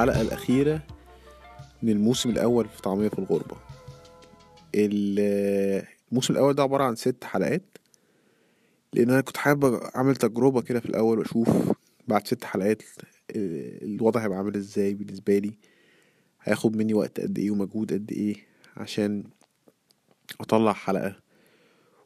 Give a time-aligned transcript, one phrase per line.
[0.00, 0.82] الحلقة الأخيرة
[1.82, 3.56] من الموسم الأول في طعمية في الغربة.
[4.74, 7.62] ال- الموسم الأول ده عبارة عن ست حلقات
[8.92, 11.48] لأن أنا كنت حابب أعمل تجربة كده في الأول وأشوف
[12.08, 12.82] بعد ست حلقات
[13.30, 15.52] ال- الوضع هيبقى عامل إزاي بالنسبة لي
[16.42, 18.36] هياخد مني وقت قد إيه ومجهود قد إيه
[18.76, 19.24] عشان
[20.40, 21.16] أطلع حلقة.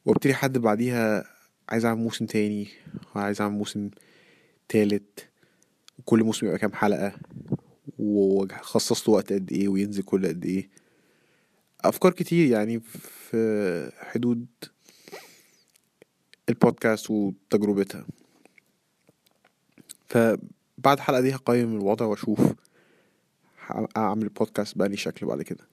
[0.06, 1.24] وأبتدي أحدد بعديها
[1.68, 2.68] عايز أعمل موسم تاني
[3.16, 3.90] وعايز أعمل موسم
[4.68, 5.28] تالت
[5.98, 7.12] وكل موسم يبقى كام حلقة.
[7.98, 10.70] وخصص له وقت قد إيه وينزل كل قد إيه.
[11.84, 14.46] أفكار كتير يعني في حدود
[16.48, 18.06] البودكاست وتجربتها.
[20.06, 22.40] فبعد الحلقة دي هقيم الوضع وأشوف
[23.96, 25.64] اعمل بودكاست بأني شكل بعد كده.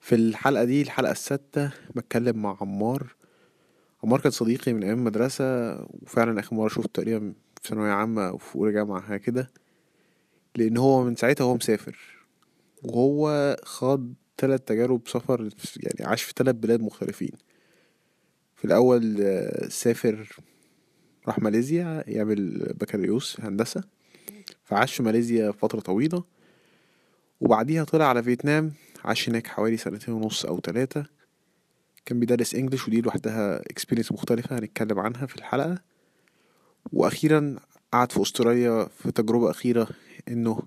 [0.00, 3.14] في الحلقة دي الحلقة السادسة بتكلم مع عمار.
[4.04, 8.38] عمار كان صديقي من أيام المدرسة وفعلا آخر مرة شفته تقريبا في ثانوية عامة أو
[8.38, 9.50] في أولى جامعة حاجة كده.
[10.56, 11.98] لأن هو من ساعتها هو مسافر.
[12.82, 17.32] وهو خاض تلات تجارب سفر يعني عاش في تلات بلاد مختلفين.
[18.56, 20.36] في الأول آه، سافر
[21.26, 23.84] راح ماليزيا يعمل بكالوريوس هندسة.
[24.64, 26.24] فعاش في ماليزيا فترة طويلة.
[27.40, 28.72] وبعديها طلع على فيتنام
[29.04, 31.04] عاش هناك حوالي سنتين ونص أو تلاتة.
[32.06, 35.78] كان بيدرس انجلش ودي لوحدها اكسبيرينس مختلفة هنتكلم عنها في الحلقة.
[36.92, 37.56] وأخيرا
[37.92, 39.88] قعد في أستراليا في تجربة أخيرة
[40.28, 40.62] إنه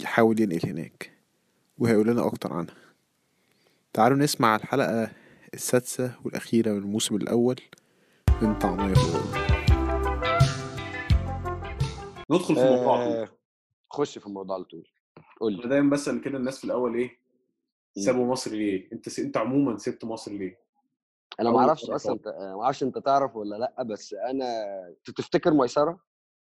[0.00, 1.12] يحاول ينقل هناك
[1.78, 2.74] وهيقول لنا أكتر عنها.
[3.92, 5.10] تعالوا نسمع الحلقة
[5.54, 7.56] السادسة والأخيرة من الموسم الأول
[8.42, 9.38] من طعمية الغربة
[12.30, 13.16] ندخل في الموضوع على طول.
[13.16, 13.28] آه،
[13.90, 14.88] خش في الموضوع على طول.
[15.40, 17.18] قول أنا لي دايما بسأل كده الناس في الأول إيه؟
[17.96, 18.02] مم.
[18.02, 19.18] سابوا مصر ليه؟ أنت س...
[19.18, 20.58] أنت عموما سبت مصر ليه؟
[21.40, 24.54] أنا ما أعرفش أصلا آه، ما أعرفش أنت تعرف ولا لأ بس أنا
[25.04, 26.00] تفتكر ميسرة؟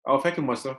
[0.08, 0.76] آه فاكر مصر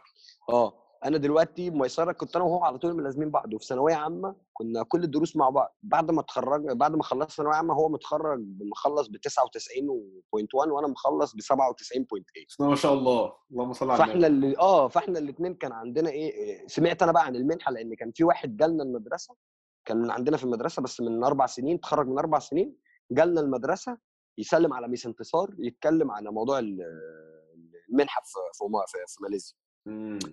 [0.48, 0.81] آه.
[1.04, 5.04] أنا دلوقتي ميسرة كنت أنا وهو على طول ملازمين بعض وفي ثانوية عامة كنا كل
[5.04, 5.76] الدروس مع بعض.
[5.82, 8.40] بعد ما اتخرج بعد ما خلصت ثانوية عامة هو متخرج
[8.70, 13.32] مخلص ب 99.1 وأنا مخلص ب 97.8 بسم الله ما شاء الله.
[13.50, 17.12] اللهم صل على فإحنا النبي اللي آه فإحنا الاثنين كان عندنا إيه إيه، سمعت أنا
[17.12, 19.34] بقى عن المنحة لأن كان في واحد جالنا المدرسة
[19.84, 22.76] كان من عندنا في المدرسة بس من أربع سنين تخرج من أربع سنين
[23.10, 23.98] جالنا المدرسة
[24.38, 26.80] يسلم على ميس انتصار يتكلم على موضوع ال-
[27.90, 29.56] المنحة في في ما- في, في ماليزيا.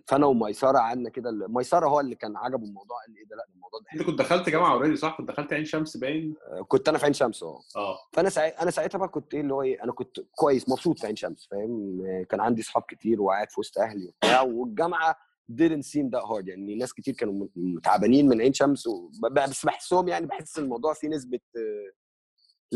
[0.08, 3.80] فأنا وميسرة قعدنا كده ميسرة هو اللي كان عجبه الموضوع قال إيه ده؟ لأ الموضوع
[3.80, 6.98] ده أنت كنت دخلت جامعة already صح؟ كنت دخلت عين شمس باين؟ آه، كنت أنا
[6.98, 7.60] في عين شمس آه.
[7.76, 7.98] آه.
[8.14, 11.08] فأنا ساعتها أنا ساعتها بقى كنت إيه اللي هو إيه أنا كنت كويس مبسوط في
[11.08, 15.16] عين شمس فاهم؟ كان عندي اصحاب كتير وقاعد في وسط أهلي وبتاع والجامعة
[15.52, 16.48] didn't seem that hard.
[16.48, 18.88] يعني ناس كتير كانوا مت- متعبانين من عين شمس
[19.32, 21.92] بس بحسهم يعني بحس الموضوع فيه نسبة آه،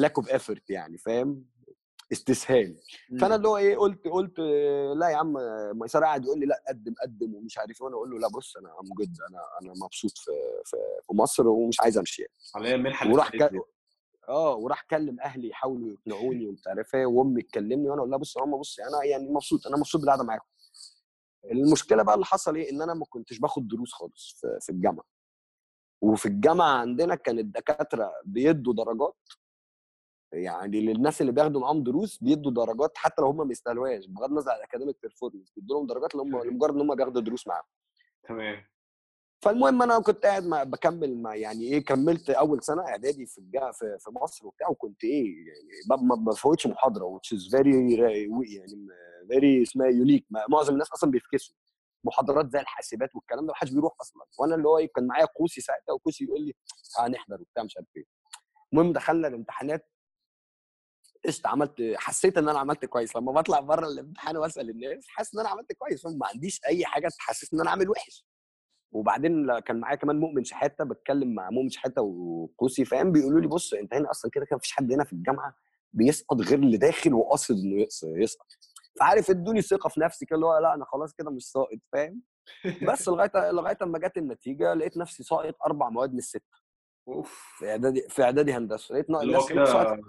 [0.06, 1.46] lack of effort يعني فاهم؟
[2.14, 2.78] استسهال.
[3.22, 4.40] فأنا اللي هو إيه قلت قلت
[4.98, 5.34] لا يا عم
[5.80, 8.58] ميسره قاعد يقول لي لا قدم قدم ومش عارف إيه وأنا أقول له لا بص
[8.58, 10.32] أنا ام جد أنا أنا مبسوط في
[10.66, 12.34] في, في مصر ومش عايز أمشي يعني.
[12.56, 13.52] عليا المنحه اللي وراح ك...
[14.30, 18.36] آه وراح كلم أهلي يحاولوا يقنعوني ومش عارف إيه وأمي تكلمني وأنا أقول لها بص
[18.38, 20.46] يا ماما بص أنا يعني مبسوط أنا مبسوط بالقعدة معاكم.
[21.52, 25.06] المشكلة بقى اللي حصل إيه؟ إن أنا ما كنتش باخد دروس خالص في, في الجامعة.
[26.02, 29.16] وفي الجامعة عندنا كان الدكاتره بيدوا درجات
[30.34, 34.52] يعني للناس اللي بياخدوا معاهم دروس بيدوا درجات حتى لو هم ما يستاهلوهاش بغض النظر
[34.52, 37.64] عن ال academic performance بيدوا لهم درجات اللي هم لمجرد إن هم بياخدوا دروس معاهم.
[38.28, 38.64] تمام.
[39.42, 43.72] فالمهم أنا كنت قاعد مع بكمل مع يعني إيه كملت أول سنة إعدادي في الجا
[43.72, 48.88] في, في مصر وبتاع وكنت إيه يعني ما- بفوتش محاضرة which is very يعني
[49.34, 51.56] very اسمها يونيك معظم الناس أصلا بيفكسوا.
[52.06, 54.24] محاضرات زي الحاسبات والكلام ده محدش بيروح أصلا.
[54.40, 56.54] وأنا اللي هو إيه، كان معايا قوسي ساعتها وقوسي يقول لي
[57.00, 58.04] هنحضر وبتاع مش عارف إيه.
[58.74, 59.90] المهم دخلنا الامتحانات
[61.26, 63.16] قشطة عملت حسيت إن أنا عملت كويس.
[63.16, 66.06] لما بطلع بره الامتحان وأسأل الناس حاسس إن أنا عملت كويس.
[66.06, 68.26] ما عنديش أي حاجة تحسسني إن أنا عامل وحش.
[68.92, 73.74] وبعدين كان معايا كمان مؤمن شحاتة بتكلم مع مؤمن شحاتة وقوسي فاهم؟ بيقولوا لي بص
[73.74, 75.56] أنت هنا أصلا كده كده مفيش حد هنا في الجامعة
[75.94, 78.48] بيسقط غير اللي داخل وقاصد إنه يس- يسقط.
[79.00, 82.22] فعارف ادوني ثقة في نفسي كده اللي هو لأ أنا خلاص كده مش ساقط فاهم؟
[82.88, 86.58] بس لغاية لغاية أما جت النتيجة لقيت نفسي ساقط أربع مواد من الستة.
[87.08, 87.44] أوف.
[87.58, 90.00] في إعدادي في إعدادي هندسة لقيت كنت ساقط.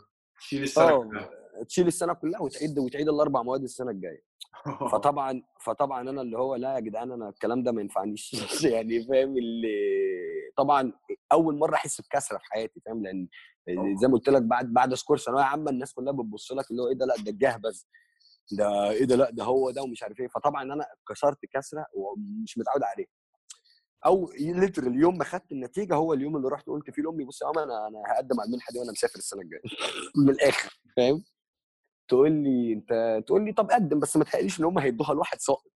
[0.50, 1.31] كده شيل السنة آه كلها.
[1.69, 4.25] تشيل السنة كلها وتعيد وتعيد الأربع مواد السنة الجاية.
[4.93, 8.37] فطبعا فطبعا أنا اللي هو لا يا جدعان أنا الكلام ده ما ينفعنيش.
[8.75, 9.76] يعني فاهم اللي
[10.56, 10.93] طبعا
[11.32, 13.29] أول مرة أحس بكسرة في حياتي فاهم؟ لأن
[13.96, 16.88] زي ما قلت لك بعد بعد score ثانوية عامة الناس كلها بتبص لك اللي هو
[16.88, 17.82] إيه ده لأ ده الجهبذ
[18.52, 20.29] ده إيه ده لأ ده هو ده ومش عارف إيه.
[20.29, 23.06] فطبعا أنا كسرت كسرة ومش متعود عليها.
[24.06, 27.50] أو literally اليوم ما خدت النتيجة هو اليوم اللي رحت قلت فيه لأمي بصي يا
[27.56, 29.60] ماما أنا أنا هقدم على المنحة دي وأنا مسافر السنة الجاية.
[30.16, 31.24] من الآخر فاهم؟
[32.08, 35.72] تقول لي أنت تقول لي طب قدم بس ما تهيأليش إن هم هيدوها لواحد ساقط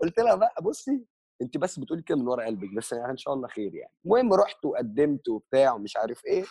[0.00, 1.04] قلت لها بقى بصي
[1.42, 3.92] أنت بس بتقولي كده من ورا قلبك بس يعني إن شاء الله خير يعني.
[4.04, 6.44] المهم رحت وقدمت وبتاع ومش عارف إيه.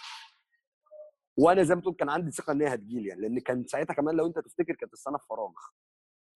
[1.38, 4.16] وأنا زي ما تقول كان عندي ثقة إن هي هتجيلي يعني لأن كان ساعتها كمان
[4.16, 5.52] لو أنت تفتكر كانت السنة في فراغ.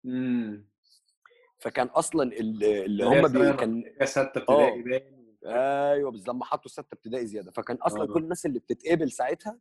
[0.05, 0.70] امم
[1.61, 4.81] فكان أصلا ال- اللي هم بي كان يا ستة ابتدائي.
[4.81, 7.51] باين أيوه بالظبط لما حطوا ستة ابتدائي زيادة.
[7.51, 8.13] فكان أصلا آه.
[8.13, 9.59] كل الناس اللي بتتقبل ساعتها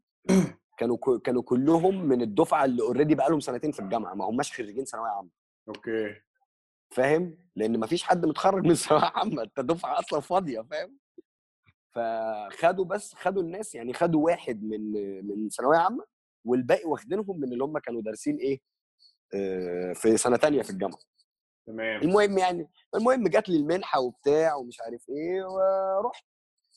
[0.78, 4.52] كانوا ك- كانوا كلهم من الدفعة اللي already بقى لهم سنتين في الجامعة ما هماش
[4.52, 5.28] خريجين ثانوية عامة.
[5.68, 6.14] أوكي.
[6.90, 10.98] فاهم؟ لأن ما فيش حد متخرج من ثانوية عامة أنت دفعة أصلا فاضية فاهم؟
[11.92, 14.92] فخدوا بس خدوا الناس يعني خدوا واحد من
[15.26, 16.04] من ثانوية عامة
[16.44, 18.60] والباقي واخدينهم من اللي هم كانوا دارسين إيه
[19.34, 20.98] آه، في سنة تانية في الجامعة.
[21.66, 22.00] تمام.
[22.02, 26.24] المهم يعني المهم جات لي المنحة وبتاع ومش عارف إيه ورحت.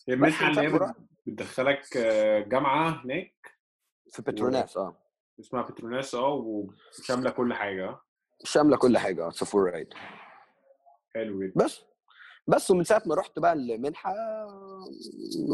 [0.09, 0.93] المنحة اللي هي
[1.27, 3.33] بتدخلك آه، جامعة هناك
[4.11, 4.97] في بتروناس آه.
[5.39, 8.01] اسمها بتروناس آه وشاملة كل حاجة آه.
[8.43, 9.87] شاملة كل حاجة آه full ride
[11.15, 11.81] حلو بس
[12.47, 14.13] بس ومن ساعة ما رحت بقى المنحة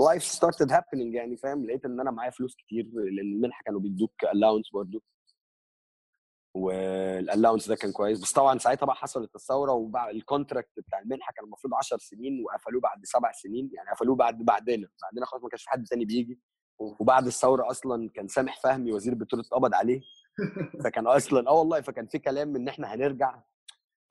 [0.05, 4.23] life started happening يعني فاهم؟ لقيت إن أنا معايا فلوس كتير لأن المنحة كانوا بيدوك
[4.33, 5.03] allowance برضو.
[6.59, 8.21] وال allowance ده كان كويس.
[8.21, 12.43] بس طبعا ساعتها بقى حصلت الثورة وبقى ال contract بتاع المنحة كان المفروض 10 سنين
[12.45, 13.69] وقفلوه بعد سبع سنين.
[13.73, 14.87] يعني قفلوه بعد بعدنا.
[15.01, 16.39] بعدنا خلاص ما كانش في حد تاني بيجي.
[16.79, 20.01] وبعد الثورة أصلا كان سامح فهمي وزير البترول اتقبض عليه.
[20.83, 23.41] فكان أصلا آه والله فكان في كلام إن إحنا هنرجع.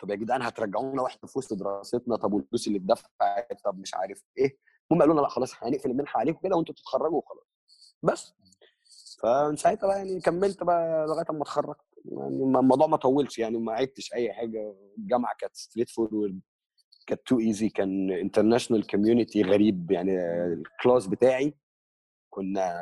[0.00, 4.22] طب يا جدعان هترجعونا وإحنا في وسط دراستنا؟ طب والفلوس اللي اتدفعت؟ طب مش عارف
[4.38, 4.58] إيه.
[4.90, 7.44] المهم قالوا لنا لأ خلاص هنقفل المنحة عليكم كده وأنتوا تتخرجوا وخلاص.
[8.02, 8.34] بس.
[9.22, 11.80] فمن ساعتها بقى يعني كملت بقى لغاية أما اتخرجت.
[12.06, 14.74] الموضوع ما طولش يعني ما عدتش أي حاجة.
[14.98, 16.40] الجامعة كانت straightforward
[17.06, 20.12] كانت too easy كان international community غريب يعني
[20.52, 21.54] ال class بتاعي
[22.30, 22.74] كنا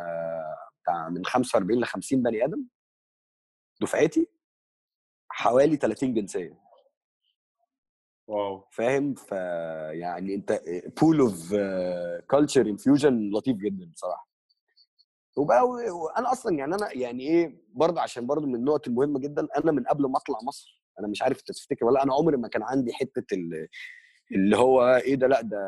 [0.82, 2.64] بتاع من 45 ل 50 بني آدم.
[3.80, 4.28] دفعتي
[5.28, 6.58] حوالي 30 جنسية.
[8.26, 8.64] wow.
[8.70, 10.60] فاهم؟ فيعني أنت
[11.00, 11.54] pool of
[12.30, 14.28] culture infusion لطيف جدا بصراحة.
[15.36, 19.72] وبقى وأنا أصلا يعني أنا يعني إيه برضه عشان برضه من النقط المهمة جدا أنا
[19.72, 22.62] من قبل ما أطلع مصر أنا مش عارف أنت تفتكر ولا أنا عمري ما كان
[22.62, 23.68] عندي حتة ال-
[24.32, 25.58] اللي هو إيه ده لأ ده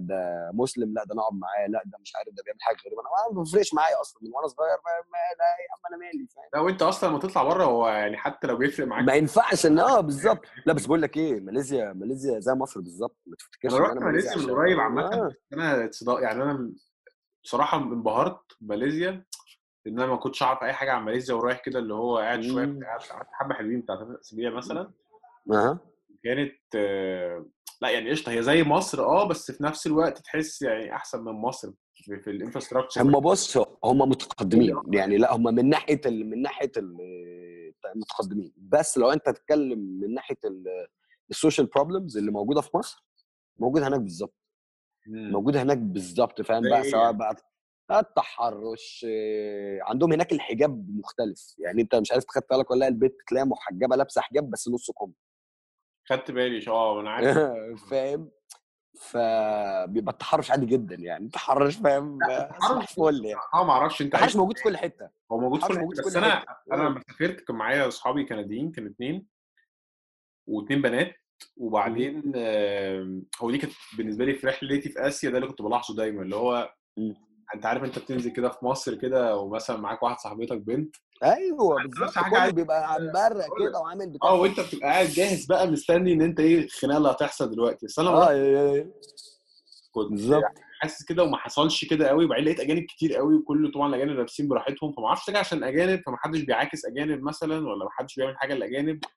[0.00, 3.34] ده مسلم لأ ده نقعد معاه لأ ده مش عارف ده بيعمل حاجة غريبة أنا
[3.36, 6.44] ما بيفرقش معايا أصلا من وأنا صغير ما ما لا يا عم أنا مالي فاهم
[6.54, 9.78] لا وانت أصلا لما تطلع بره هو يعني حتى لو بيفرق معاك ما ينفعش إن
[9.96, 13.78] آه بالظبط لا بس بقول لك إيه ماليزيا ماليزيا زي مصر بالظبط ما تفتكرش أنا
[13.80, 15.32] إن رحت أنا ماليزيا من قريب عامة آه.
[15.52, 15.90] أنا
[16.20, 16.72] يعني أنا
[17.46, 19.24] بصراحة انبهرت بماليزيا
[19.84, 22.66] لأن أنا ما كنتش أعرف أي حاجة عن ماليزيا ورايح كده اللي هو قاعد شوية
[22.66, 22.84] مم.
[22.84, 24.90] قعدت حبة حلوين بتاع ثلاث أسابيع مثلا.
[25.52, 25.78] أها.
[26.24, 26.52] كانت
[27.82, 31.32] لأ يعني قشطة هي زي مصر آه بس في نفس الوقت تحس يعني أحسن من
[31.32, 34.80] مصر في, في ال infrastructure هم بص هم متقدمين.
[34.92, 36.30] يعني لأ هم من ناحية ال...
[36.30, 36.96] من ناحية ال...
[37.96, 38.52] متقدمين.
[38.56, 40.86] بس لو أنت تتكلم من ناحية ال-
[41.30, 43.04] ال social problems اللي موجودة في مصر
[43.58, 44.34] موجودة هناك بالظبط
[45.08, 47.18] موجوده هناك بالظبط فاهم بقى؟ إيه سواء يعني؟
[47.88, 49.06] بقى التحرش
[49.82, 51.54] عندهم هناك الحجاب مختلف.
[51.58, 54.90] يعني أنت مش عارف خدت بالك ولا لا البنت تلاقيها محجبة لابسة حجاب بس نص
[54.90, 55.12] كم.
[56.08, 57.38] خدت بالي آه أنا عارف.
[57.90, 58.30] فاهم؟
[59.00, 61.26] فبيبقى التحرش عادي جدا يعني.
[61.26, 62.18] التحرش فاهم؟
[62.68, 63.40] صباح الفل يعني.
[63.54, 65.10] آه ما أعرفش أنت التحرش موجود في كل حتة.
[65.32, 66.88] هو موجود في التحرش كل حتة بس أنا أنا آه.
[66.88, 69.26] لما سافرت كان معايا أصحابي كان اتنين كانوا اتنين.
[70.46, 71.14] واتنين بنات.
[71.56, 75.96] وبعدين آم، هو دي كانت بالنسبة لي في رحلتي في آسيا ده اللي كنت بلاحظه
[75.96, 77.14] دايما اللي هو مم.
[77.54, 82.10] أنت عارف أنت بتنزل كده في مصر كده ومثلا معاك واحد صاحبتك بنت أيوه بالظبط
[82.10, 86.12] حاجة كله عايز- بيبقى مبرق كده وعامل بتاع آه وأنت بتبقى قاعد جاهز بقى مستني
[86.12, 88.86] إن أنت إيه الخناقة اللي هتحصل دلوقتي بس أنا آه
[89.92, 90.42] كنت بالظبط.
[90.80, 94.48] حاسس كده وما حصلش كده قوي وبعدين لقيت أجانب كتير قوي وكل طبعا الأجانب لابسين
[94.48, 99.00] براحتهم فما أعرفش ده عشان أجانب فمحدش بيعاكس أجانب مثلا ولا محدش بيعمل حاجة لأجانب.
[99.04, 99.08] آه،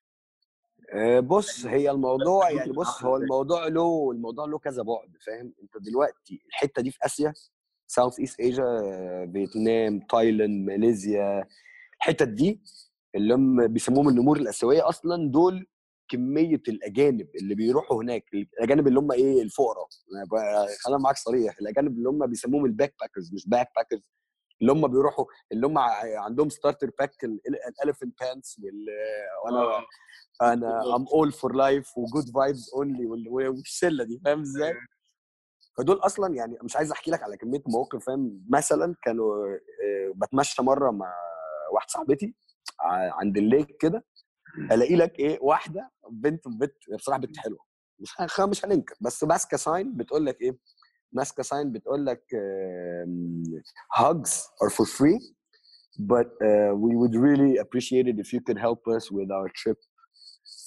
[1.21, 6.41] بص هي الموضوع يعني بص هو؟ الموضوع له الموضوع له كذا بعد فاهم؟ أنت دلوقتي
[6.47, 7.33] الحتة دي في آسيا
[7.87, 8.63] South East Asia
[9.33, 11.47] فيتنام تايلاند ماليزيا
[11.97, 12.61] الحتت دي
[13.15, 15.67] اللي هم بيسموهم النمور الآسيوية أصلا دول
[16.09, 19.87] كمية الأجانب اللي بيروحوا هناك الأجانب اللي هم إيه الفقراء.
[20.83, 24.01] خلينا معاك صريح الأجانب اللي هم بيسموهم ال backpackers مش backpackers
[24.61, 25.77] اللي هم بيروحوا اللي هم
[26.17, 28.61] عندهم starter pack ال elephant pants
[29.45, 29.85] وأنا آه.
[30.41, 33.05] أنا I'm all for life و good vibes only
[33.47, 34.73] والشلة دي فاهم إزاي؟
[35.77, 40.61] فدول أصلا يعني مش عايز أحكي لك على كمية مواقف فاهم مثلا كانوا آه، بتمشى
[40.61, 41.13] مرة مع
[41.73, 42.35] واحدة صاحبتي
[43.11, 44.05] عند ال lake كده
[44.71, 47.59] ألاقي لك إيه واحدة بنت بنت بصراحة بنت حلوة
[47.99, 50.57] مش مش هننكر بس ماسكة sign بتقول لك إيه
[51.13, 52.23] ماسكة sign بتقول لك
[53.99, 54.31] hugs
[54.63, 55.19] are for free
[55.99, 59.79] but uh, we would really appreciate it if you could help us with our trip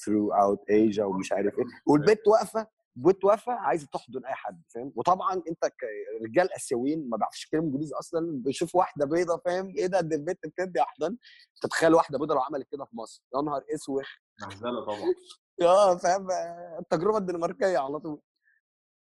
[0.05, 1.65] throughout Asia ومش عارف إيه.
[1.87, 5.73] والبنت واقفة بتوافى عايزة تحضن أي حد فاهم؟ وطبعا أنت
[6.21, 10.39] كرجال آسيويين ما بيعرفوش يتكلموا إنجليزي أصلا بيشوف واحدة بيضة فاهم؟ إيه ده؟ دي البنت
[10.47, 11.17] بتدي أحضان؟
[11.63, 14.03] تتخيل واحدة بيضة لو عملت كده في مصر؟ يا نهار أسود.
[14.43, 15.15] مهزله طبعا.
[15.63, 16.27] آه فاهم؟
[16.81, 18.21] التجربة الدنماركية على طول.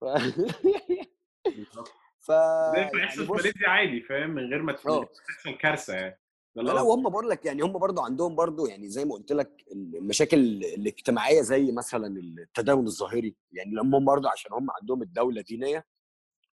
[1.45, 5.05] بالظبط ف يعني يحصل في ماليزيا عادي فاهم؟ من غير ما آه.
[5.05, 6.21] تحصل كارثة يعني.
[6.55, 9.65] لا لا وهم بقول لك يعني هم برضو عندهم برضو يعني زي ما قلت لك
[9.73, 13.37] المشاكل الاجتماعية زي مثلا التداول الظاهري.
[13.53, 15.85] يعني هم برضو عشان هم عندهم الدولة دينية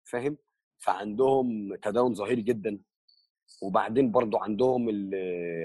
[0.03, 0.37] فاهم؟
[0.77, 2.79] فعندهم تداول ظاهري جدا.
[3.61, 5.11] وبعدين برضو عندهم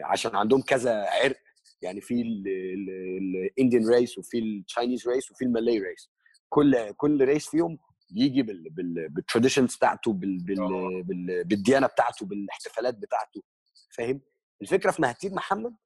[0.05, 1.37] عشان عندهم كذا عرق.
[1.83, 6.11] يعني في ال Indian race وفي ال Chinese race وفي ال Malay race
[6.49, 7.79] كل كل race فيهم
[8.14, 11.02] يجي بال بال بال traditions بتاعته بال بال آه.
[11.02, 13.43] بال بالديانة بتاعته بالاحتفالات بتاعته
[13.90, 14.21] فاهم؟
[14.62, 15.76] الفكرة في مهاتير محمد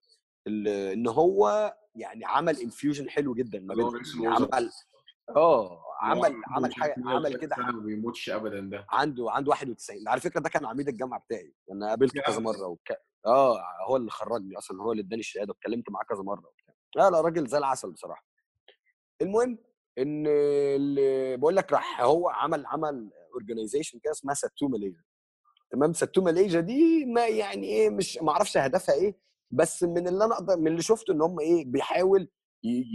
[0.47, 4.71] إن هو يعني عمل infusion حلو جدا ما رئيس يعني عمل
[5.37, 8.87] آه عمل عمل حاجة عمل 130 كده وما بيموتش ابدا ده.
[8.91, 11.55] عنده عنده 91 على فكرة ده كان عميد الجامعة بتاعي.
[11.73, 12.89] أنا قابلته كذا مرة وك...
[13.27, 16.75] آه هو اللي خرجني أصلا هو اللي إداني الشهادة واتكلمت معاه كذا مرة وبتاع.
[16.97, 18.25] لا لا راجل زي العسل بصراحة.
[19.23, 19.59] المهم
[19.99, 25.05] إن اللي بقول لك راح هو عمل عمل organization كده اسمها ساتو ماليزيا
[25.71, 29.17] تمام؟ ساتو ماليزيا دي ما يعني إيه مش ما أعرفش هدفها إيه
[29.51, 32.31] بس من اللي أنا أقدر من اللي شفته إن هم إيه بيحاول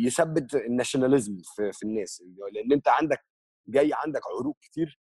[0.05, 2.23] يثبت الناشوناليزم في, في الناس.
[2.53, 3.25] لأن أنت عندك
[3.67, 4.99] جاي عندك عروق كتير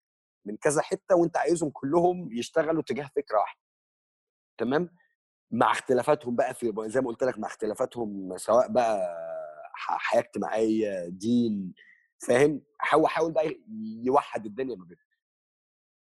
[0.46, 3.60] من كذا حتة وأنت عايزهم كلهم يشتغلوا تجاه فكرة واحدة.
[4.58, 4.90] تمام؟
[5.52, 9.00] مع اختلافاتهم بقى في زي ما قلت لك مع اختلافاتهم سواء بقى
[9.74, 11.74] حياة اجتماعية دين
[12.28, 12.62] فاهم؟
[12.94, 13.60] هو حاول بقى
[14.04, 15.04] يوحد الدنيا ما بينهم.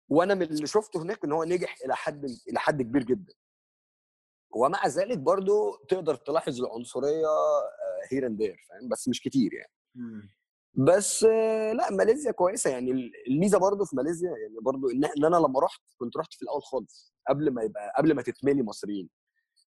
[0.09, 3.33] وأنا من اللي شفته هناك إن هو نجح إلى حد إلى حد كبير جدا.
[4.55, 7.27] ومع ذلك برضو تقدر تلاحظ العنصرية
[8.11, 9.71] here and there فاهم؟ بس مش كتير يعني.
[10.73, 12.91] بس آه، لا ماليزيا كويسة يعني.
[12.91, 16.63] ال- الميزة برضو في ماليزيا يعني برضو إن أنا لما رحت كنت رحت في الأول
[16.63, 19.09] خالص قبل ما يبقى قبل ما تتملي مصريين.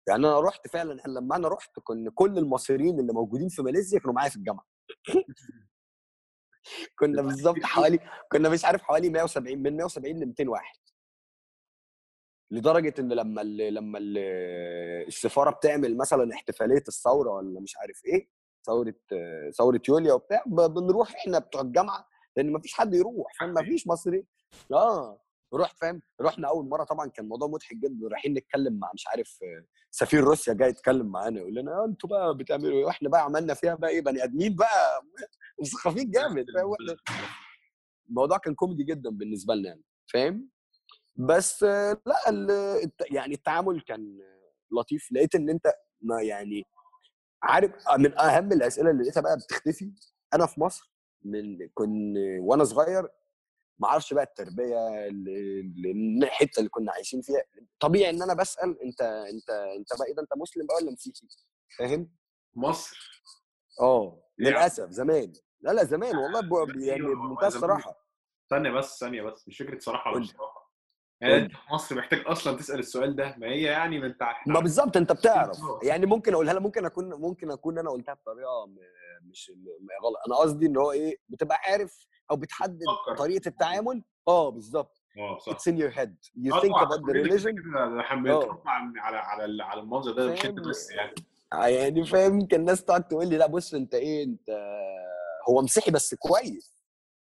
[0.09, 4.15] يعني أنا رحت فعلا لما أنا رحت كن كل المصريين اللي موجودين في ماليزيا كانوا
[4.15, 4.67] معايا في الجامعة.
[6.99, 7.99] كنا بالظبط حوالي
[8.33, 10.79] كنا مش عارف حوالي 170 من 170 ل 200 واحد.
[12.51, 14.19] لدرجة إن لما ال لما ال
[15.09, 18.29] السفارة بتعمل مثلا احتفالية الثورة ولا مش عارف إيه
[18.67, 18.95] ثورة
[19.59, 23.87] ثورة يوليا وبتاع بنروح إحنا بتوع الجامعة لأن ما فيش حد يروح فاهم ما فيش
[23.87, 24.27] مصري
[24.73, 25.21] آه.
[25.55, 29.39] رحت فاهم؟ رحنا أول مرة طبعا كان الموضوع مضحك جدا رايحين نتكلم مع مش عارف
[29.43, 33.25] آه، سفير روسيا جاي يتكلم معانا يقول لنا آه، أنتوا بقى بتعملوا إيه؟ وإحنا بقى
[33.25, 35.03] عملنا فيها بقى إيه؟ بني آدمين بقى
[35.63, 36.47] مسخفين جامد
[38.09, 40.49] الموضوع كان كوميدي جدا بالنسبة لنا يعني فاهم؟
[41.17, 42.17] بس آه، لا
[43.11, 44.19] يعني التعامل كان
[44.71, 46.67] لطيف لقيت إن أنت ما يعني
[47.43, 49.93] عارف من أهم الأسئلة اللي لقيتها بقى بتختفي
[50.35, 53.09] أنا في مصر من كن وأنا صغير
[53.79, 57.43] ما أعرفش بقى التربية ال- ال- الحتة اللي كنا عايشين فيها.
[57.81, 61.27] طبيعي إن أنا بسأل أنت أنت أنت بقى إيه ده؟ أنت مسلم بقى ولا مسيحي؟
[61.79, 62.11] فاهم؟
[62.55, 63.23] مصر.
[63.81, 65.33] آه للأسف زمان.
[65.61, 68.07] لا لا زمان والله لا يعني بمنتهى الصراحة.
[68.51, 70.67] ثانية بس ثانية بس مش فكرة صراحة ولا صراحة.
[71.21, 74.61] يعني أنت في مصر محتاج أصلا تسأل السؤال ده؟ ما هي يعني ما أنت ما
[74.61, 75.61] بالظبط أنت بتعرف.
[75.61, 75.81] آه.
[75.83, 78.67] يعني ممكن أقولها لك ممكن أكون ممكن أكون أنا قلتها بطريقة
[79.23, 79.53] مش
[80.05, 80.17] غلط.
[80.27, 85.39] أنا قصدي إن هو إيه بتبقى عارف أو بتحدد فكر طريقة التعامل؟ آه بالظبط آه
[85.39, 85.53] صح.
[86.83, 88.39] About the كلنا كده religion كده إحنا آه.
[88.39, 90.35] بنتربى على على على المنظر ده
[90.69, 91.15] بس يعني.
[91.55, 94.51] يعني فاهم؟ كان الناس تقعد تقول لي لا بص أنت إيه أنت
[95.49, 96.77] هو مسيحي بس كويس.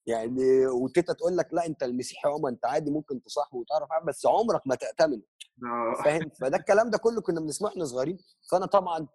[0.07, 4.27] يعني وتيتا تقول لك لا أنت المسيحي عمر أنت عادي ممكن تصاحبه وتعرف عنه بس
[4.27, 5.23] عمرك ما تأتمنه.
[5.65, 6.03] آه.
[6.05, 8.19] فاهم؟ فده الكلام ده كله كنا بنسمعه وإحنا صغيرين.
[8.51, 9.07] فأنا طبعا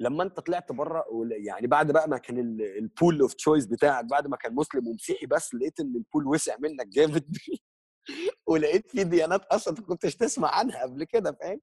[0.00, 4.26] لما انت طلعت بره يعني بعد بقى ما كان ال pool of choice بتاعك بعد
[4.26, 7.36] ما كان مسلم ومسيحي بس لقيت إن ال pool وسع منك جامد.
[8.48, 11.60] ولقيت في ديانات أصلا انت كنتش تسمع عنها قبل كده فاهم؟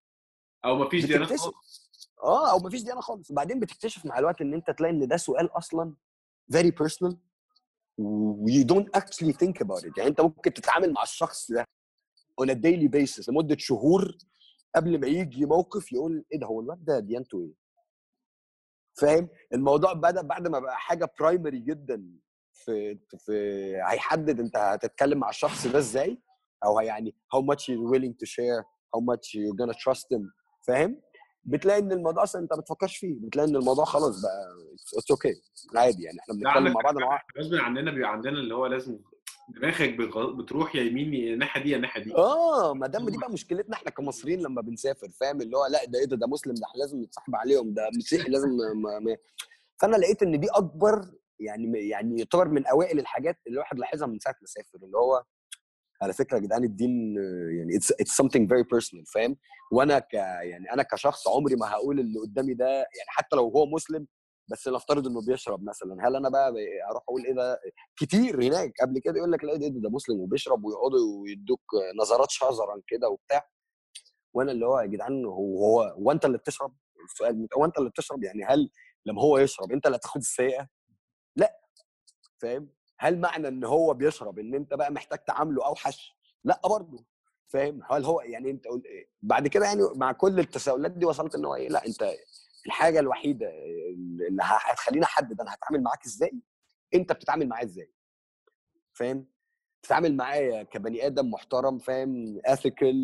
[0.66, 1.90] أو ما فيش ديانات خالص.
[2.24, 3.32] آه أو مفيش ديانة خالص.
[3.32, 5.96] وبعدين بتكتشف مع الوقت إن أنت تلاقي إن ده سؤال أصلا
[6.56, 7.16] very personal
[7.98, 9.98] و you don't actually think about it.
[9.98, 11.66] يعني أنت ممكن تتعامل مع الشخص ده
[12.42, 14.18] on a daily basis لمدة شهور
[14.76, 17.63] قبل ما يجي موقف يقول إيه ده هو الواد ده ديانته إيه؟
[19.02, 22.04] فاهم؟ الموضوع بدأ بعد ما بقى حاجة برايمري جدا
[22.54, 23.32] في في
[23.88, 26.22] هيحدد أنت هتتكلم مع الشخص ده إزاي
[26.66, 28.64] أو يعني how much you're willing to share
[28.96, 30.22] how much you're gonna trust him
[30.68, 31.02] فاهم؟
[31.46, 34.46] بتلاقي إن الموضوع أصلا أنت ما بتفكرش فيه بتلاقي إن الموضوع خلاص بقى
[34.98, 35.34] it's okay
[35.76, 36.96] عادي يعني إحنا بنتكلم مع بعض
[37.40, 39.00] غصب عننا بيبقى عندنا اللي هو لازم
[39.50, 39.90] دماغك
[40.36, 42.16] بتروح يا يمين يا الناحية دي يا الناحية دي.
[42.16, 46.00] آه ما دام دي بقى مشكلتنا إحنا كمصريين لما بنسافر فاهم؟ اللي هو لأ ده
[46.00, 49.18] إيه ده؟ ده مسلم ده لازم نتصاحب عليهم ده مسيحي لازم ما ما
[49.82, 54.20] فأنا لقيت إن دي أكبر يعني يعني يعتبر من أوائل الحاجات اللي الواحد لاحظها من
[54.20, 55.24] ساعة ما سافر اللي هو
[56.02, 59.38] على فكرة يا جدعان الدين آه، يعني it's, it's something very personal فاهم؟
[59.72, 63.66] وأنا ك يعني أنا كشخص عمري ما هقول اللي قدامي ده يعني حتى لو هو
[63.66, 64.08] مسلم
[64.48, 66.54] بس نفترض إنه بيشرب مثلا هل أنا بقى
[66.90, 67.60] أروح أقول إيه ده
[67.96, 71.62] كتير هناك قبل كده يقول لك لا ده, ده مسلم وبيشرب ويقعدوا يدوك
[72.02, 73.50] نظرات شذرا كده وبتاع
[74.34, 77.90] وأنا اللي هو يا جدعان هو هو هو أنت اللي بتشرب السؤال هو أنت اللي
[77.90, 78.70] بتشرب يعني هل
[79.06, 80.68] لما هو يشرب أنت اللي هتاخد السيئة؟
[81.36, 81.60] لا
[82.38, 82.70] فاهم؟
[83.00, 87.06] هل معنى إن هو بيشرب إن أنت بقى محتاج تعامله أوحش؟ لا برضه
[87.48, 91.46] فاهم؟ هل هو يعني أنت إيه؟ بعد كده يعني مع كل التساؤلات دي وصلت إن
[91.46, 92.04] هو إيه لا أنت
[92.66, 93.50] الحاجة الوحيدة
[94.30, 96.32] اللي هتخليني أحدد أنا هتعامل معاك إزاي
[96.94, 97.92] أنت بتتعامل معاه إزاي
[98.94, 99.28] فاهم؟
[99.84, 102.96] تتعامل معايا كبني آدم محترم فاهم؟ ethical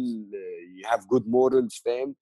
[0.80, 2.16] you have good morals فاهم؟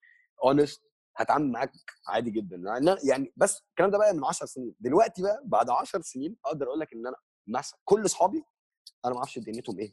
[0.46, 0.80] honest
[1.18, 1.72] هتعامل معاك
[2.08, 2.62] عادي جدا.
[3.04, 4.76] يعني بس الكلام ده بقى من 10 سنين.
[4.80, 8.44] دلوقتي بقى بعد 10 سنين أقدر أقول لك إن أنا كل أصحابي
[9.06, 9.92] أنا ما أعرفش دنيتهم إيه.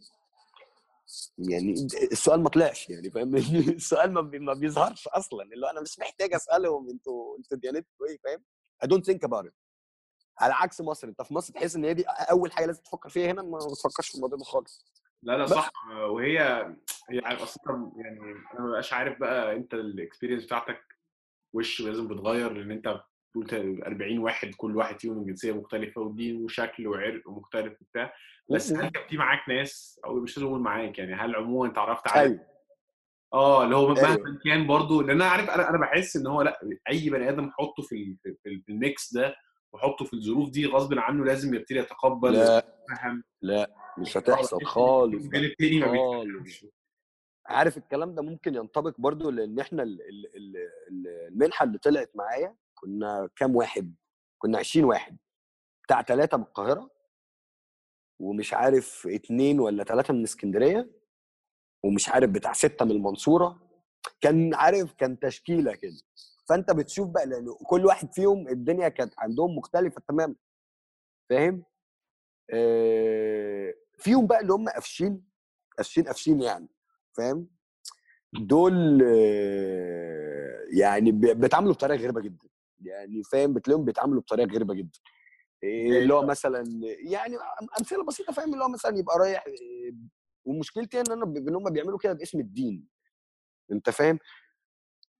[1.39, 1.73] يعني
[2.13, 3.37] السؤال ما طلعش يعني فاهم؟
[3.77, 8.19] السؤال ما, بي ما بيظهرش أصلا اللي أنا مش محتاج أسألهم أنتوا أنتوا ديانتكم إيه
[8.25, 8.45] فاهم؟
[8.85, 9.53] Don't think about it.
[10.39, 13.31] على عكس مصر أنت في مصر تحس إن هي دي أول حاجة لازم تفكر فيها
[13.31, 14.85] هنا ما تفكرش في الموضوع ده خالص.
[15.23, 15.47] لا لا.
[15.47, 15.71] صح.
[16.11, 16.39] وهي
[17.11, 18.21] هي أصلا يعني
[18.55, 20.83] أنا ما بقاش عارف بقى أنت ال experience بتاعتك
[21.53, 23.01] وش لازم بتغير لأن أنت
[23.43, 28.15] 40 واحد كل واحد فيهم من جنسية مختلفة ودين وشكل وعرق مختلف وبتاع.
[28.51, 32.09] بس هل كان في معاك ناس أو مش لازم أقول معاك يعني هل عموما اتعرفت
[32.09, 32.41] على أيوه.
[33.33, 34.39] آه اللي هو مهما أيوة.
[34.45, 36.61] كان برضه لأن أنا عارف أنا أنا بحس إن هو لأ
[36.91, 39.35] أي بني آدم حطه في في, ال- في ال mix ده
[39.73, 42.67] وحطه في الظروف دي غصب عنه لازم يبتدي يتقبل لا.
[42.91, 43.25] ويفهم.
[43.43, 46.65] لا مش هتحصل خالص خالص.
[47.47, 50.57] عارف الكلام ده ممكن ينطبق برضو لأن إحنا ال- ال- ال-
[50.89, 52.55] ال- المنحة اللي طلعت معايا
[52.89, 53.95] كنا كام واحد
[54.39, 55.17] كنا 20 واحد.
[55.85, 56.91] بتاع ثلاثة من القاهرة
[58.21, 60.91] ومش عارف اتنين ولا ثلاثة من اسكندرية
[61.85, 63.61] ومش عارف بتاع ستة من المنصورة.
[64.21, 65.97] كان عارف كان تشكيلة كده.
[66.49, 70.35] فأنت بتشوف بقى لأن كل واحد فيهم الدنيا كانت عندهم مختلفة تماما.
[71.31, 71.65] فاهم؟
[72.51, 75.25] آه فيهم بقى اللي هم قافشين
[75.79, 76.69] قافشين قافشين يعني.
[77.17, 77.49] فاهم؟
[78.41, 79.03] دول
[80.79, 82.49] يعني بيتعاملوا بطريقة غريبة جدا.
[82.81, 84.99] يعني فاهم بتلاقيهم بيتعاملوا بطريقة غريبة جدا.
[85.63, 86.65] إيه اللي هو مثلا
[87.11, 87.37] يعني
[87.81, 89.45] أمثلة بسيطة فاهم اللي هو مثلا يبقى رايح
[90.45, 92.89] ومشكلتي إن أنا إن هم بيعملوا كده باسم الدين.
[93.73, 94.19] أنت فاهم؟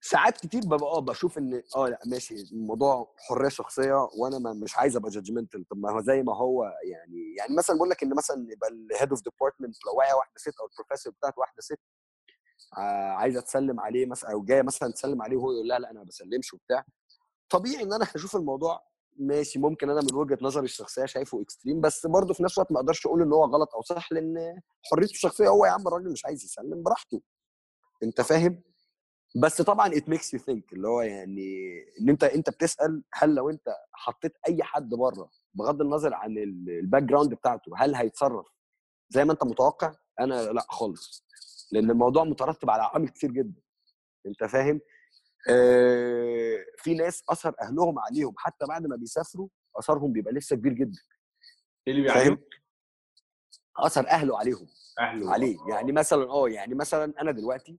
[0.01, 4.77] ساعات كتير ببقى آه بشوف إن آه لأ ماشي الموضوع حرية شخصية وأنا ما مش
[4.79, 8.15] عايز أبقى judgmental طب ما هو زي ما هو يعني يعني مثلا بقول لك إن
[8.15, 11.79] مثلا يبقى ال head of department لو واقع واحدة ست أو البروفيسور بتاعت واحدة ست
[13.17, 16.05] عايزة تسلم عليه مثلا أو جاية مثلا تسلم عليه وهو يقول لا لأ أنا ما
[16.07, 16.85] بسلمش وبتاع.
[17.51, 18.83] طبيعي إن أنا هشوف الموضوع
[19.17, 22.79] ماشي ممكن أنا من وجهة نظري الشخصية شايفه extreme بس برضه في نفس الوقت ما
[22.81, 26.25] أقدرش أقول إن هو غلط أو صح لأن حريته الشخصية هو يا عم الراجل مش
[26.27, 27.23] عايز يسلم براحته.
[28.03, 28.63] أنت فاهم؟
[29.37, 31.49] بس طبعا it makes you think اللي هو يعني
[32.01, 36.71] إن أنت أنت بتسأل هل لو أنت حطيت أي حد بره بغض النظر عن ال-
[36.71, 38.47] ال background بتاعته هل هيتصرف
[39.09, 41.25] زي ما أنت متوقع؟ أنا لأ خالص
[41.73, 43.61] لأن الموضوع مترتب على عوامل كتير جدا.
[44.27, 44.81] أنت فاهم؟
[46.79, 50.99] في ناس أثر أهلهم عليهم حتى بعد ما بيسافروا أثرهم بيبقى لسه كبير جدا.
[51.89, 52.41] إيه اللي فاهم؟ بيعلمك
[53.79, 54.67] أثر أهله عليهم
[55.01, 55.57] أهله عليه.
[55.69, 57.79] يعني مثلا آه يعني مثلا أنا دلوقتي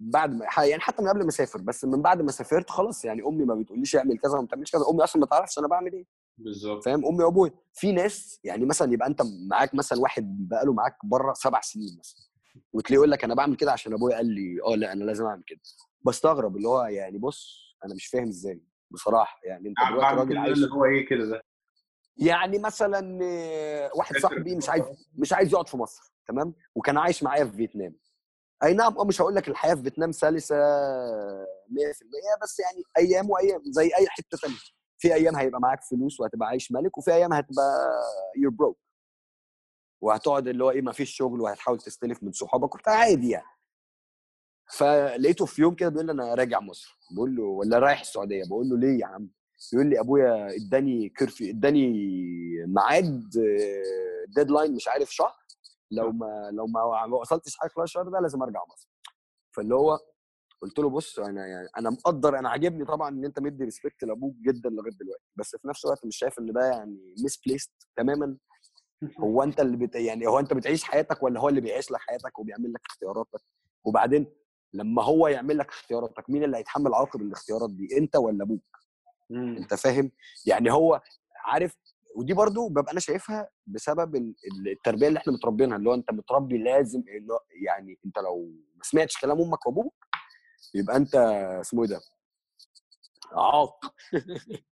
[0.00, 3.22] بعد ما يعني حتى من قبل ما أسافر بس من بعد ما سافرت خلاص يعني
[3.26, 6.04] أمي ما بتقوليش اعمل كذا وما تعملش كذا أمي أصلا ما تعرفش أنا بعمل إيه.
[6.38, 6.84] بالظبط.
[6.84, 7.52] فاهم؟ أمي وأبويا.
[7.74, 12.20] في ناس يعني مثلا يبقى أنت معاك مثلا واحد بقاله معاك بره سبع سنين مثلا
[12.72, 15.42] وتلاقيه يقول لك أنا بعمل كده عشان أبويا قال لي آه لأ أنا لازم أعمل
[15.46, 15.60] كده.
[16.02, 20.58] بستغرب اللي هو يعني بص أنا مش فاهم إزاي بصراحة يعني أنت دلوقتي راجل عايش
[20.58, 21.42] اللي هو إيه كده ده؟
[22.16, 24.84] يعني مثلا آه، واحد صاحبي مش عايز
[25.14, 27.96] مش عايز يقعد في مصر تمام؟ وكان عايش معايا في فيتنام.
[28.62, 33.62] أي نعم آه مش هقول لك الحياة في فيتنام سلسة 100% بس يعني أيام وأيام
[33.64, 34.56] زي أي حتة ثانية
[34.98, 37.90] في أيام هيبقى معاك فلوس وهتبقى عايش ملك وفي أيام هتبقى
[38.36, 38.78] you're broke
[40.00, 43.46] وهتقعد اللي هو إيه ما فيش شغل وهتحاول تستلف من صحابك وبتاع عادي يعني.
[44.70, 46.98] فلقيته في يوم كده بيقول لي أنا راجع مصر.
[47.10, 49.30] بقول له ولا رايح السعودية؟ بقول له ليه يا عم؟
[49.72, 51.92] يقول لي أبويا اداني كرفي اداني
[52.66, 53.30] ميعاد
[54.36, 55.34] deadline مش عارف شهر.
[55.90, 58.88] لو ما لو ما وصلتش حاجة خلال الشهر ده لازم أرجع مصر.
[59.56, 59.98] فاللي هو
[60.62, 64.34] قلت له بص أنا يعني أنا مقدر أنا عاجبني طبعا إن أنت مدي ريسبكت لأبوك
[64.36, 65.24] جدا لغاية دلوقتي.
[65.36, 68.36] بس في نفس الوقت مش شايف إن ده يعني ميس تماما.
[69.20, 69.94] هو أنت اللي بت...
[69.94, 73.40] يعني هو أنت بتعيش حياتك ولا هو اللي بيعيش لك حياتك وبيعمل لك اختياراتك؟
[73.84, 74.26] وبعدين
[74.72, 78.62] لما هو يعمل لك اختياراتك مين اللي هيتحمل عواقب الاختيارات دي انت ولا أبوك
[79.30, 79.56] مم.
[79.56, 80.10] أنت فاهم
[80.46, 81.00] يعني هو
[81.44, 81.76] عارف
[82.16, 86.12] ودي برضو ببقى أنا شايفها بسبب ال- ال- التربية اللي إحنا متربينها اللي هو أنت
[86.12, 87.02] متربي لازم
[87.66, 89.94] يعني أنت لو ما سمعتش كلام أمك وأبوك
[90.74, 91.14] يبقى أنت
[91.60, 92.00] اسمه إيه ده؟
[93.32, 93.94] عاق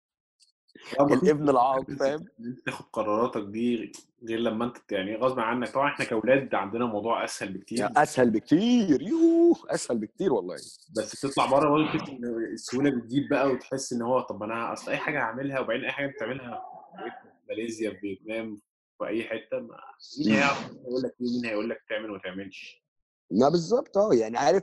[1.01, 2.25] الابن العاق فاهم؟
[2.67, 3.93] تاخد قراراتك دي
[4.29, 5.69] غير لما أنت يعني غصب عنك.
[5.69, 7.89] طبعا إحنا كأولاد عندنا موضوع أسهل بكتير.
[7.97, 9.03] أسهل بكتير.
[9.03, 10.55] يوه أسهل بكتير والله.
[10.97, 12.19] بس تطلع بره برضه
[12.53, 16.07] السهولة بتجيب بقى وتحس إن هو طب أنا أصل أي حاجة هعملها وبعدين أي حاجة
[16.07, 16.63] بتعملها
[16.97, 18.61] في ماليزيا في فيتنام
[18.99, 19.77] في أي حتة ما
[20.19, 22.83] مين هيعرف يقول لك إيه مين هيقول لك تعمل وما تعملش؟
[23.31, 24.15] ما بالظبط آه.
[24.15, 24.63] يعني عارف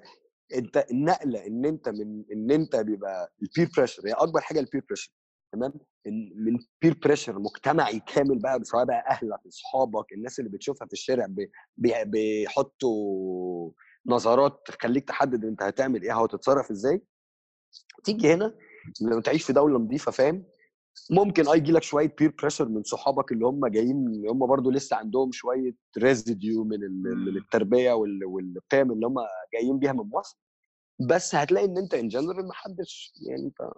[0.56, 4.64] أنت النقلة إن أنت من إن أنت بيبقى ال peer pressure هي أكبر حاجة ال
[4.64, 5.12] peer pressure
[5.52, 5.74] تمام؟
[6.36, 11.26] من peer pressure مجتمعي كامل بقى سواء بقى أهلك أصحابك الناس اللي بتشوفها في الشارع
[11.26, 13.72] بي- بي- بيحطوا
[14.06, 17.02] نظرات تخليك تحدد أنت هتعمل إيه هتتصرف إزاي.
[18.04, 18.56] تيجي هنا
[19.02, 20.44] لما تعيش في دولة نظيفة فاهم؟
[21.12, 24.72] ممكن آه يجي لك شوية peer pressure من صحابك اللي هم جايين اللي هم برضو
[24.72, 29.16] لسه عندهم شوية residue من ال- التربية وال- والقيم اللي هم
[29.54, 30.38] جايين بيها من مصر.
[31.00, 33.72] بس هتلاقي إن أنت in general ما حدش يعني انت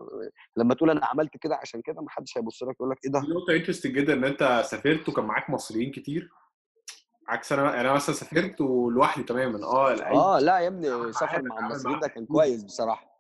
[0.58, 3.20] لما تقول أنا عملت كده عشان كده ما حدش هيبص لك يقول لك إيه ده؟
[3.20, 6.30] نقطه interesting جدا إن أنت سافرت وكان معاك مصريين كتير؟
[7.28, 9.66] عكس أنا أنا مثلا سافرت ولوحدي تماما.
[9.66, 12.26] آه آه لا يا ابني سفر مع المصريين ده كان.
[12.26, 13.12] كويس بصراحة.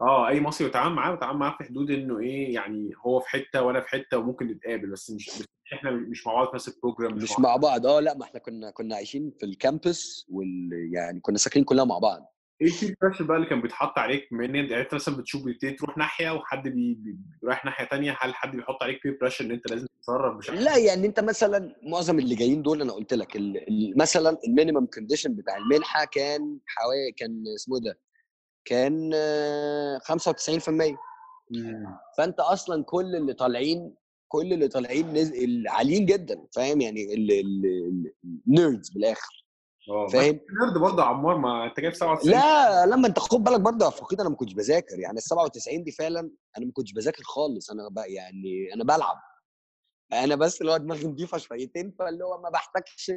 [0.00, 3.62] آه أي مصري بتعامل معاه بتعامل معاه في حدود إنه إيه يعني هو في حتة
[3.62, 6.74] وأنا في حتة وممكن نتقابل بس مش مش إحنا مش مع بعض في نفس ال
[6.74, 7.86] program مش مع بعض.
[7.86, 11.84] آه لا ما إحنا كنا كنا عايشين في ال campus وال يعني كنا ساكنين كلنا
[11.84, 12.34] مع بعض.
[12.62, 15.72] إيه ال peer pressure بقى اللي كان بيتحط عليك؟ من إن أنت مثلا بتشوف بتبتدي
[15.72, 16.94] تروح ناحية وحد بي...
[16.94, 17.18] بي...
[17.44, 20.76] رايح ناحية تانية هل حد بيحط عليك peer pressure إن أنت لازم تتصرف بشكل لا
[20.76, 24.86] يعني أنت مثلا معظم اللي جايين دول أنا قلت لك ال- ال- مثلا ال minimum
[24.86, 27.98] condition بتاع المنحة كان حوالي كان اسمه إيه ده؟
[28.64, 30.96] كان آه، 95%
[32.18, 33.94] فأنت أصلا كل اللي طالعين
[34.28, 35.32] كل اللي طالعين نز...
[35.68, 37.14] عاليين جدا فاهم؟ يعني
[38.24, 39.39] ال nerds بالآخر.
[40.12, 43.84] فاهم؟ nerd برضه يا عمار ما انت جايب 97 لا لما انت خد بالك برضه
[43.84, 44.98] يا فقيد أنا ما كنتش بذاكر.
[44.98, 46.20] يعني ال 97 دي فعلا
[46.58, 47.70] أنا ما كنتش بذاكر خالص.
[47.70, 49.16] أنا بقى يعني أنا بلعب.
[50.12, 53.12] أنا بس اللي هو دماغي نضيفة شويتين فاللي هو ما بحتاجش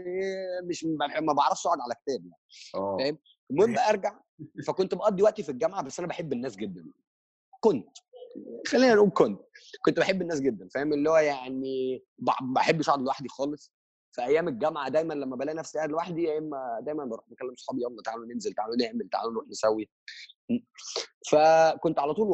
[0.70, 0.86] مش
[1.22, 2.42] ما بعرفش اقعد على كتاب يعني.
[2.76, 2.98] آه.
[3.00, 3.18] فاهم؟
[3.52, 4.20] المهم بقى ارجع.
[4.68, 6.86] فكنت مقضي وقتي في الجامعة بس أنا بحب الناس جدا.
[7.60, 7.90] كنت
[8.68, 9.42] خلينا نقول كنت.
[9.86, 13.74] كنت بحب الناس جدا فاهم؟ اللي هو يعني ما بحبش اقعد لوحدي خالص.
[14.14, 17.82] في أيام الجامعة دايما لما بلاقي نفسي قاعد لوحدي يا إما دايما بروح بكلم صحابي
[17.82, 19.90] يلا تعالوا ننزل تعالوا نعمل تعالوا نروح نسوي.
[21.32, 22.34] فكنت على طول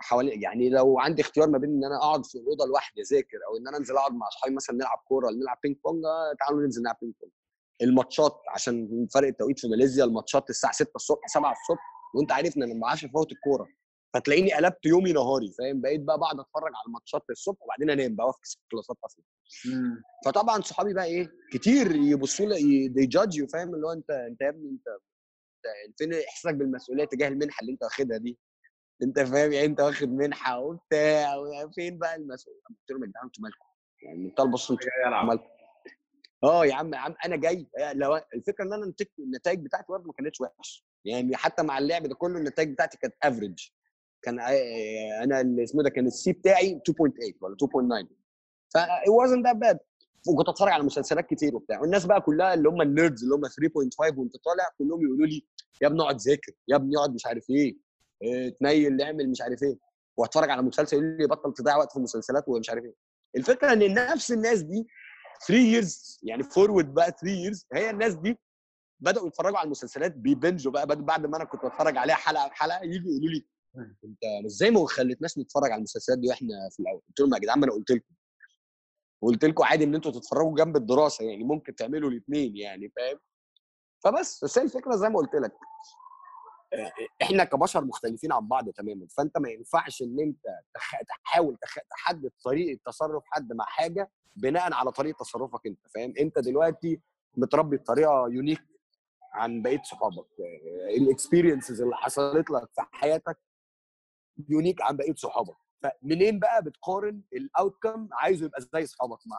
[0.00, 3.56] حوالي يعني لو عندي اختيار ما بين إن أنا أقعد في الاوضه لوحدي أذاكر أو
[3.56, 6.82] إن أنا أنزل أقعد مع اصحابي مثلا نلعب كورة نلعب ping pong آه، تعالوا ننزل
[6.82, 7.32] نلعب ping pong
[7.82, 11.80] الماتشات عشان فرق التوقيت في ماليزيا الماتشات الساعة 6 الصبح 7 الصبح
[12.14, 13.66] وأنت عارف ان أنا ما بعرفش افوت الكورة.
[14.14, 18.26] فتلاقيني قلبت يومي نهاري فاهم؟ بقيت بقى بقعد اتفرج على الماتشات الصبح وبعدين انام بقى
[18.26, 19.24] وافكس ال كلاسات أصلا.
[20.26, 24.40] فطبعا صحابي بقى إيه كتير يبصوا لي they judge you فاهم؟ اللي هو أنت أنت
[24.40, 24.84] يا ابني أنت
[25.98, 28.38] فين إحساسك بالمسؤولية تجاه المنحة اللي أنت واخدها دي؟
[29.02, 31.36] أنت فاهم؟ يعني أنت واخد منحة وبتاع
[31.74, 33.64] فين بقى المسؤولية؟ قلت لهم يا جدعان أنتوا مالكم؟
[34.02, 34.44] يعني أنتوا
[34.76, 35.44] جاي العب مالكم؟
[36.44, 37.66] آه يا عم يا عم أنا جاي.
[37.92, 42.14] لو الفكرة إن أنا النتائج بتاعتي برضه ما كانتش وحش يعني حتى مع اللعب ده
[42.14, 43.68] كله النتائج بتاعتي كانت average
[44.22, 44.40] كان
[45.22, 47.56] أنا اللي اسمه ده كان ال C بتاعي 2.8 ولا
[48.04, 48.06] 2.9
[48.74, 49.78] ف it wasn't that bad.
[50.28, 51.80] وكنت اتفرج على مسلسلات كتير وبتاع.
[51.80, 55.44] والناس بقى كلها اللي هم ال nerds اللي هم 3.5 وانت طالع كلهم يقولوا لي
[55.82, 57.76] يا ابني اقعد ذاكر يا ابني اقعد مش عارف إيه
[58.22, 59.78] إيه، تنيل اعمل مش عارف إيه.
[60.16, 62.94] واتفرج على مسلسل يقول لي بطل تضيع وقت في المسلسلات ومش عارف إيه.
[63.36, 64.86] الفكرة إن نفس الناس دي
[65.46, 68.38] 3 years يعني فورورد بقى 3 years هي الناس دي
[69.00, 73.10] بدأوا يتفرجوا على المسلسلات بيبنجوا بقى بعد ما أنا كنت بتفرج عليها حلقة بحلقة يجوا
[73.10, 73.46] يقولوا لي
[73.78, 77.00] انت إزاي ما خليتناش نتفرج على المسلسلات دي وإحنا في الأول.
[77.08, 78.14] قلت لهم يا جدعان ما أنا قلت لكم.
[79.22, 83.18] قلت لكم عادي ان أنتوا تتفرجوا جنب الدراسة يعني ممكن تعملوا الاثنين يعني فاهم؟
[84.04, 85.52] فبس بس هي الفكرة زي ما قلت لك.
[87.22, 89.06] إحنا كبشر مختلفين عن بعض تماما.
[89.16, 90.44] فانت ما ينفعش ان انت
[91.24, 91.56] تحاول
[91.90, 97.00] تحدد طريقة تصرف حد مع حاجة بناء على طريقة تصرفك انت فاهم؟ انت دلوقتي
[97.36, 98.62] متربي بطريقة unique
[99.32, 100.26] عن بقية صحابك.
[100.96, 103.38] ال experiences اللي حصلت لك في حياتك
[104.48, 105.56] unique عن بقية صحابك.
[105.82, 109.36] فمنين بقى بتقارن ال outcome عايزه يبقى زي اصحابك مع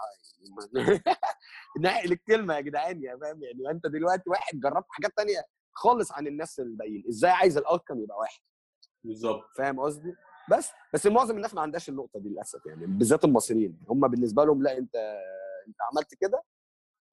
[1.79, 6.27] نقل الكلمة يا جدعان يا فاهم؟ يعني أنت دلوقتي واحد جربت حاجات تانية خالص عن
[6.27, 7.03] الناس الباقيين.
[7.09, 8.41] إزاي عايز الاوتكم يبقى واحد؟
[9.03, 10.13] بالظبط فاهم قصدي؟
[10.51, 13.79] بس بس معظم الناس ما عندهاش النقطة دي للأسف يعني بالذات المصريين.
[13.89, 14.95] هم بالنسبة لهم لا أنت
[15.67, 16.43] أنت عملت كده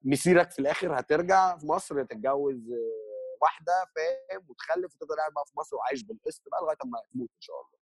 [0.03, 5.53] مسيرك في الآخر هترجع في مصر تتجوز آه، واحدة فاهم؟ وتخلف وتفضل قاعد بقى في
[5.59, 7.78] مصر وعايش بالقسط بقى لغاية ما تموت إن شاء الله.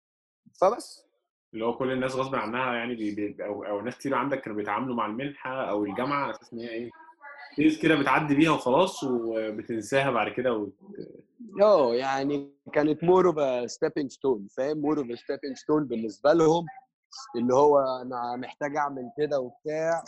[0.61, 1.07] فبس.
[1.55, 4.57] اللي هو كل الناس غصب عنها يعني بي بي أو أو ناس كتير عندك كانوا
[4.57, 6.91] بيتعاملوا مع المنحه أو الجامعة على أساس إن هي إيه
[7.57, 10.69] phase كده بتعدي بيها وخلاص وبتنساها بعد كده و...
[11.63, 16.67] آه يعني كانت more of stepping stone فاهم؟ more of stepping stone بالنسبة لهم
[17.37, 20.05] اللي هو أنا محتاج أعمل كده وبتاع.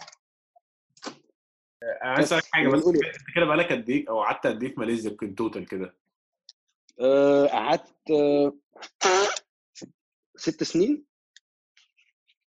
[1.83, 2.97] أنا عايز أسألك حاجة بس أنت
[3.37, 5.95] كده بقالك قد إيه أو قعدت قد إيه في ماليزيا يمكن total كده؟
[7.01, 8.53] آه، قعدت آه،
[10.39, 11.05] ست سنين؟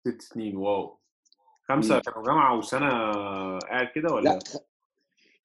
[0.08, 0.99] ست سنين واو.
[1.69, 1.99] خمسة.
[1.99, 2.89] كانوا جامعة وسنة
[3.60, 4.58] قاعد كده لا ولا خ-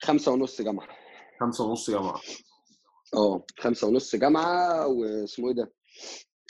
[0.03, 0.89] خمسة ونص جامعة.
[1.41, 2.21] خمسة ونص جامعة.
[3.15, 5.73] آه خمسة ونص جامعة واسمه إيه ده؟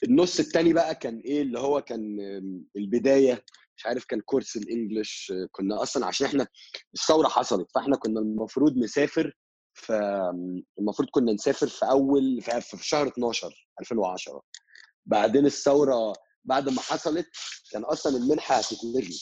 [0.04, 3.44] النص التاني بقى كان إيه؟ اللي هو كان آم، البداية
[3.76, 6.46] مش عارف كان كورس الإنجليش كنا أصلا عشان إحنا
[6.94, 9.36] الثورة حصلت فإحنا كنا المفروض نسافر
[9.74, 14.42] فالمفروض كنا نسافر في أول في شهر 12 2010
[15.06, 16.12] بعدين الثورة
[16.44, 17.26] بعد ما حصلت
[17.72, 19.18] كان أصلا المنحة هتتلغي.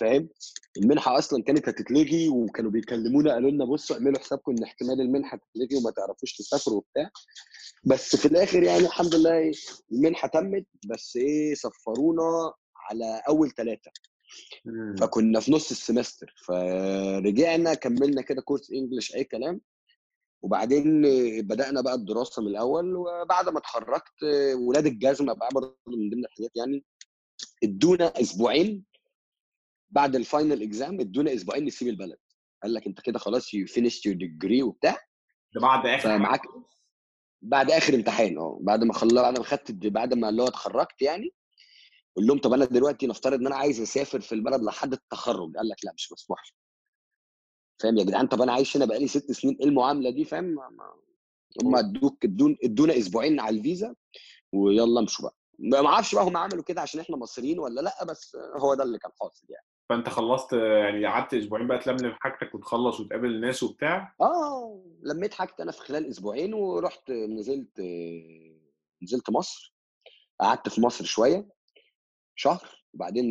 [0.00, 0.28] فاهم؟
[0.76, 5.76] المنحة أصلا كانت هتتلغي وكانوا بيكلمونا قالوا لنا بصوا اعملوا حسابكم إن احتمال المنحة تتلغي
[5.76, 7.10] وما تعرفوش تسافروا وبتاع.
[7.84, 9.52] بس في الآخر يعني الحمد لله
[9.92, 12.52] المنحة تمت بس إيه سفرونا
[12.90, 13.90] على أول ثلاثة.
[15.00, 19.60] فكنا في نص السمستر فرجعنا كملنا كده كورس إنجلش أي كلام.
[20.44, 21.02] وبعدين
[21.42, 24.22] بدأنا بقى الدراسة من الأول وبعد ما اتخرجت
[24.54, 26.84] ولاد الجزمه بقى برضه من ضمن الحاجات يعني
[27.64, 28.84] ادونا أسبوعين
[29.90, 32.18] بعد ال final exam ادونا أسبوعين نسيب البلد.
[32.62, 34.98] قال لك أنت كده خلاص you finish your degree وبتاع.
[35.54, 36.40] ده بعد آخر فمعاك
[37.42, 41.02] بعد آخر امتحان آه بعد ما خلص بعد ما خدت بعد ما اللي هو اتخرجت
[41.02, 41.30] يعني
[42.16, 45.56] قول لهم طب أنا دلوقتي نفترض إن أنا عايز أسافر في البلد لحد التخرج.
[45.56, 46.42] قال لك لا مش مسموح
[47.78, 50.58] فاهم؟ يا جدعان طب أنا عايش هنا بقالي ست سنين إيه المعاملة دي؟ فاهم؟
[51.64, 53.94] هم أدوك أدون أدونا أسبوعين على الفيزا
[54.52, 55.36] ويلا امشوا بقى.
[55.58, 58.98] ما أعرفش بقى هم عملوا كده عشان إحنا مصريين ولا لأ بس هو ده اللي
[58.98, 59.66] كان حاصل يعني.
[59.88, 65.62] فأنت خلصت يعني قعدت أسبوعين بقى تلملم حاجتك وتخلص وتقابل الناس وبتاع؟ آه لميت حاجتي
[65.62, 67.80] أنا في خلال أسبوعين ورحت نزلت
[69.02, 69.74] نزلت مصر.
[70.40, 71.48] قعدت في مصر شوية
[72.34, 72.83] شهر.
[72.94, 73.26] وبعدين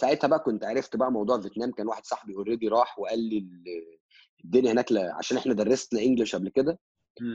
[0.00, 3.98] ساعتها بقى كنت عرفت بقى موضوع فيتنام كان واحد صاحبي already راح وقال لي ال-
[4.44, 6.78] الدنيا هناك ل- عشان إحنا درسنا English قبل كده.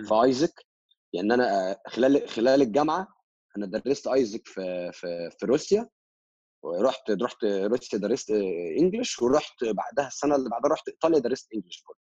[0.08, 0.66] في AIESEC
[1.14, 3.08] يعني أنا خلال خلال الجامعة
[3.58, 5.90] أنا درست AIESEC في في في روسيا
[6.64, 8.32] ورحت رحت روسيا درست
[8.80, 12.00] English ورحت بعدها السنة اللي بعدها رحت ايطاليا درست English برضه.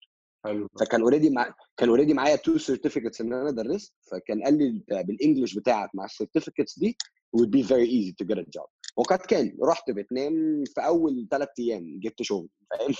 [0.45, 0.67] حلو.
[0.79, 5.14] فكان already مع كان already معايا two certificates إن أنا درست فكان قال لي بال
[5.14, 6.97] English بتاعك مع ال certificates دي
[7.37, 8.67] would be very easy to get a job.
[8.97, 12.47] وقد كان رحت فيتنام في أول ثلاث أيام جبت شغل.
[12.69, 12.93] فاهم؟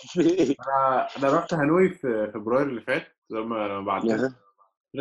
[0.67, 4.32] أنا أنا رحت هانوي في فبراير اللي فات لما بعت لك.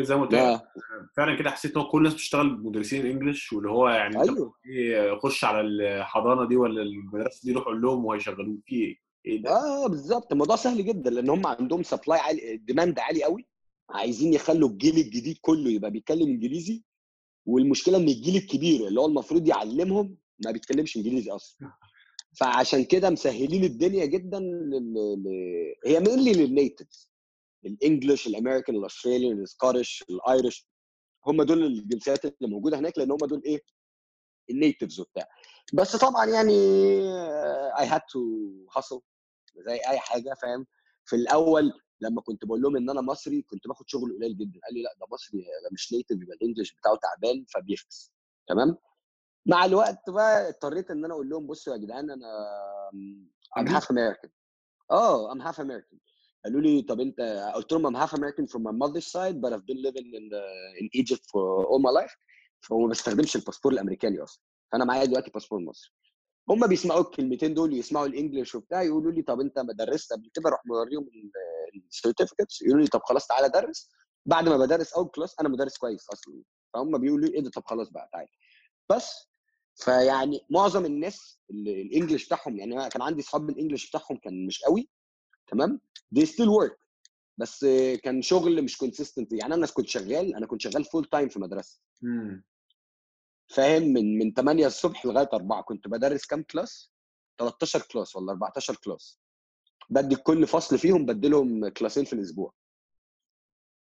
[0.01, 0.39] زي ما قلت لك.
[0.39, 0.73] لا
[1.17, 4.55] فعلا كده حسيت إن كل الناس بتشتغل مدرسين English واللي هو يعني أيوه.
[4.67, 9.43] إيه، خش على الحضانة دي ولا المدرسة دي روح قول لهم وهيشغلوك في إيه؟ إيه
[9.43, 13.47] ده؟ آه بالظبط الموضوع سهل جدا لأن هم عندهم supply عالي demand عالي قوي.
[13.91, 16.83] عايزين يخلوا الجيل الجديد كله يبقى بيتكلم إنجليزي
[17.47, 21.73] والمشكلة إن الجيل الكبير اللي هو المفروض يعلمهم ما بيتكلمش انجليزي أصلا.
[22.41, 24.95] فعشان كده مسهلين الدنيا جدا لل...
[24.95, 25.29] ل...
[25.87, 27.11] هي mainly لل natives
[27.67, 30.67] ال English الامريكان الاستراليان ال Scottish ال Irish
[31.27, 33.61] هم دول الجنسيات اللي موجودة هناك لأن هم دول إيه؟
[34.51, 35.29] ال natives وبتاع.
[35.73, 36.53] بس طبعا يعني
[37.79, 38.21] I had to
[38.71, 39.01] hustle
[39.67, 40.67] زي أي حاجة فاهم؟
[41.05, 44.61] في الأول لما كنت بقول لهم إن أنا مصري كنت باخد شغل قليل جدا.
[44.65, 48.13] قال لي لأ ده مصري ده مش native يبقى ال English بتاعه تعبان فبيفكس.
[48.49, 48.77] تمام؟
[49.47, 52.27] مع الوقت بقى اضطريت إن أنا أقول لهم بصوا يا جدعان أنا
[53.59, 54.29] I'm half American.
[54.91, 55.97] آه I'm half American.
[56.45, 57.21] قالوا لي طب أنت
[57.55, 60.25] قلت لهم I'm half American from my mother's side but I've been living in
[60.81, 62.17] in Egypt for all my life.
[62.61, 64.43] فما بستخدمش الباسبور الأمريكاني أصلا.
[64.73, 65.91] فأنا معايا دلوقتي باسبور مصري.
[66.49, 70.31] هم بيسمعوا الكلمتين دول يسمعوا ال English وبتاع يقولوا لي طب أنت ما درست قبل
[70.35, 71.09] كده؟ أروح موريهم
[71.91, 73.91] ال certificates يقولوا لي طب خلاص تعالى درس.
[74.27, 76.43] بعد ما بدرس أول كلاس أنا مدرس كويس أصلا.
[76.75, 78.29] فهم بيقولوا لي إيه ده؟ طب خلاص بقى تعالى.
[78.91, 79.32] بس
[79.75, 84.17] فيعني معظم الناس اللي ال English بتاعهم يعني أنا كان عندي اصحاب ال English بتاعهم
[84.17, 84.89] كان مش قوي
[85.47, 85.81] تمام؟
[86.19, 86.83] they still work
[87.39, 87.65] بس
[88.03, 91.81] كان شغل مش consistent يعني أنا كنت شغال أنا كنت شغال full time في مدرسة.
[93.49, 96.91] فاهم؟ من من 8 الصبح لغاية 4 كنت بدرس كام كلاس
[97.39, 99.19] 13 كلاس ولا 14 كلاس
[99.91, 102.55] بدي كل فصل فيهم بديلهم كلاسين في الأسبوع.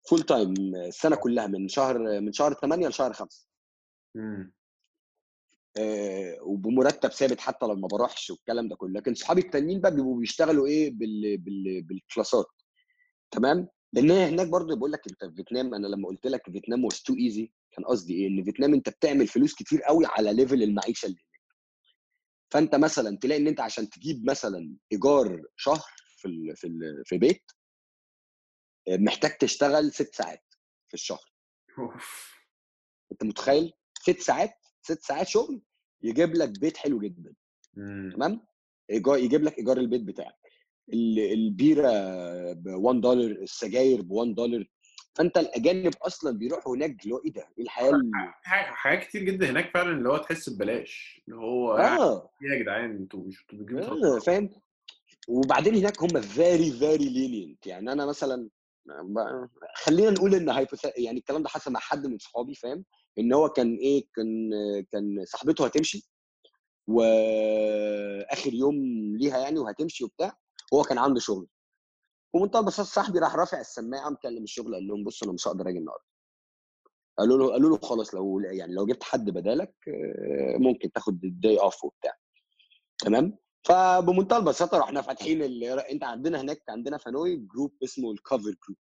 [0.09, 3.47] Full time السنة كلها من شهر من شهر 8 لشهر 5
[4.15, 4.53] مم.
[5.77, 8.93] آه، وبمرتب ثابت حتى لو ما بروحش والكلام ده كله.
[8.93, 11.37] لكن صحابي التانيين بقى بيبقوا بيشتغلوا إيه؟ بال...
[11.37, 11.81] بال...
[11.81, 12.45] بالكلاسات.
[13.31, 17.01] تمام؟ لأن هناك برضه بقول لك أنت في فيتنام أنا لما قلت لك فيتنام was
[17.01, 21.05] too easy كان قصدي إيه؟ إن فيتنام أنت بتعمل فلوس كتير قوي على level المعيشة
[21.05, 21.41] اللي هناك.
[22.51, 27.17] فأنت مثلا تلاقي إن أنت عشان تجيب مثلا إيجار شهر في ال في ال في
[27.17, 27.51] بيت
[28.87, 30.43] آه، محتاج تشتغل ست ساعات
[30.87, 31.33] في الشهر.
[33.11, 35.61] أنت متخيل؟ ست ساعات ست ساعات شغل
[36.03, 37.33] يجيب لك بيت حلو جدا
[37.73, 38.11] مم.
[38.15, 38.41] تمام؟
[38.89, 40.35] ايجار يجيب لك إيجار البيت بتاعك.
[40.93, 41.89] ال- البيرة
[42.53, 44.65] ب 1 دولار السجاير ب 1 دولار
[45.15, 48.01] فأنت الأجانب أصلا بيروحوا هناك اللي هو إيه ده؟ إيه الحياة
[48.45, 52.29] حاجات كتير جدا هناك فعلا اللي هو تحس ببلاش اللي هو آه.
[52.43, 54.49] إيه يا جدعان أنتوا مش أنتوا بتجيبوا آه، فاهم؟
[55.27, 58.49] وبعدين هناك هم very very lenient يعني أنا مثلا
[59.75, 60.85] خلينا نقول إن hypoth...
[60.97, 62.85] يعني الكلام ده حصل مع حد من صحابي فاهم؟
[63.19, 64.49] إن هو كان إيه كان
[64.91, 66.09] كان صاحبته هتمشي
[66.87, 68.75] وآخر يوم
[69.17, 70.37] ليها يعني وهتمشي وبتاع
[70.73, 71.47] هو كان عنده شغل.
[72.33, 75.77] ومنتهى البساطه صاحبي راح رافع السماعة مكلم الشغل قال لهم بصوا أنا مش هقدر آجي
[75.77, 76.05] النهارده.
[77.17, 81.34] قالوا له قالوا له خلاص لو يعني لو جبت حد بدالك آه، ممكن تاخد ال
[81.34, 82.13] day off وبتاع.
[82.97, 85.63] تمام؟ فبمنتهى البساطه رحنا فاتحين.
[85.63, 88.77] إنت عندنا هناك عندنا في Hanoi group اسمه ال cover group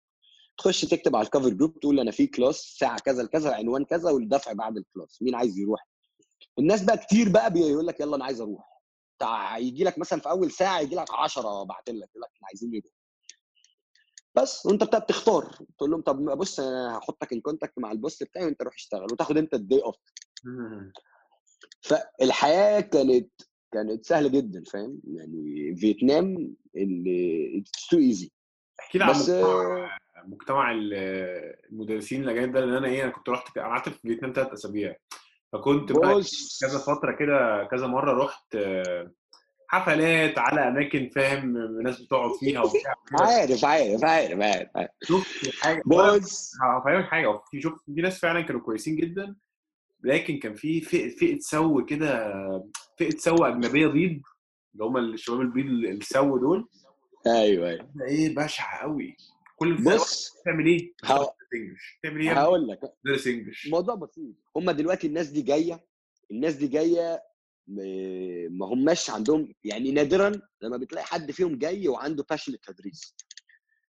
[0.61, 4.11] تخش تكتب على ال cover group تقول أنا في كلاس ساعة كذا لكذا عنوان كذا
[4.11, 5.87] والدفع بعد الكلاس مين عايز يروح؟
[6.59, 8.81] الناس بقى كتير بقى بيقول لك يلا أنا عايز أروح.
[9.19, 12.47] تع- يجي لك مثلا في أول ساعة يجي لك 10 بعتين لك يقول لك إحنا
[12.47, 12.93] عايزين نروح.
[14.35, 18.23] بس وأنت بتبقى بتختار تقول لهم طب بص أنا هحطك in contact مع ال boss
[18.23, 19.95] بتاعي وأنت روح اشتغل وتاخد أنت ال day off.
[21.81, 23.31] فالحياة كانت
[23.73, 28.31] كانت سهلة جدا فاهم؟ يعني فيتنام اللي it's too easy
[28.79, 29.09] احكي لي عن
[30.27, 30.93] مجتمع مجتمع ال-
[31.71, 34.95] المدرسين الاجانب ده لأن أنا إيه أنا كنت رحت قعدت في فيتنام ثلاث أسابيع.
[35.53, 36.21] فكنت بقى
[36.61, 38.57] كذا فترة كده كذا مرة رحت
[39.67, 42.93] حفلات على أماكن فاهم ناس بتقعد فيها وبتاع.
[43.21, 44.89] عارف عارف عارف عارف.
[45.03, 46.51] شفت حاجة بص.
[46.63, 47.39] هفهمك حاجة.
[47.51, 49.35] في شفت في ناس فعلا كانوا كويسين جدا
[50.03, 52.33] لكن كان في فئة فئة سو كده
[52.97, 54.21] فئة سو أجنبية بيض
[54.73, 56.67] اللي هم الشباب البيض السو دول.
[57.27, 57.87] أيوه أيوه.
[58.07, 59.17] إيه بشعه قوي.
[59.61, 60.93] كل بص بتعمل إيه؟
[61.53, 62.79] انجلش بتعمل إيه؟ ابني؟ هقول لك.
[63.05, 63.65] درس إنجلش.
[63.65, 64.35] الموضوع بسيط.
[64.55, 65.85] هم دلوقتي الناس دي جاية
[66.31, 67.23] الناس دي جاية
[67.67, 73.15] م- ما هماش عندهم يعني نادرا لما بتلاقي حد فيهم جاي وعنده passion التدريس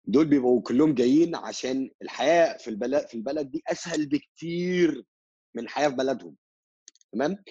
[0.06, 5.06] دول بيبقوا كلهم جايين عشان الحياة في البلد في البلد دي أسهل بكتير
[5.56, 6.36] من الحياة في بلدهم.
[7.12, 7.44] تمام؟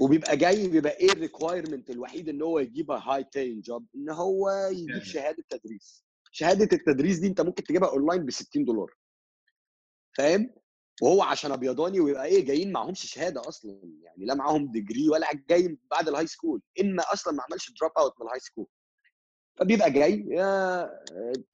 [0.00, 4.50] وبيبقى جاي بيبقى إيه ال requirement الوحيد إن هو يجيب high time job إن هو
[4.72, 6.07] يجيب شهادة تدريس.
[6.32, 8.94] شهادة التدريس دي انت ممكن تجيبها أونلاين ب 60 دولار.
[10.16, 10.50] فاهم؟
[11.02, 15.78] وهو عشان أبيضاني ويبقى إيه جايين معهمش شهادة أصلا يعني لا معاهم degree ولا جاي
[15.90, 18.66] بعد ال high school إما أصلا ما عملش drop out من ال high school
[19.56, 20.90] فبيبقى جاي يا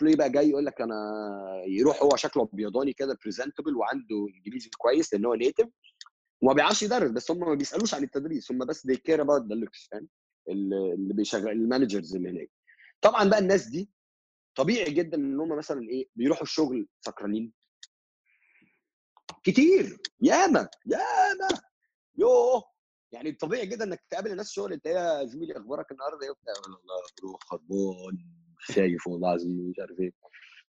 [0.03, 0.95] بقى جاي يقول لك أنا
[1.67, 5.69] يروح هو شكله أبيضاني كده presentable وعنده إنجليزي كويس لأن هو native
[6.43, 9.57] وما بيعرفش يدرس بس هم ما بيسألوش عن التدريس هم بس they care about the
[9.65, 10.09] looks فاهم؟
[10.49, 12.51] اللي بيشغل ال managers اللي هناك.
[13.01, 13.91] طبعا بقى الناس دي
[14.57, 17.53] طبيعي جدا إن هم مثلا إيه بيروحوا الشغل سكرانين.
[19.45, 19.99] كتير!
[20.21, 20.69] ياما!
[20.87, 21.49] ياما!
[22.19, 22.63] يوه!
[23.13, 27.41] يعني طبيعي جدا إنك تقابل الناس شغل انت يا زميلي أخبارك النهارده إيه والله بروح
[27.43, 28.19] خربان
[28.59, 30.13] خايف والله العظيم مش عارف إيه.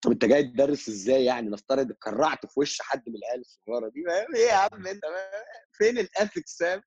[0.03, 4.01] طب أنت جاي تدرس إزاي يعني؟ نفترض اتكرعت في وش حد من العيال الصغيرة دي
[4.37, 5.03] إيه يا عم أنت؟
[5.73, 6.83] فين الاثكس فاهم؟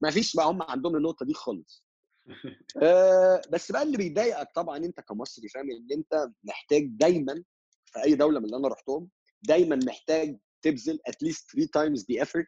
[0.00, 1.85] ما فيش بقى هم عندهم النقطة دي خالص.
[2.82, 7.44] آه بس بقى اللي بيضايقك طبعا أنت كمصري فاهم؟ إن أنت محتاج دايما
[7.84, 9.08] في أي دولة من اللي أنا رحتهم
[9.42, 12.46] دايما محتاج تبذل at least three times the effort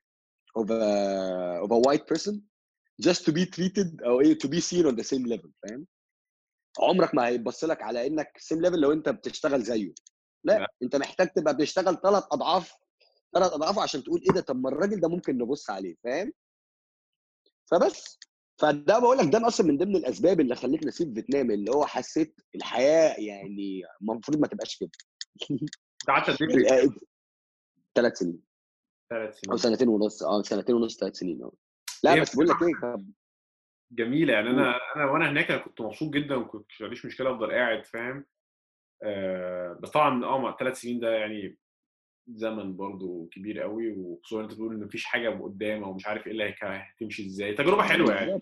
[0.58, 2.34] of a of a white person
[3.02, 5.86] just to be treated أو إيه to be seen on the same level فاهم؟
[6.80, 9.92] عمرك ما هيبص لك على إنك same level لو أنت بتشتغل زيه.
[10.44, 10.66] لا, لا.
[10.82, 12.72] أنت محتاج تبقى بتشتغل ثلاث أضعاف
[13.34, 16.32] ثلاث اضعافه عشان تقول إيه ده؟ طب ما الراجل ده ممكن نبص عليه فاهم؟
[17.70, 18.18] فبس.
[18.59, 22.40] فده بقول لك ده أصلا من ضمن الأسباب اللي خلتني اسيب فيتنام اللي هو حسيت
[22.55, 24.90] الحياة يعني المفروض ما تبقاش كده.
[26.09, 26.88] قعدت قد إيه
[27.94, 28.42] ثلاث سنين.
[29.11, 31.52] ثلاث أو سنين سنتين ونص أه سنتين ونص ثلاث سنين أه.
[32.04, 33.04] لا بس بقول لك إيه
[33.92, 34.33] جميلة.
[34.33, 37.87] يعني أنا أنا وأنا هناك أنا كنت مبسوط جدا وكنت ما عنديش مشكلة أفضل قاعد
[37.87, 38.25] فاهم؟
[39.02, 41.59] آه بس طبعا أه ثلاث سنين ده يعني
[42.29, 46.33] زمن برضو كبير قوي وخصوصا أنت تقول إن مفيش حاجة قدام أو مش عارف إيه
[46.33, 47.54] اللي هتمشي إزاي.
[47.54, 48.40] تجربة حلوة يعني.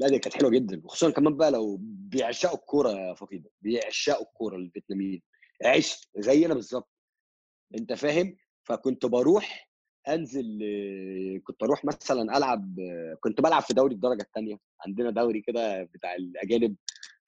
[0.00, 0.80] لا دي كانت حلوة جدا.
[0.84, 5.22] وخصوصا كمان بقى لو بيعشقوا الكورة يا فقيدة بيعشقوا الكورة الفيتناميين.
[5.64, 6.90] عشق زينا بالظبط.
[7.78, 9.68] أنت فاهم؟ فكنت بروح
[10.08, 10.58] أنزل
[11.44, 12.76] كنت أروح مثلا ألعب
[13.20, 14.56] كنت بلعب في دوري الدرجة الثانية
[14.86, 16.76] عندنا دوري كده بتاع الأجانب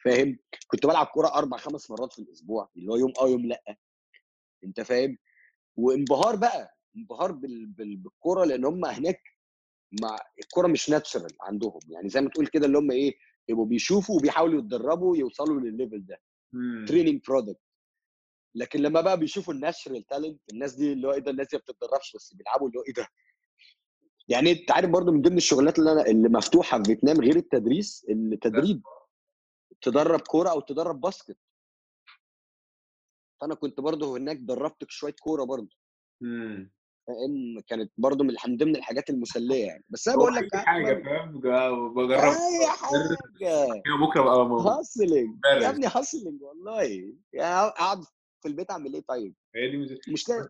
[0.04, 3.76] فاهم؟ كنت بلعب كورة أربع خمس مرات في الأسبوع اللي هو يوم آه يوم لأ.
[4.64, 5.18] أنت فاهم؟
[5.76, 7.66] وانبهار بقى انبهار بال...
[7.66, 7.96] بال...
[7.96, 9.22] بالكوره لأن هم هناك
[10.02, 11.80] مع الكوره مش natural عندهم.
[11.88, 13.14] يعني زي ما تقول كده اللي هم إيه
[13.48, 16.20] يبقوا بيشوفوا وبيحاولوا يتدربوا يوصلوا للل level ده.
[16.86, 17.60] Training product
[18.54, 21.56] لكن لما بقى بيشوفوا ال natural talent الناس دي اللي هو إيه ده الناس دي
[21.56, 23.06] ما بتتدربش بس بيلعبوا اللي هو إيه ده.
[24.28, 28.06] يعني أنت عارف برضو من ضمن الشغلات اللي أنا اللي مفتوحة في فيتنام غير التدريس
[28.10, 28.82] التدريب.
[29.82, 31.38] تدرب كورة أو تدرب باسكت.
[33.40, 35.76] فأنا كنت برضو هناك دربت شوية كورة برضو
[36.20, 36.72] مم.
[37.06, 39.84] فاهم؟ كانت برضو من من ضمن الحاجات المسلية يعني.
[39.88, 43.82] بس أنا بقول لك حاجة فاهم؟ بجرب أي حاجة!
[44.06, 45.70] بكرة ابقى موجود هاسلنج يا.
[45.70, 47.14] ابني هاسلنج والله.
[47.32, 48.02] يعني اقعد
[48.42, 50.48] في البيت أعمل إيه طيب؟ هي دي مش لاقي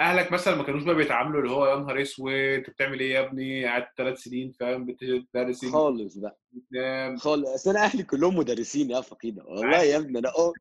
[0.00, 3.20] أهلك مثلا ما كانوش بقى بيتعاملوا اللي هو يا نهار أسود أنت بتعمل إيه يا
[3.20, 6.38] ابني؟ قعدت ثلاث سنين فاهم؟ بتدرس خالص بقى.
[7.18, 7.48] خالص.
[7.48, 9.44] أصل أنا أهلي كلهم مدرسين يا فقيدة.
[9.44, 10.52] والله يا ابني أنا أه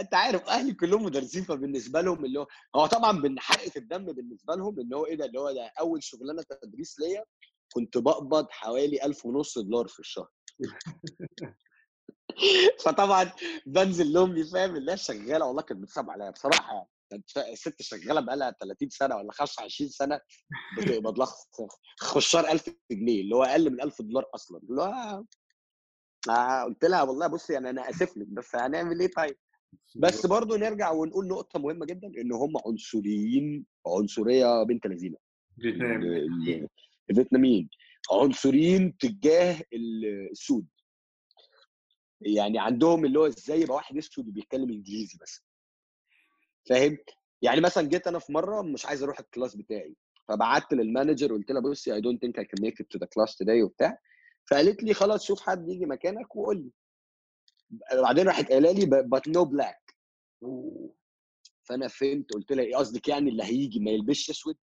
[0.00, 4.54] أنت عارف أهلي كلهم مدرسين فبالنسبة لهم اللي هو هو طبعا من حرقه الدم بالنسبة
[4.54, 7.24] لهم ان هو إيه ده؟ اللي هو ده أول شغلانة تدريس ليا
[7.74, 10.28] كنت بقبض حوالي ألف ونص دولار في الشهر.
[12.84, 13.32] فطبعا
[13.66, 16.88] بنزل لامي فاهم؟ اللي هي شغالة والله كانت بتصعب عليا بصراحة يعني.
[17.54, 20.20] ست شغالة بقى لها 30 سنة ولا 25 سنة
[20.78, 21.28] بتقبض لها
[22.00, 24.60] خشار 1000 جنيه اللي هو أقل من 1000 دولار أصلا.
[24.70, 25.22] اللي هو
[26.30, 29.36] آه، قلت لها والله بصي يعني أنا آسف لك بس هنعمل إيه طيب؟
[29.96, 35.16] بس برضو نرجع ونقول نقطة مهمة جدا إن هم عنصريين عنصرية بنت لذينا.
[35.62, 36.16] فيتنام ال-
[36.48, 36.68] ال-
[37.10, 37.68] الفيتناميين
[38.12, 40.66] عنصريين تجاه ال- السود.
[42.20, 45.43] يعني عندهم اللي هو إزاي يبقى واحد أسود وبيتكلم إنجليزي بس.
[46.68, 46.98] فاهم؟
[47.42, 49.96] يعني مثلا جيت أنا في مرة مش عايز أروح الكلاس بتاعي
[50.28, 53.06] فبعت لل manager قلت لها بصي I don't think I can make it to the
[53.06, 53.98] class today وبتاع
[54.50, 56.70] فقالت لي خلاص شوف حد يجي مكانك وقول لي.
[58.02, 59.94] بعدين راحت قايلة لي but no black
[61.62, 64.56] فأنا فهمت قلت لها إيه قصدك يعني اللي هيجي ما يلبسش أسود؟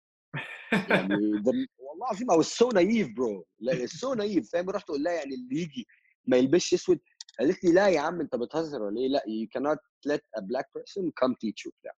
[0.89, 1.15] يعني
[1.79, 3.45] والله العظيم oh so naive bro
[3.85, 5.87] so naive فاهم؟ رحت أقول لها يعني اللي يجي
[6.25, 6.99] ما يلبسش أسود؟
[7.39, 9.79] قالت لي لا يا عم أنت بتهزر ولا إيه؟ لا you cannot
[10.11, 11.71] let a black person come teach you.
[11.81, 11.91] بتاع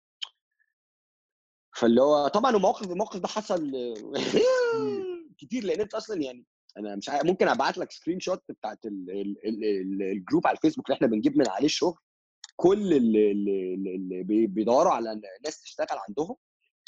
[1.76, 3.72] فاللي هو طبعا الموقف الموقف ده حصل
[5.38, 6.46] كتير لأن أنت أصلا يعني
[6.78, 10.56] أنا مش عارف ممكن أبعت لك screenshot بتاعت ال ال ال ال ال group على
[10.56, 11.98] الفيسبوك اللي إحنا بنجيب من عليه الشغل
[12.56, 16.36] كل اللي, اللي, اللي بي- بيدوروا على ناس تشتغل عندهم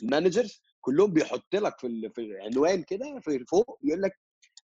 [0.02, 4.20] ال managers كلهم بيحط لك في في العنوان كده في فوق يقول لك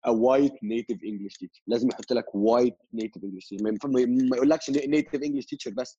[0.08, 1.62] a white native English teacher.
[1.68, 3.64] لازم يحط لك white native English teacher.
[3.64, 5.98] ما يقولكش native English teacher بس.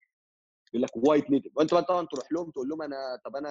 [0.74, 1.50] يقول لك white native.
[1.54, 3.50] وانت بقى طبعا تروح لهم تقول لهم أنا طب أنا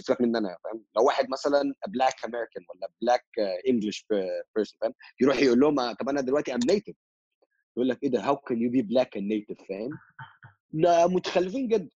[0.00, 3.24] سيبك من أنا فاهم؟ لو واحد مثلا black American ولا black
[3.70, 3.98] English
[4.58, 6.94] person فاهم؟ يروح يقول لهم طب أنا دلوقتي I'm native.
[7.76, 9.90] يقول لك إيه ده؟ how can you be black and native فاهم؟
[10.72, 11.90] لا متخلفين جدا.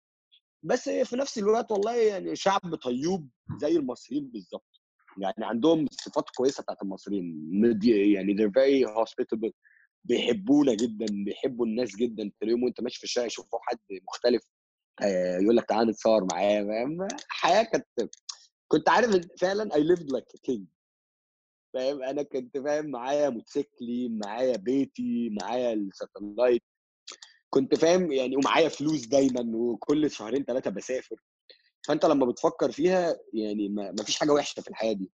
[0.63, 3.29] بس في نفس الوقت والله يعني شعب طيوب
[3.61, 4.70] زي المصريين بالظبط.
[5.17, 7.51] يعني عندهم الصفات كويسة بتاعت المصريين.
[7.83, 9.51] يعني they're very hospitable.
[10.03, 12.31] بيحبونا جدا بيحبوا الناس جدا.
[12.39, 14.43] تلاقيهم وانت ماشي في الشارع يشوفوا حد مختلف
[15.01, 18.11] آه، يقول لك تعالى نتصور معاه فاهم؟ حياة كانت
[18.67, 20.61] كنت عارف فعلا lived like a king.
[21.73, 26.63] فاهم؟ أنا كنت فاهم معايا موتوسيكلي معايا بيتي معايا الساتلايت.
[27.49, 31.15] كنت فاهم يعني ومعايا فلوس دايما وكل شهرين ثلاثة بسافر.
[31.87, 35.11] فأنت لما بتفكر فيها يعني ما فيش حاجة وحشة في الحياة دي.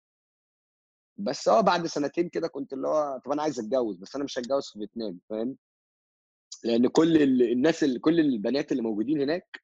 [1.18, 4.39] بس آه بعد سنتين كده كنت اللي هو طب أنا عايز أتجوز بس أنا مش
[4.39, 5.57] هتجوز في فيتنام فاهم؟
[6.64, 9.61] لأن كل ال- الناس اللي كل البنات اللي موجودين هناك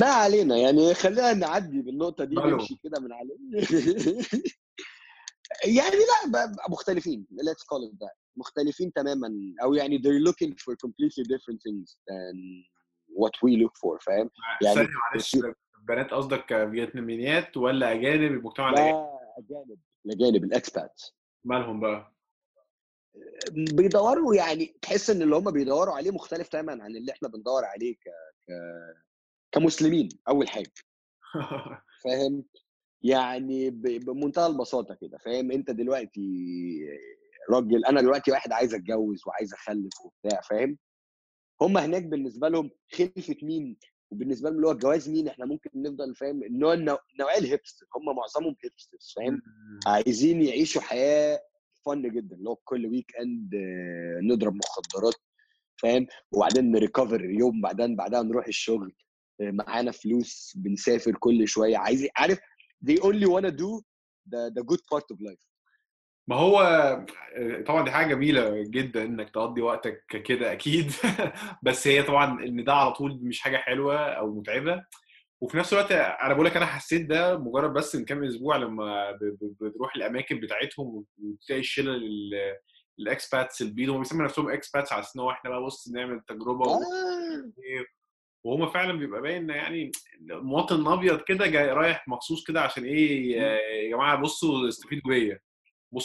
[0.00, 3.36] ما علينا يعني خلينا نعدي بالنقطة دي؟ نمشي كده من عليه.
[5.78, 11.24] يعني لا مختلفين let's call it that مختلفين تماما أو يعني they're looking for completely
[11.24, 12.36] different things than
[13.16, 14.30] what we look for فاهم؟
[14.62, 15.36] يعني معلش
[15.88, 19.16] بنات قصدك فيتناميات ولا أجانب؟ المجتمع لا الأجانب.
[19.38, 21.02] أجانب الأجانب الاكسبات
[21.44, 22.12] مالهم بقى؟
[23.50, 27.94] بيدوروا يعني تحس إن اللي هم بيدوروا عليه مختلف تماما عن اللي إحنا بندور عليه
[27.94, 28.08] ك...
[28.48, 28.52] ك...
[29.52, 30.72] كمسلمين أول حاجة.
[32.04, 32.44] فاهم؟
[33.02, 33.82] يعني ب...
[33.82, 36.28] بمنتهى البساطة كده فاهم؟ أنت دلوقتي
[37.50, 40.78] راجل أنا دلوقتي واحد عايز أتجوز وعايز أخلف وبتاع فاهم؟
[41.60, 43.76] هم هناك بالنسبة لهم خلفة مين؟
[44.10, 47.86] وبالنسبة لهم اللي هو الجواز مين؟ إحنا ممكن نفضل فاهم النوع النوع- نوعية ال hipster
[47.96, 49.42] هم معظمهم hipsters فاهم؟
[49.86, 51.40] عايزين يعيشوا حياة
[51.86, 55.14] fun جدا اللي هو كل weekend آه، نضرب مخدرات
[55.76, 58.94] فاهم؟ وبعدين ن recover يوم بعدين بعدها نروح الشغل
[59.40, 62.38] آه، معانا فلوس بنسافر كل شوية عايز عارف؟
[62.90, 63.80] they only wanna do
[64.32, 65.44] the, the good part of life.
[66.28, 66.60] ما هو
[67.36, 70.92] آه، طبعا دي حاجة جميلة جدا إنك تقضي وقتك كده أكيد.
[71.62, 74.84] بس هي طبعا إن ده على طول مش حاجة حلوة أو متعبة.
[75.40, 79.18] وفي نفس الوقت أنا بقول لك أنا حسيت ده مجرد بس من كام أسبوع لما
[79.60, 82.56] بتروح الأماكن بتاعتهم وتلاقي الشله ال-
[82.98, 86.64] ال expats البيض هم بيسموا نفسهم expats على أساس إن إحنا بقى بص نعمل تجربة
[86.70, 86.80] آه.
[88.44, 89.90] وهم فعلا بيبقى باين يعني
[90.30, 95.40] مواطن أبيض كده جاي رايح مخصوص كده عشان إيه يا جماعة بصوا استفيدوا بيا.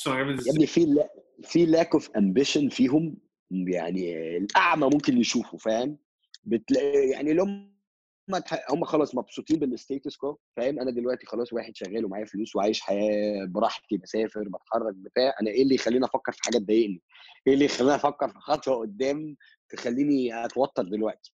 [0.07, 1.09] أنا جامد يا ابني في لا
[1.43, 3.17] في lack of ambition فيهم
[3.51, 5.97] يعني الأعمى ممكن يشوفه فاهم
[6.43, 7.71] بتلاقي يعني لهم
[8.69, 12.81] هم خلاص مبسوطين بال status quo فاهم أنا دلوقتي خلاص واحد شغال ومعايا فلوس وعايش
[12.81, 17.01] حياة براحتي بسافر بتحرك بتاع أنا إيه اللي يخليني أفكر في حاجة تضايقني؟
[17.47, 19.35] إيه اللي يخليني أفكر في خطوة قدام
[19.69, 21.33] تخليني أتوتر دلوقتي؟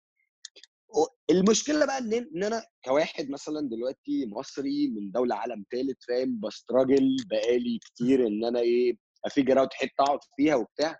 [1.30, 6.48] المشكلة بقى إن إن أنا كواحد مثلا دلوقتي مصري من دولة عالم ثالث فاهم؟ ب
[6.48, 11.00] struggle بقالي كتير إن أنا إيه أ figure out حتة أقعد فيها وبتاع.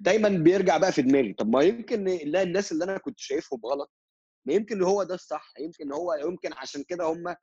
[0.00, 3.90] دايما بيرجع بقى في دماغي طب ما يمكن لا الناس اللي أنا كنت شايفهم غلط
[4.46, 7.36] ما يمكن هو ده الصح يمكن هو يمكن عشان كده هم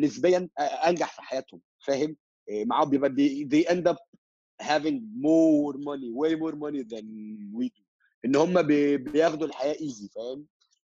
[0.00, 2.16] نسبيا أنجح في حياتهم فاهم؟
[2.50, 3.10] معاهم بيبقى
[3.52, 3.96] they end up
[4.62, 7.06] having more money way more money than
[7.58, 7.81] we do.
[8.24, 8.62] إن هم
[8.96, 10.46] بياخدوا الحياة ايزي فاهم؟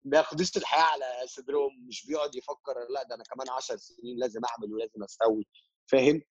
[0.05, 4.41] ما بياخدوش الحياة على صدرهم مش بيقعد يفكر لا ده أنا كمان 10 سنين لازم
[4.45, 5.47] أعمل ولازم أسوي
[5.87, 6.23] فاهم؟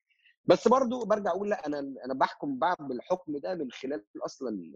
[0.46, 4.72] بس برضو برجع أقول لا أنا أنا بحكم بعمل الحكم ده من خلال أصلا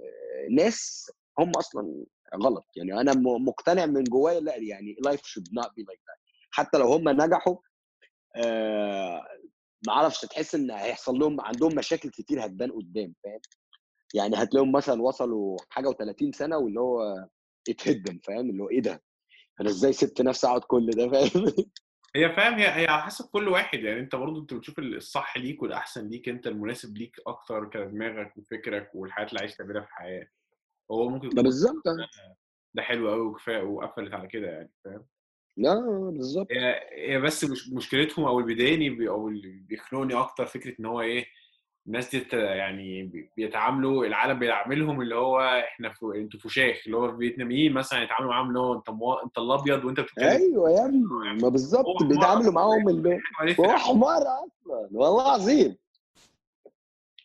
[0.52, 2.06] ناس هم أصلا
[2.36, 2.66] غلط.
[2.76, 6.20] يعني أنا مقتنع من جوايا لا يعني life should not be like that.
[6.52, 7.56] حتى لو هم نجحوا
[8.36, 9.22] آه
[9.88, 13.40] ما أعرفش تحس إن هيحصل لهم عندهم مشاكل كتير هتبان قدام فاهم؟
[14.14, 17.28] يعني هتلاقيهم مثلا وصلوا حاجة و30 سنة واللي هو
[17.70, 19.04] اتهدم فاهم؟ اللي هو إيه ده؟
[19.62, 21.46] أنا إزاي سبت نفسي أقعد كل ده؟ فاهم؟
[22.16, 25.62] هي فاهم هي هي على حسب كل واحد يعني أنت برضه أنت بتشوف الصح ليك
[25.64, 30.28] والأحسن ليك أنت المناسب ليك أكتر كدماغك وفكرك والحاجات اللي عايز تعملها في الحياة
[30.92, 31.84] هو ممكن ده بالظبط.
[32.74, 35.06] ده حلو قوي وكفاية وقفلت على كده يعني فاهم؟
[35.58, 35.80] لا
[36.12, 36.48] بالظبط.
[36.92, 41.02] هي بس مش مشكلتهم أو اللي بيضايقني بي- أو اللي بيخنقني أكتر فكرة إن هو
[41.02, 41.26] إيه
[41.88, 47.06] الناس دي يعني بي- بيتعاملوا العالم بيعاملهم اللي هو إحنا في أنتوا فشاخ اللي هو
[47.06, 49.14] الفيتناميين مثلا يتعاملوا معاهم اللي هو أنت مو...
[49.14, 50.28] أنت الأبيض وأنت بتتكلم.
[50.28, 51.00] أيوه يا ابني
[51.34, 53.70] ما هو بالظبط بيتعاملوا معاهم اللي عليه هو.
[53.78, 55.78] حمار أصلا والله العظيم.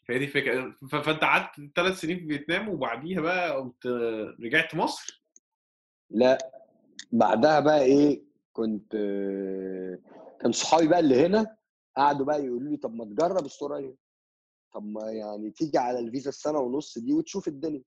[0.09, 0.75] فهي دي الفكرة.
[1.03, 3.87] فأنت قعدت ثلاث سنين في فيتنام وبعديها بقى قمت
[4.45, 5.23] رجعت مصر؟
[6.11, 6.39] لا.
[7.13, 8.93] بعدها بقى إيه كنت
[10.41, 11.57] كان صحابي بقى اللي هنا
[11.97, 13.95] قعدوا بقى يقولوا لي طب ما تجرب استراليا
[14.73, 17.83] طب ما يعني تيجي على الفيزا السنة ونص دي وتشوف الدنيا.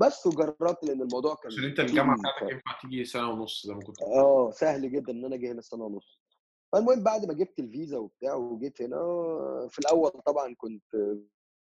[0.00, 2.52] بس وجربت لأن الموضوع كان عشان أنت الجامعة بتاعتك.
[2.52, 5.84] ينفع تيجي سنة ونص زي ما كنت آه سهل جدا إن أنا أجي هنا سنة
[5.84, 6.20] ونص.
[6.72, 8.96] فالمهم بعد ما جبت الفيزا وبتاع وجيت هنا
[9.70, 10.84] في الأول طبعا كنت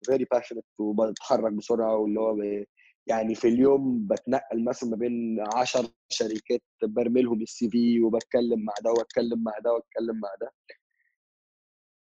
[0.06, 2.38] very passionate وبتحرك بسرعة واللي هو
[3.08, 8.74] يعني في اليوم بتنقل مثلا ما بين 10 شركات برمي لهم ال CV وبتكلم مع
[8.84, 10.52] ده وأتكلم مع ده وأتكلم مع ده.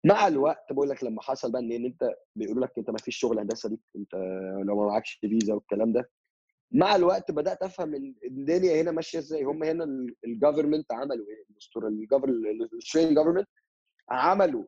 [0.04, 3.38] مع الوقت بقول لك لما حصل بقى إن أنت بيقولوا لك أنت ما فيش شغل
[3.38, 4.14] هندسة ليك أنت
[4.66, 6.10] لو ما معكش فيزا والكلام ده.
[6.72, 9.42] مع الوقت بدأت أفهم إن الدنيا هنا ماشية إزاي.
[9.44, 9.84] هم هنا
[10.24, 13.48] ال government عملوا إيه؟ ال Australian government
[14.10, 14.64] عملوا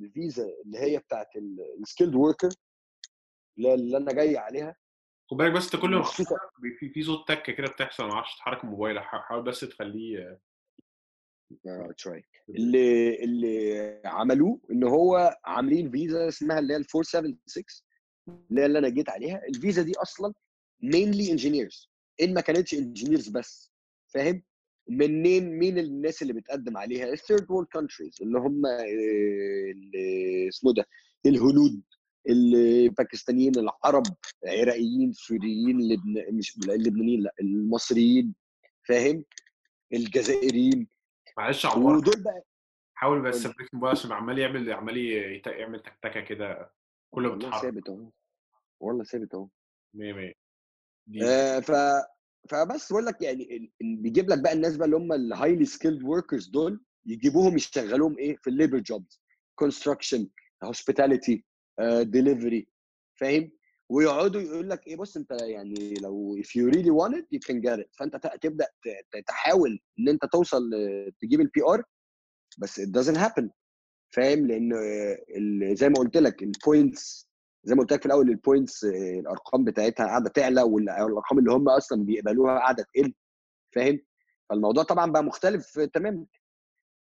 [0.00, 1.28] الفيزا اللي هي بتاعت
[1.80, 2.48] ال skilled worker
[3.58, 4.76] اللي أنا جاي عليها.
[5.30, 6.02] خد بالك بس أنت كل ما
[6.78, 10.40] في في صوت تكه كده بتحصل ما أعرفش تحرك الموبايل حا- حاول بس تخليه
[11.98, 17.64] try اللي اللي عملوه إن هو عاملين فيزا اسمها اللي هي ال 476
[18.50, 19.42] اللي هي اللي أنا جيت عليها.
[19.48, 20.32] الفيزا دي أصلا
[20.82, 21.90] mainly engineers
[22.22, 23.72] إن ما كانتش engineers بس
[24.14, 24.42] فاهم؟
[24.88, 28.84] منين مين الناس اللي بتقدم عليها؟ ال third world countries اللي هم آه،
[29.70, 30.86] اللي اسمه ده
[31.26, 31.82] الهنود
[32.28, 34.02] الباكستانيين العرب
[34.46, 36.36] عراقيين سوريين لبن...
[36.36, 38.34] مش اللبنانيين لا المصريين
[38.88, 39.24] فاهم؟
[39.92, 40.88] الجزائريين
[41.38, 42.42] معلش عمار ودول بقى
[42.94, 44.96] حاول بس الموبايل عشان عمال يعمل عمال
[45.46, 46.72] يعمل تكتكة كده
[47.10, 48.10] كل ما والله ثابت أهو.
[48.80, 49.48] والله ثابت أهو.
[49.94, 50.32] 100 100
[51.06, 51.72] دي آه، ف
[52.50, 56.48] فبس بقول لك يعني بيجيب لك بقى الناس بقى اللي هم ال highly skilled workers
[56.48, 59.22] دول يجيبوهم يشتغلوهم إيه؟ في ال labor jobs
[59.54, 60.28] construction
[60.64, 61.44] hospitality
[62.00, 62.68] delivery
[63.20, 63.50] فاهم؟
[63.90, 67.60] ويقعدوا يقول لك إيه بص أنت يعني لو if you really want it you can
[67.60, 67.88] get it.
[67.98, 68.66] فأنت تبدأ
[69.26, 70.70] تحاول إن أنت توصل
[71.20, 71.84] تجيب ال PR
[72.58, 73.48] بس it doesn't happen.
[74.10, 74.70] فاهم؟ لأن
[75.76, 77.28] زي ما قلت لك ال points
[77.64, 81.68] زي ما قلت لك في الأول ال points الأرقام بتاعتها قاعدة تعلى والأرقام اللي هم
[81.68, 83.14] أصلا بيقبلوها قاعدة تقل.
[83.74, 84.00] فاهم؟
[84.50, 86.26] فالموضوع طبعا بقى مختلف تماما.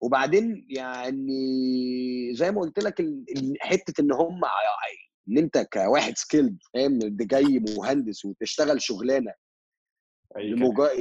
[0.01, 2.95] وبعدين يعني زي ما قلت لك
[3.61, 4.41] حتة إن هم
[5.29, 9.33] إن أنت كواحد skilled فاهم ده جاي مهندس وتشتغل شغلانة
[10.37, 10.64] أي كلام.
[10.64, 10.99] لمجرد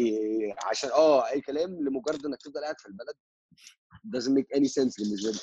[0.66, 3.16] عشان آه أي كلام لمجرد إنك تفضل قاعد في البلد
[4.08, 5.40] doesn't make any sense بالنسبة لي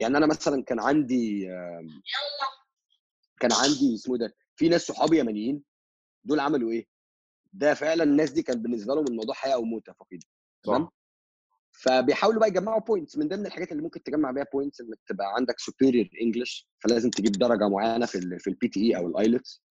[0.00, 2.02] يعني أنا مثلا كان عندي آم،
[3.40, 5.62] كان عندي اسمه ده في ناس صحابي يمنيين
[6.24, 6.86] دول عملوا إيه؟
[7.52, 10.24] ده فعلا الناس دي كان بالنسبة لهم الموضوع حياة أو موت يا فقيد
[10.62, 10.88] تمام؟
[11.72, 15.58] فبيحاولوا بقى يجمعوا points من ضمن الحاجات اللي ممكن تجمع بيها points إنك تبقى عندك
[15.58, 19.62] superior English فلازم تجيب درجة معينة في في ال PTE أو ال IELTS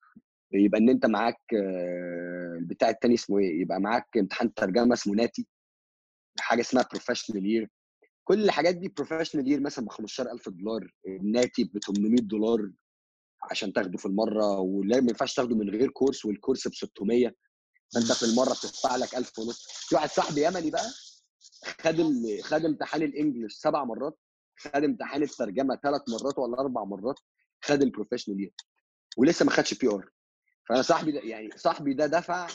[0.53, 5.47] يبقى إن أنت معاك آه، البتاع التاني اسمه إيه؟ يبقى معاك امتحان ترجمة اسمه NAATI.
[6.39, 7.69] حاجة اسمها professional year
[8.23, 10.93] كل الحاجات دي professional year مثلا ب 15000 دولار.
[11.21, 12.71] NAATI ب 800 دولار
[13.51, 17.35] عشان تاخده في المرة ولا ما ينفعش تاخده من غير كورس والكورس ب 600
[17.93, 19.67] فأنت في المرة بتدفع لك 1000 ونص.
[19.89, 20.85] في واحد صاحبي يمني بقى
[21.65, 21.95] خد.
[22.43, 24.19] خد امتحان ال English سبع مرات
[24.57, 27.19] خد امتحان الترجمة ثلاث مرات ولا أربع مرات
[27.61, 28.53] خد ال professional year
[29.17, 30.09] ولسه ما خدش PR
[30.69, 32.47] فأنا صاحبي ده يعني صاحبي ده دفع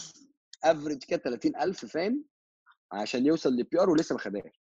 [0.64, 2.24] average كده 30000 فاهم؟
[2.92, 4.62] عشان يوصل لل PR ولسه ما خدهاش.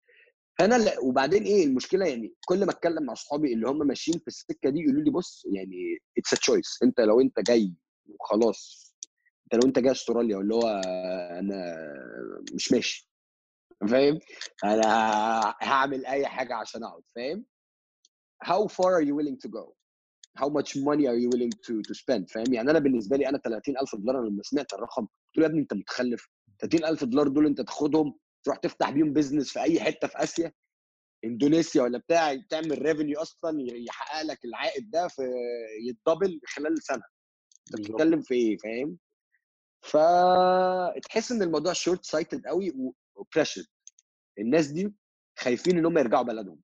[0.60, 4.70] فأنا وبعدين إيه المشكلة يعني؟ كل ما أتكلم مع اصحابي اللي هم ماشيين في السكة
[4.70, 7.74] دي يقولوا لي بص يعني it's choice أنت لو أنت جاي
[8.08, 8.94] وخلاص
[9.44, 10.68] أنت لو أنت جاي أستراليا واللي هو
[11.40, 11.78] أنا
[12.54, 13.11] مش ماشي.
[13.88, 14.20] فاهم؟
[14.64, 14.86] أنا
[15.62, 17.46] هعمل أي حاجة عشان أقعد فاهم؟
[18.46, 19.76] How far are you willing to go?
[20.38, 23.38] How much money are you willing to to spend فاهم؟ يعني أنا بالنسبة لي أنا
[23.38, 26.28] 30000 دولار أنا لما سمعت الرقم قلت له يا ابني أنت متخلف.
[26.60, 30.52] 30000 دولار دول أنت تاخدهم تروح تفتح بيهم business في أي حتة في آسيا؟
[31.26, 35.22] إندونيسيا ولا بتاع تعمل revenue أصلا يحقق لك العائد ده في
[35.90, 37.04] يت double خلال سنة.
[37.68, 38.98] أنت بتتكلم في إيه فاهم؟
[39.82, 43.64] فتحس إن الموضوع short sighted قوي و pressure
[44.40, 44.94] الناس دي
[45.40, 46.62] خايفين إن هم يرجعوا بلدهم.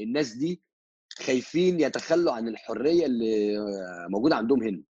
[0.00, 0.62] الناس دي
[1.18, 3.56] خايفين يتخلوا عن الحرية اللي
[4.08, 4.82] موجودة عندهم هنا.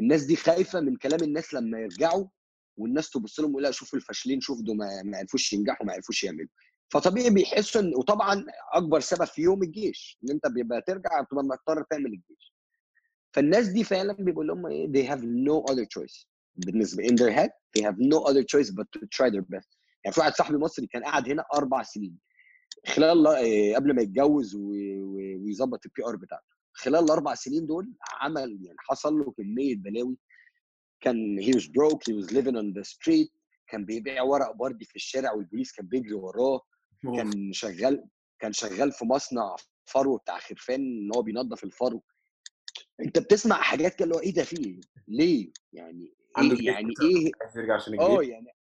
[0.00, 2.26] الناس دي خايفة من كلام الناس لما يرجعوا
[2.76, 6.48] والناس تبص لهم لا شوفوا الفاشلين شوف دول ما عرفوش ينجحوا ما عرفوش يعملوا.
[6.92, 12.06] فطبيعي بيحسوا إن وطبعا أكبر سبب فيهم الجيش إن أنت بيبقى ترجع بتبقى مضطر تعمل
[12.06, 12.54] الجيش.
[13.34, 16.26] فالناس دي فعلا بيقول لهم إيه they have no other choice.
[16.66, 19.76] بالنسبة in their head they have no other choice but to try their best.
[20.04, 22.18] يعني في واحد صاحبي مصري كان قاعد هنا أربع سنين.
[22.86, 26.50] خلال آه، قبل ما يتجوز ويظبط ال PR بتاعته.
[26.72, 30.16] خلال الاربع سنين دول عمل يعني حصل له كمية بلاوي.
[31.00, 33.30] كان he was broke he was living on the street.
[33.68, 36.60] كان بيبيع ورق بردي في الشارع والبوليس كان بيجري وراه.
[37.16, 38.04] كان شغال
[38.40, 39.56] كان شغال في مصنع
[39.86, 42.02] فرو بتاع خرفان إن هو بينظف الفرو
[43.00, 46.94] أنت بتسمع حاجات كده اللي هو إيه ده في إيه؟ ليه؟ يعني عنده جيش يعني
[47.02, 48.56] إيه عايز يرجع عشان آه يعني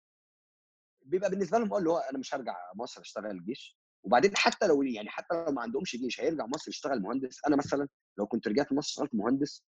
[1.02, 4.82] بيبقى بالنسبة لهم آه اللي هو أنا مش هرجع مصر أشتغل الجيش وبعدين حتى لو
[4.82, 7.40] يعني حتى لو ما عندهمش جيش هيرجع مصر يشتغل مهندس.
[7.46, 7.88] أنا مثلا
[8.18, 9.64] لو كنت رجعت مصر اشتغلت مهندس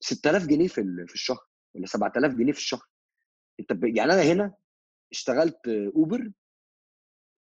[0.00, 2.86] 6000 جنيه في في الشهر ولا 7000 جنيه في الشهر.
[3.60, 3.84] أنت ب...
[3.84, 4.54] يعني أنا هنا
[5.12, 6.32] اشتغلت أوبر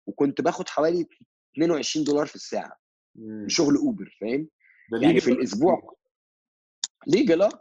[0.07, 1.07] وكنت باخد حوالي
[1.53, 2.79] 22 دولار في الساعة
[3.15, 3.47] مم.
[3.49, 4.49] شغل أوبر فاهم؟
[5.01, 5.95] يعني في الأسبوع
[7.07, 7.59] legal آه.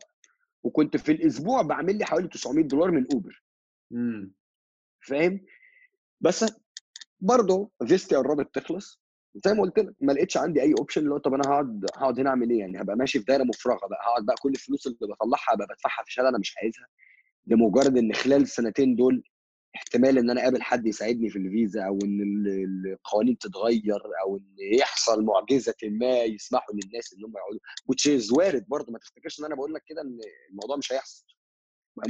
[0.64, 3.42] وكنت في الأسبوع بعمل لي حوالي 900 دولار من اوبر
[3.90, 4.32] مم.
[5.00, 5.40] فاهم؟
[6.20, 6.44] بس
[7.20, 9.00] برضه فيزتي قربت تخلص.
[9.46, 12.20] زي ما قلت لك ما لقيتش عندي أي option اللي هو طب أنا هقعد هقعد
[12.20, 14.98] هنا أعمل إيه يعني؟ هبقى ماشي في دايرة مفرغة بقى هقعد بقى كل الفلوس اللي
[15.00, 16.86] بطلعها بقى بدفعها في شهادة أنا مش عايزها.
[17.46, 19.22] لمجرد إن خلال السنتين دول
[19.76, 24.54] احتمال إن أنا أقابل حد يساعدني في الفيزا أو إن ال- القوانين تتغير أو إن
[24.78, 28.92] يحصل معجزة ما يسمحوا للناس إن هم يقعدوا is وارد برضه.
[28.92, 30.18] ما تفتكرش إن أنا بقول لك كده إن
[30.50, 31.24] الموضوع مش هيحصل؟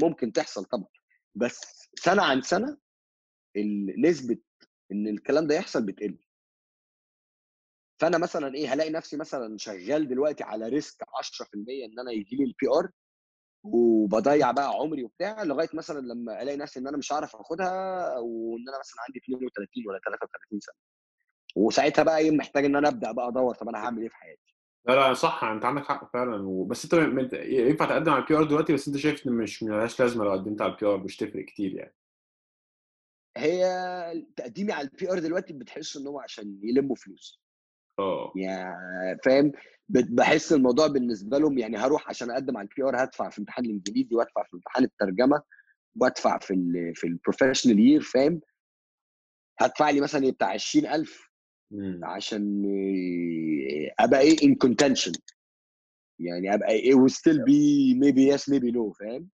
[0.03, 0.89] ممكن تحصل طبعا.
[1.35, 1.61] بس
[1.99, 2.79] سنة عن سنة
[3.99, 4.39] نسبة
[4.93, 6.19] إن الكلام ده يحصل بتقل.
[8.01, 12.45] فأنا مثلا إيه هلاقي نفسي مثلا شغال دلوقتي على risk 10% إن أنا يجي لي
[12.45, 12.91] ال PR
[13.65, 17.69] وبضيع بقى عمري وبتاع لغاية مثلا لما ألاقي نفسي إن أنا مش هعرف آخدها
[18.19, 20.75] وان أنا مثلا عندي 32 ولا 33 سنة.
[21.57, 24.55] وساعتها بقى إيه محتاج إن أنا أبدأ بقى أدور طب أنا هعمل إيه في حياتي؟
[24.89, 26.43] لا لا صح أنت عندك حق فعلا.
[26.49, 26.65] و...
[26.65, 30.01] بس أنت م- ينفع تقدم على ال PR دلوقتي بس أنت شايف إن مش ملهاش
[30.01, 31.95] لازمة لو قدمت على ال PR مش تفرق كتير يعني.
[33.37, 33.65] هي
[34.37, 37.44] تقديمي على ال PR دلوقتي بتحس إن هو عشان يلموا فلوس.
[37.99, 38.33] آه.
[38.37, 39.53] يعني فاهم؟
[39.89, 44.17] بحس الموضوع بالنسبة لهم يعني هروح عشان أقدم على ال PR هدفع في امتحان الإنجليزي
[44.17, 45.43] وأدفع في امتحان الترجمة
[46.01, 48.41] وأدفع في ال في ال professional year فاهم؟
[49.61, 51.31] هدفع لي مثلا بتاع 20000
[51.71, 52.01] مم.
[52.05, 55.13] عشان آه، أبقى إيه in contention
[56.21, 59.29] يعني أبقى إيه و still be maybe yes maybe no فاهم؟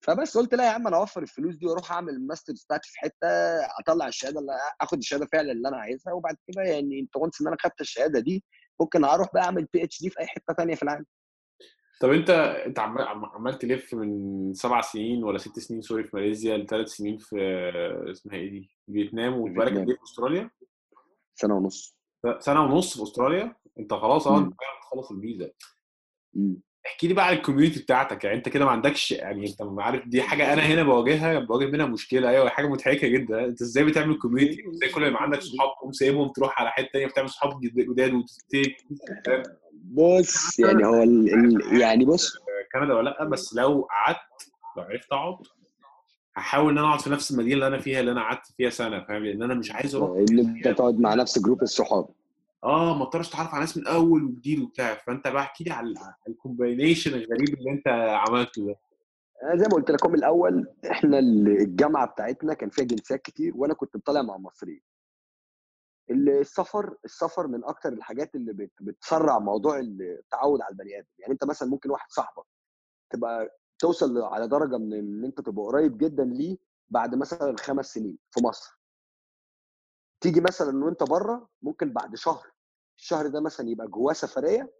[0.00, 2.98] فبس قلت لا يا عم أنا اوفر الفلوس دي وأروح اعمل ال masters بتاعتي في
[2.98, 3.28] حتة
[3.80, 7.46] اطلع الشهادة اللي اخد الشهادة فعلا اللي أنا عايزها وبعد كده يعني أنت once إن
[7.46, 8.44] أنا خدت الشهادة دي
[8.80, 11.06] ممكن أروح بقى أعمل PhD في أي حتة ثانية في العالم
[12.00, 12.30] طب أنت
[12.66, 16.88] أنت عمال عم- عمال تلف من سبع سنين ولا ست سنين sorry في ماليزيا لثلاث
[16.88, 17.36] سنين في
[18.10, 19.72] اسمها إيه دي؟ فيتنام وبقالك.
[19.72, 20.50] قد إيه في أستراليا؟
[21.34, 21.96] سنة ونص
[22.38, 24.38] سنة ونص في أستراليا أنت خلاص آه.
[24.38, 25.50] أنت بتخلص الفيزا.
[26.88, 29.82] احكي لي بقى عن ال community بتاعتك يعني انت كده ما عندكش يعني انت ما
[29.82, 33.44] عارف دي حاجة أنا هنا بواجهها بواجه منها مشكلة أيوه حاجة مضحكة جدا.
[33.44, 37.06] أنت إزاي بتعمل community إزاي كل ما عندك صحاب تقوم سايبهم تروح على حتة ثانية
[37.06, 38.76] بتعمل صحاب جد- جداد وت stick؟
[39.84, 41.34] بص يعني هو ال...
[41.34, 41.80] ال...
[41.80, 42.32] يعني بص.
[42.72, 44.18] كندا ولا لأ؟ بس لو قعدت
[44.76, 45.36] لو عرفت أقعد
[46.36, 49.04] هحاول إن أنا أقعد في نفس المدينة اللي أنا فيها اللي أنا قعدت فيها سنة
[49.04, 52.08] فاهم؟ لأن أنا مش عايز أروح إن أنت تقعد مع نفس group الصحاب.
[52.64, 54.94] آه ما اضطرش اتعرف على ناس من أول وجديد وبتاع.
[54.94, 55.94] فأنت بقى احكي لي على
[56.28, 57.88] ال combination الغريب اللي أنت
[58.28, 58.76] عملته ده.
[59.42, 63.96] أنا زي ما قلت لكم الأول إحنا الجامعة بتاعتنا كان فيها جنسيات كتير وأنا كنت
[63.96, 64.82] طالع مع مصريين.
[66.10, 71.06] السفر السفر من أكتر الحاجات اللي بت- بتسرع موضوع التعود على البني آدم.
[71.18, 72.44] يعني أنت مثلا ممكن واحد صاحبك
[73.12, 76.56] تبقى توصل على درجة من إن أنت تبقى قريب جدا ليه
[76.88, 78.77] بعد مثلا خمس سنين في مصر.
[80.20, 82.46] تيجي مثلا وأنت بره ممكن بعد شهر
[82.98, 84.72] الشهر ده مثلا يبقى جواه سفرية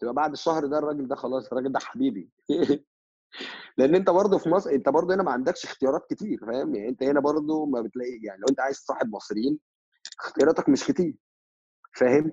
[0.00, 2.30] تبقى بعد الشهر ده الراجل ده خلاص الراجل ده حبيبي.
[3.78, 7.02] لأن أنت برضه في مصر أنت برضه هنا ما عندكش اختيارات كتير فاهم؟ يعني أنت
[7.02, 9.58] هنا برضه ما بتلاقي يعني لو أنت عايز تصاحب مصريين
[10.20, 11.16] اختياراتك مش كتير
[11.96, 12.32] فاهم؟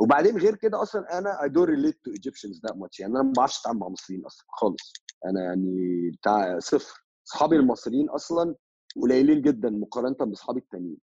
[0.00, 3.32] وبعدين غير كده أصلا أنا I don't relate to Egyptians that much يعني أنا ما
[3.36, 4.92] بعرفش أتعامل مع مصريين أصلا خالص.
[5.26, 7.04] أنا يعني بتاع صفر.
[7.28, 8.54] أصحابي المصريين أصلا
[9.02, 10.98] قليلين جدا مقارنة بأصحابي التانيين.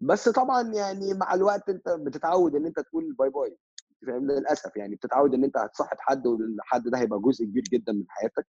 [0.00, 3.58] بس طبعا يعني مع الوقت أنت بتتعود إن أنت تقول باي باي
[4.06, 8.04] فاهم؟ للأسف يعني بتتعود إن أنت هتصاحب حد والحد ده هيبقى جزء كبير جدا من
[8.08, 8.46] حياتك.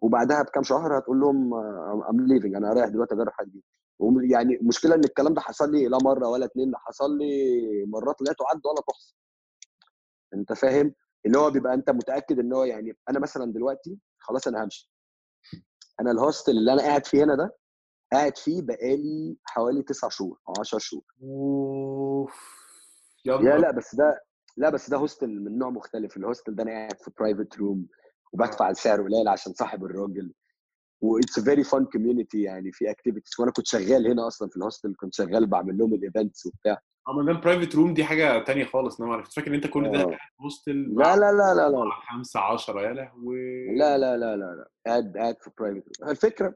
[0.00, 1.54] وبعدها بكام شهر هتقول لهم
[2.10, 3.64] I'm leaving أنا رايح دلوقتي أجرب حاجة جديده
[4.36, 8.16] يعني المشكلة إن الكلام ده حصل لي لا مرة ولا اتنين ده حصل لي مرات
[8.22, 9.14] لا تعد ولا تحصى.
[10.34, 10.94] أنت فاهم؟
[11.26, 14.90] ان هو بيبقى أنت متأكد إن هو يعني أنا مثلا دلوقتي خلاص أنا همشي.
[16.00, 17.56] أنا ال hostel اللي أنا قاعد فيه هنا ده
[18.12, 21.02] قاعد فيه بقالي حوالي تسع شهور أو 10 شهور.
[21.22, 22.58] أوف.
[23.24, 24.20] يا لا بس ده
[24.56, 26.16] لا بس ده hostel من نوع مختلف.
[26.16, 27.86] ال hostel ده أنا قاعد في private room
[28.32, 30.32] وبدفع السعر قليل عشان صاحب الراجل.
[31.00, 34.61] و it's very fun community يعني في activities وأنا كنت شغال هنا أصلا في ال
[34.61, 36.78] hostel كنت شغال بعمل لهم ال events وبتاع.
[37.08, 40.00] اما ده private room دي حاجة تانية خالص أنا كنت فاكر إن أنت كل ده
[40.00, 40.04] آه.
[40.04, 41.84] قاعد في hostel لا لا لا لا لا.
[41.84, 43.76] مع خمسة عشرة يا لهوي.
[43.76, 44.68] لا لا لا لا لا.
[44.86, 46.54] قاعد قاعد في private room الفكرة آه،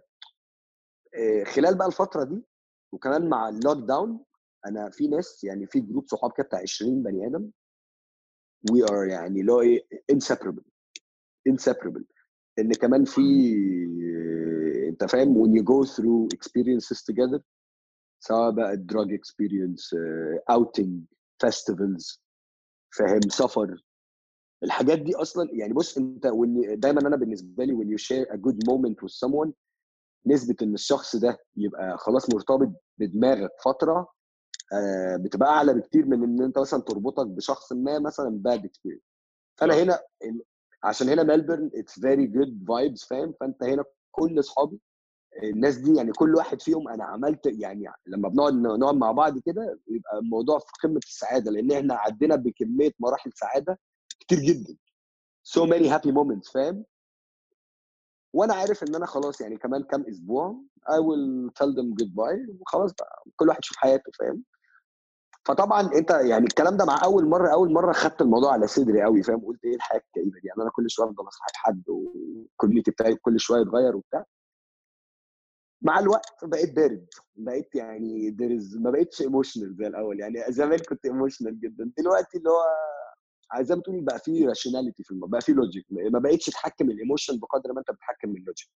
[1.44, 2.42] خلال بقى الفترة دي
[2.92, 4.24] وكمان مع ال lockdown
[4.66, 7.50] أنا في ناس يعني في جروب صحاب كده بتاع 20 بني آدم.
[8.72, 10.62] we are يعني اللي هو إيه inseparable
[11.46, 12.04] inseparable
[12.58, 13.20] إن كمان في
[14.88, 17.40] أنت فاهم when you go through experiences together
[18.20, 20.90] سواء بقى drug experience uh, outing
[21.46, 22.18] festivals
[22.96, 23.84] فاهم سفر.
[24.64, 28.36] الحاجات دي أصلا يعني بص أنت when دايما أنا بالنسبة لي when you share a
[28.36, 29.50] good moment with someone
[30.26, 34.08] نسبة إن الشخص ده يبقى خلاص مرتبط بدماغك فترة
[34.72, 39.02] آه، بتبقى أعلى بكتير من إن أنت مثلا تربطك بشخص ما مثلا bad experience
[39.56, 39.78] فأنا صح.
[39.80, 39.98] هنا
[40.84, 44.80] عشان هنا ملبورن it's very good vibes فاهم؟ فأنت هنا كل أصحابي
[45.42, 49.78] الناس دي يعني كل واحد فيهم أنا عملت يعني لما بنقعد نقعد مع بعض كده
[49.86, 53.78] بيبقى الموضوع في قمة السعادة لأن إحنا عدينا بكمية مراحل سعادة
[54.20, 54.76] كتير جدا.
[55.48, 56.84] So many happy moments فاهم؟
[58.32, 60.56] وأنا عارف ان أنا خلاص يعني كمان كام أسبوع
[60.88, 64.44] I will tell them goodbye وخلاص بقى كل واحد يشوف حياته فاهم؟
[65.44, 69.22] فطبعا انت يعني الكلام ده مع أول مرة أول مرة خدت الموضوع على صدري قوي
[69.22, 72.90] فاهم؟ قلت إيه الحياة الكئيبة دي؟ يعني أنا كل شوية أفضل اصاحب حد وال community
[72.90, 74.24] بتاعي كل شوية يتغير وبتاع.
[75.82, 77.06] مع الوقت بقيت بارد
[77.36, 78.36] بقيت يعني
[78.74, 82.64] ما بقيتش emotional زي الأول يعني زمان كنت emotional جدا دلوقتي اللي هو
[83.60, 86.96] زي ما تقول بقى في rationality في الموضوع بقى في logic ما بقتش تحكم ال
[86.96, 88.68] emotion بقدر ما انت بتحكم ال logic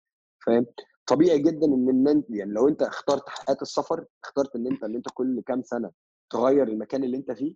[0.45, 0.65] فاهم؟
[1.07, 4.95] طبيعي جدا إن إن أنت يعني لو أنت اخترت حياة السفر اخترت إن أنت إن
[4.95, 5.91] أنت كل كام سنة
[6.29, 7.55] تغير المكان اللي أنت فيه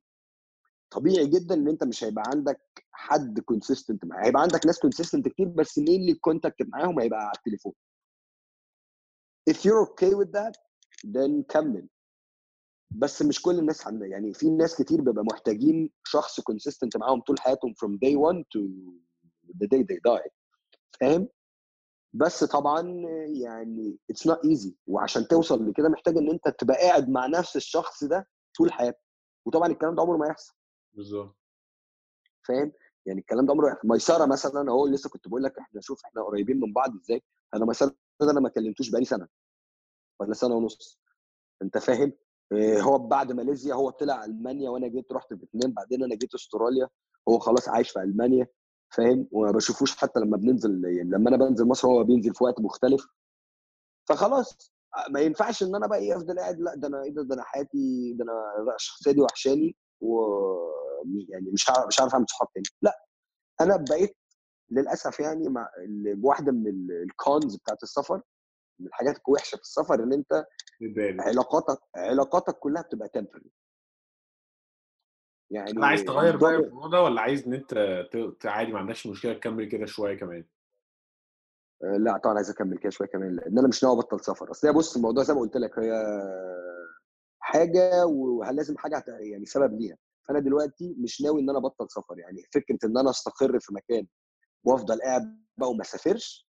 [0.91, 2.61] طبيعي جدا إن أنت مش هيبقى عندك
[2.91, 7.19] حد consistent معاه هيبقى عندك ناس consistent كتير بس مين اللي ال contact معاهم هيبقى
[7.19, 7.73] على التليفون.
[9.49, 10.55] If you're okay with that
[11.07, 11.87] then كمل.
[12.95, 17.39] بس مش كل الناس عندها يعني في ناس كتير بيبقى محتاجين شخص consistent معاهم طول
[17.39, 18.59] حياتهم from day one to
[19.57, 20.29] the day they die
[20.99, 21.27] فاهم؟
[22.13, 22.81] بس طبعا
[23.27, 28.03] يعني it's not easy وعشان توصل لكده محتاج إن أنت تبقى قاعد مع نفس الشخص
[28.03, 28.27] ده
[28.57, 29.01] طول حياتك
[29.45, 30.53] وطبعا الكلام ده عمره ما يحصل.
[30.93, 31.35] بالظبط.
[32.47, 32.71] فاهم؟
[33.05, 36.59] يعني الكلام ده عمره ميسره مثلا اهو لسه كنت بقول لك إحنا شوف إحنا قريبين
[36.59, 37.23] من بعض إزاي؟
[37.53, 39.27] أنا ميسره ده أنا ما كلمتوش بقالي سنة
[40.19, 40.99] ولا سنة ونص.
[41.61, 42.13] أنت فاهم؟
[42.53, 46.87] هو بعد ماليزيا هو طلع ألمانيا وأنا جيت رحت فيتنام بعدين أنا جيت أستراليا
[47.29, 48.47] هو خلاص عايش في ألمانيا
[48.95, 52.59] فاهم؟ وما بشوفوش حتى لما بننزل يعني لما أنا بنزل مصر هو بينزل في وقت
[52.59, 53.07] مختلف.
[54.09, 54.71] فخلاص
[55.09, 58.13] ما ينفعش إن أنا بقى إيه أفضل قاعد لأ ده أنا إيه ده أنا حياتي
[58.13, 60.21] ده أنا الشخصيه دي وحشاني و
[61.29, 62.65] يعني مش عارف مش عارف أعمل صحاب تاني.
[62.81, 63.05] لأ
[63.61, 64.17] أنا بقيت
[64.71, 65.69] للأسف يعني مع
[66.23, 68.21] واحدة من الكونز بتاعت السفر
[68.79, 70.45] من الحاجات الوحشة في السفر إن أنت
[71.19, 73.51] علاقاتك علاقاتك كلها بتبقى تمبرري
[75.51, 77.73] أنا يعني عايز تغير بقى الموضوع ده ولا عايز إن أنت
[78.45, 80.45] عادي ما عندكش مشكلة تكمل كده شوية كمان؟
[81.83, 84.51] آه، لا طبعا عايز أكمل كده شوية كمان لأن أنا مش ناوي أبطل سفر.
[84.51, 85.91] أصل هي بص الموضوع زي ما قلت لك هي
[87.39, 89.97] حاجة ولازم حاجة يعني سبب ليها.
[90.27, 92.19] فأنا دلوقتي مش ناوي إن أنا أبطل سفر.
[92.19, 94.07] يعني فكرة إن أنا أستقر في مكان
[94.63, 96.50] وأفضل قاعد بقى وما أسافرش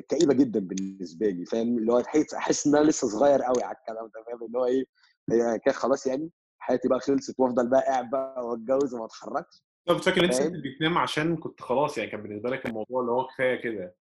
[0.00, 2.02] كئيبة جدا بالنسبة لي فاهم؟ اللي هو
[2.36, 4.84] أحس إن أنا لسه صغير قوي على الكلام ده فاهم؟ اللي هو إيه
[5.30, 9.96] هي كده خلاص يعني حياتي بقى خلصت وأفضل بقى قاعد بقى وأتجوز وما اتحركش طب
[9.96, 13.60] فاكر إن أنت فيتنام عشان كنت خلاص يعني كان بالنسبة لك الموضوع اللي هو كفاية
[13.62, 13.96] كده؟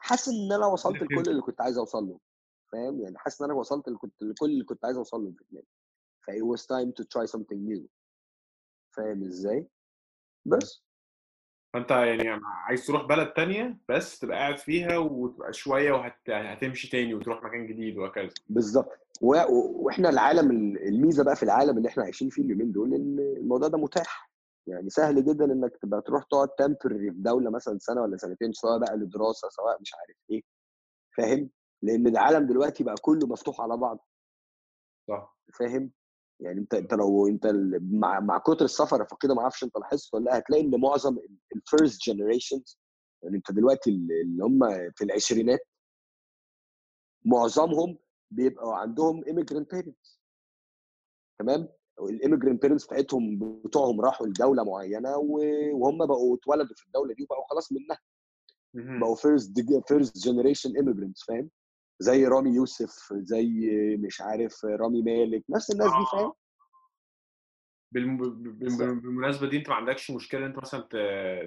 [0.00, 2.20] حاسس إن أنا وصلت لكل اللي كنت عايز أوصل له
[2.72, 5.36] فاهم؟ يعني حاسس إن أنا وصلت اللي كنت لكل اللي كنت عايز أوصل له في
[5.38, 5.64] فيتنام
[6.20, 7.86] ف it was time to try something new.
[8.96, 9.68] فاهم إزاي؟
[10.44, 10.84] بس.
[11.74, 17.44] فأنت يعني عايز تروح بلد تانية بس تبقى قاعد فيها وتبقى شوية وهتمشي تاني وتروح
[17.44, 18.30] مكان جديد وهكذا.
[18.48, 22.94] بالظبط و- وإحنا العالم ال- الميزة بقى في العالم اللي إحنا عايشين فيه اليومين دول
[22.94, 24.28] إن الموضوع ده متاح.
[24.66, 28.78] يعني سهل جدا إنك تبقى تروح تقعد temporary في دولة مثلا سنة ولا سنتين سواء
[28.78, 30.42] بقى لدراسة سواء مش عارف إيه.
[31.16, 31.50] فاهم؟
[31.82, 34.08] لأن العالم دلوقتي بقى كله مفتوح على بعض.
[35.08, 35.38] صح.
[35.58, 35.90] فاهم؟
[36.40, 37.46] يعني أنت أنت لو أنت
[37.90, 41.16] مع مع كتر السفر فكده ما أعرفش أنت لاحظت ولا لأ هتلاقي إن معظم
[41.56, 42.78] ال first generations
[43.22, 44.58] يعني أنت دلوقتي ال- اللي هم
[44.96, 45.60] في العشرينات
[47.24, 47.98] معظمهم
[48.30, 50.18] بيبقوا عندهم immigrant parents.
[51.38, 51.68] تمام؟
[52.00, 57.44] ال immigrant parents بتاعتهم بتوعهم راحوا لدولة معينة وهم بقوا اتولدوا في الدولة دي وبقوا
[57.50, 57.98] خلاص منها.
[59.00, 59.52] بقوا first
[59.88, 61.50] first generation immigrants فاهم؟
[61.98, 63.48] زي رامي يوسف زي
[64.00, 66.32] مش عارف رامي مالك نفس الناس دي فاهم؟
[67.92, 70.88] بالم- بالم- بالمناسبة دي انت ما عندكش مشكلة انت مثلا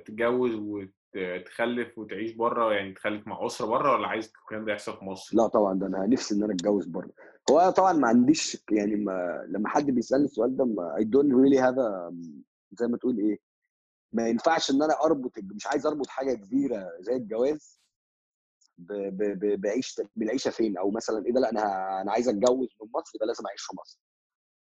[0.06, 5.06] تتجوز وتخلف وتعيش بره يعني تخلف مع أسرة بره ولا عايز الكلام ده يحصل في
[5.06, 7.10] مصر؟ لا طبعا ده أنا نفسي إن أنا أتجوز بره.
[7.52, 10.66] هو أنا طبعا ما عنديش يعني ما لما حد بيسألني السؤال ده
[11.02, 12.14] don't really have a
[12.72, 13.39] زي ما تقول إيه
[14.14, 17.81] ما ينفعش إن أنا أربط مش عايز أربط حاجة كبيرة زي الجواز.
[19.58, 23.28] بعيش بالعيشة فين؟ أو مثلا إيه ده؟ لأ أنا أنا عايز أتجوز من مصر يبقى
[23.28, 24.00] لازم أعيش في مصر.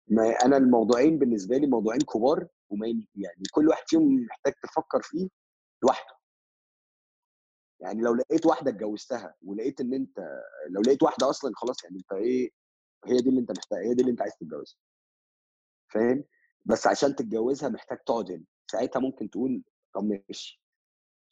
[0.07, 5.27] ما أنا الموضوعين بالنسبة لي موضوعين كبار وما يعني كل واحد فيهم محتاج تفكر فيه
[5.83, 6.15] لوحده.
[7.79, 10.19] يعني لو لقيت واحدة اتجوزتها ولقيت إن أنت
[10.69, 12.49] لو لقيت واحدة أصلا خلاص يعني أنت إيه
[13.05, 14.77] هي دي اللي أنت محتاج هي دي اللي أنت عايز تتجوزها.
[15.93, 16.23] فاهم؟
[16.65, 18.43] بس عشان تتجوزها محتاج تقعد هنا.
[18.71, 19.63] ساعتها ممكن تقول
[19.95, 20.60] طب ماشي.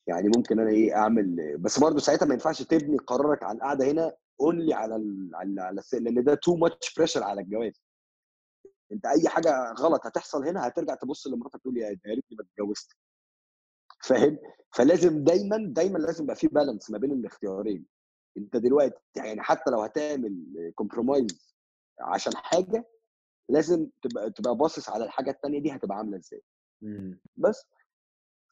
[0.08, 4.14] يعني ممكن أنا إيه أعمل بس برضه ساعتها ما ينفعش تبني قرارك على القعدة هنا
[4.42, 5.30] only على ال...
[5.34, 7.82] على لأن ده too much pressure على الجواز.
[8.92, 12.96] أنت أي حاجة غلط هتحصل هنا هترجع تبص لمراتك تقول يا ريتني ما اتجوزت.
[14.04, 14.38] فاهم؟
[14.74, 17.86] فلازم دايما دايما لازم يبقى في balance ما بين الاختيارين.
[18.38, 20.46] أنت دلوقتي يعني حتى لو هتعمل
[20.76, 21.56] compromise
[22.02, 22.86] عشان حاجة
[23.50, 26.42] لازم تبقى تبقى باصص على الحاجة الثانية دي هتبقى عاملة إزاي.
[26.82, 27.20] مم.
[27.38, 27.66] بس.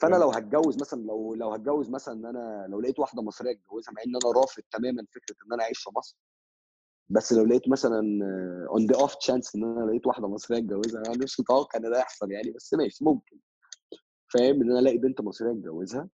[0.01, 0.15] فأنا.
[0.15, 4.01] لو هتجوز مثلا لو لو هتجوز مثلا إن أنا لو لقيت واحدة مصرية اتجوزها مع
[4.07, 6.17] إن أنا رافض تماما فكرة إن أنا أعيش في مصر
[7.09, 8.01] بس لو لقيت مثلا
[8.69, 11.99] on the off chance إن أنا لقيت واحدة مصرية اتجوزها أنا مش متوقع إن ده
[11.99, 13.37] يحصل يعني بس ماشي ممكن
[14.33, 16.09] فاهم إن أنا ألاقي بنت مصرية اتجوزها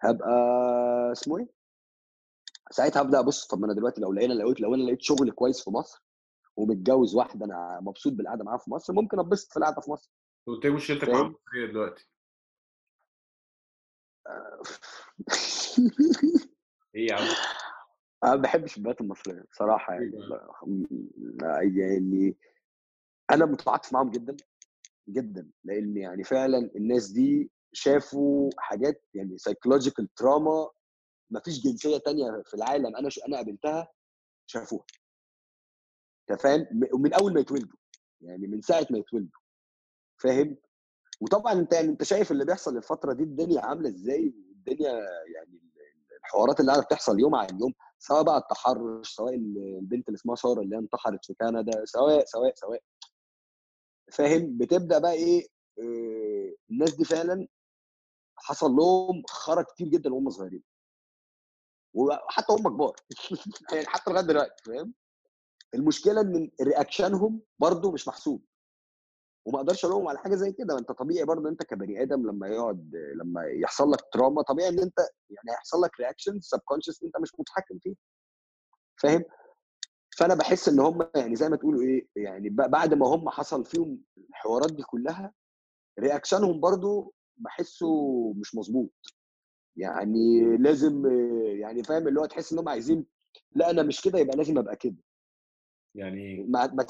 [0.00, 0.30] هبقى
[1.12, 1.48] اسمه إيه؟
[2.70, 5.64] ساعتها هبدا أبص طب ما أنا دلوقتي لو لقينا لقيت لو أنا لقيت شغل كويس
[5.64, 6.02] في مصر
[6.56, 10.10] ومتجوز واحدة أنا مبسوط بالقعدة معاها في مصر ممكن أتبسط في القعدة في مصر
[10.46, 12.08] قلت لي مشكلتك مع؟ المصريه دلوقتي
[16.94, 17.24] إيه يا عم؟
[18.24, 20.12] أنا ما بحبش البنات المصرية بصراحة يعني
[21.78, 22.36] يعني
[23.30, 24.36] أنا متعاطف معاهم جدا
[25.08, 30.70] جدا لأن يعني فعلا الناس دي شافوا حاجات يعني سايكولوجيكال تراما
[31.30, 33.08] ما فيش جنسية تانية في العالم أنا.
[33.28, 33.92] أنا قابلتها
[34.46, 34.84] شافوها
[36.30, 37.78] أنت فاهم م- ومن أول ما يتولدوا
[38.20, 39.40] يعني من ساعة ما يتولدوا
[40.16, 40.56] فاهم
[41.20, 44.92] وطبعا أنت يعني أنت شايف اللي بيحصل الفترة دي الدنيا عاملة إزاي؟ والدنيا
[45.34, 45.60] يعني
[46.24, 50.60] الحوارات اللي قاعدة بتحصل يوم عن يوم سواء بقى التحرش سواء البنت اللي اسمها سارة
[50.60, 52.82] اللي انتحرت في كندا سواء سواء سواء.
[54.12, 55.46] فاهم؟ بتبدأ بقى إيه؟
[56.70, 57.48] الناس دي فعلا
[58.36, 60.62] حصل لهم خرا كتير جدا وهم صغيرين.
[61.94, 62.96] وحتى هم كبار.
[63.72, 64.94] يعني حتى لغاية دلوقتي فاهم؟
[65.74, 68.44] المشكلة إن رياكشنهم برضو مش محسوب.
[69.48, 70.78] وما أقدرش الومهم على حاجة زي كده.
[70.78, 74.98] انت طبيعي برضه انت كبني آدم لما يقعد لما يحصل لك تراما طبيعي إن انت
[75.30, 77.94] يعني هيحصل لك reaction subconscious انت مش متحكم فيه.
[79.02, 79.24] فاهم؟
[80.18, 84.00] فأنا بحس إن هم يعني زي ما تقولوا إيه يعني بعد ما هم حصل فيهم
[84.30, 85.32] الحوارات دي كلها
[86.00, 87.88] reaction هم برضو بحسه
[88.32, 88.92] مش مظبوط.
[89.76, 91.06] يعني لازم
[91.60, 93.06] يعني فاهم؟ اللي هو تحس إن هم عايزين
[93.52, 94.96] لا أنا مش كده يبقى لازم أبقى كده.
[95.94, 96.86] يعني ما ما.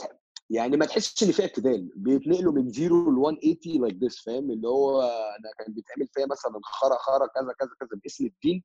[0.50, 1.90] يعني ما تحسش إن في اعتدال.
[1.96, 6.60] بيتنقلوا من 0 ل 180 like this فاهم؟ اللي هو أنا كان بيتعمل فيا مثلا
[6.62, 8.64] خرا خرا كذا كذا كذا باسم الدين.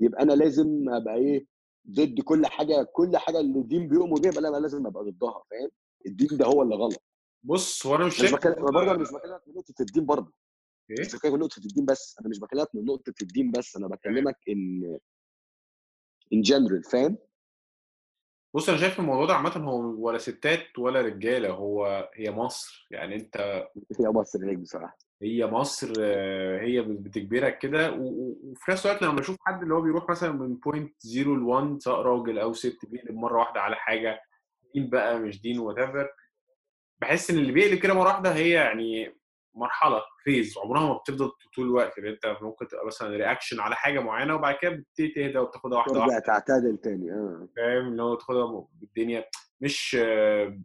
[0.00, 1.46] يبقى أنا لازم أبقى إيه
[1.90, 5.70] ضد كل حاجة كل حاجة اللي الدين بيؤمر بيها يبقى أنا لازم أبقى ضدها فاهم؟
[6.06, 7.02] الدين ده هو اللي غلط.
[7.42, 10.32] بص هو أنا مش أنا شايف بكلم برضه أنا مش بكلمك من نقطة الدين برضه.
[10.90, 13.86] إيه؟ مش بكلمك من نقطة الدين بس أنا مش بكلمك من نقطة الدين بس أنا
[13.88, 14.98] بكلمك ان
[16.32, 17.18] ان جنرال فاهم؟
[18.54, 22.86] بص أنا شايف الموضوع ده عامه هو ولا ستات ولا رجالة هو هي مصر.
[22.90, 23.36] يعني أنت
[24.00, 24.96] هي مصر هيك بصراحة.
[25.22, 29.74] هي مصر آه، هي بتجبرك كده و- و- وفي نفس الوقت لما بشوف حد اللي
[29.74, 33.60] هو بيروح مثلا من point 0 ل 1 سواء راجل أو ست بيقلب مرة واحدة
[33.60, 34.20] على حاجة
[34.74, 36.08] دين بقى مش دين what
[37.00, 39.14] بحس إن اللي بيقلب كده مرة واحدة هي يعني
[39.54, 41.98] مرحلة phase عمرها ما بتفضل طول الوقت.
[41.98, 45.92] لأن انت ممكن تبقى مثلا reaction على حاجة معينة وبعد كده بتبتدي تهدى وبتاخدها واحدة
[45.92, 46.20] ترجع واحدة.
[46.20, 47.48] تعتدل تاني آه.
[47.56, 49.24] فاهم؟ اللي هو تاخدها بالدنيا
[49.60, 50.58] مش آه،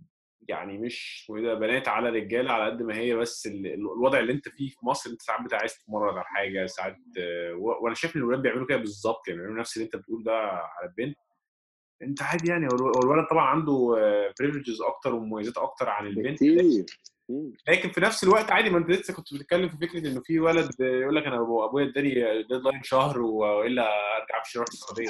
[0.47, 4.19] يعني مش إيه ده بنات على رجالة على قد ما هي بس ال- ال- الوضع
[4.19, 8.15] اللي انت فيه في مصر انت ساعات عايز تتمرن على حاجة ساعات آه، وأنا شايف
[8.15, 9.27] ان الولاد بيعملوا كده بالظبط.
[9.27, 11.17] يعني بيعملوا نفس اللي انت بتقول ده على البنت.
[12.01, 13.95] انت عادي يعني هو الو- هو الولد طبعا عنده
[14.39, 16.27] privileges أكتر ومميزات أكتر عن البنت.
[16.43, 16.63] بكتير.
[16.63, 16.85] مم.
[17.67, 20.69] لكن في نفس الوقت عادي ما انت لسه كنت بتتكلم في فكرة إنه في ولد
[20.79, 23.83] يقول لك أنا أبو- أبويا اداني deadline شهر وإلا
[24.21, 25.09] أرجع أمشي أروح السعودية.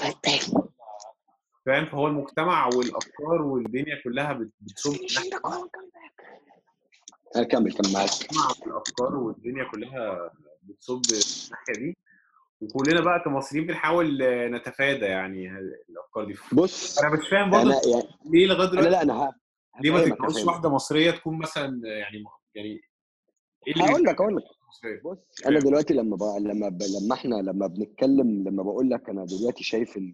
[1.65, 4.95] فاهم؟ فهو المجتمع والأفكار والدنيا كلها بت- بتصب
[7.35, 8.09] أنا كمل كمل معاك.
[8.09, 10.31] المجتمع والأفكار والدنيا كلها
[10.63, 11.97] بتصب في الناحية دي.
[12.61, 14.17] وكلنا بقى كمصريين بنحاول
[14.55, 15.49] نتفادى يعني
[15.89, 16.35] الأفكار دي.
[16.53, 19.33] بص أنا مش فاهم برضه أنا يعني ليه لغاية أنا دلوقتي لا أنا ه-
[19.81, 22.23] ليه ما تتجوزش واحدة مصرية تكون مثلا يعني
[22.55, 22.79] يعني
[23.67, 24.43] إيه اللي هقول لك هقول لك.
[25.05, 26.79] بص أنا دلوقتي لما بقى لما ب...
[27.01, 30.13] لما إحنا لما بنتكلم لما بقول لك أنا دلوقتي شايف إن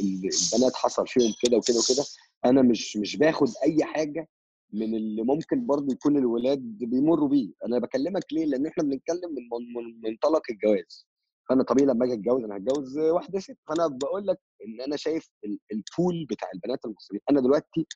[0.00, 2.04] ال- البنات حصل فيهم كده وكده وكده
[2.44, 4.28] أنا مش مش باخد أي حاجة
[4.72, 7.52] من اللي ممكن برضه يكون الولاد بيمروا بيه.
[7.66, 11.06] أنا بكلمك ليه؟ لأن إحنا بنتكلم من من- من منطلق الجواز.
[11.48, 13.58] فأنا طبيعي لما أجي أتجوز أنا هتجوز واحدة ست.
[13.68, 17.20] فأنا بقول لك إن أنا شايف ال- البول بتاع البنات المصريين.
[17.30, 17.86] أنا دلوقتي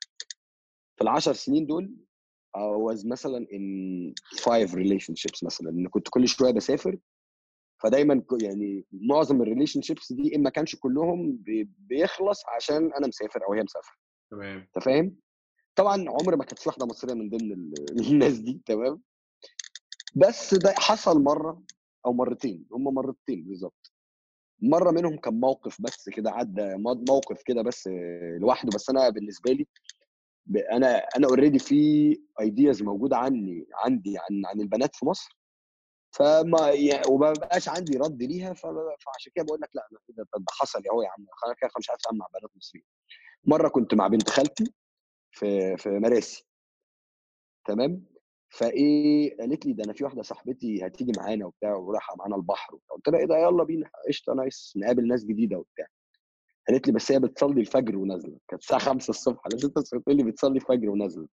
[1.00, 1.94] في العشر سنين دول
[2.56, 3.64] I was مثلا in
[4.40, 6.98] five relationships مثلا إن كنت كل شوية بسافر
[7.82, 13.40] فدايما يعني معظم ال relationships دي إن ما كانش كلهم بي- بيخلص عشان أنا مسافر
[13.48, 13.94] أو هي مسافرة.
[14.30, 14.58] تمام.
[14.58, 15.16] أنت فاهم؟
[15.76, 19.02] طبعا عمر ما كانت في واحدة مصريه من ضمن ال- الناس دي تمام؟
[20.14, 21.62] بس ده حصل مرة
[22.06, 23.92] أو مرتين هم مرتين بالظبط
[24.62, 27.88] مرة منهم كان موقف بس كده عدى مو- موقف كده بس
[28.40, 29.66] لوحده بس أنا بالنسبة لي
[30.72, 31.74] أنا أنا already في
[32.40, 35.36] ideas موجودة عني عندي عن عن البنات في مصر.
[36.12, 39.88] فما يعني وما بقاش عندي رد ليها فعشان كده بقول لك لأ
[40.18, 42.84] ده حصل اهو يا عم أنا كده مش عارف مع بنات مصريين.
[43.44, 44.72] مرة كنت مع بنت خالتي
[45.32, 46.46] في في مراسي.
[47.64, 48.06] تمام؟
[48.48, 52.96] فإيه قالت لي ده أنا في واحدة صاحبتي هتيجي معانا وبتاع ورايحة معانا البحر وبتاع.
[52.96, 55.86] قلت لها إيه ده يلا بينا قشطة نايس نقابل ناس جديدة وبتاع.
[56.70, 58.38] قالت لي بس هي بتصلي الفجر ونازلة.
[58.48, 59.40] كانت الساعة 5 الصبح.
[59.44, 61.28] على 6 الصبح تقول لي بتصلي الفجر ونازلة.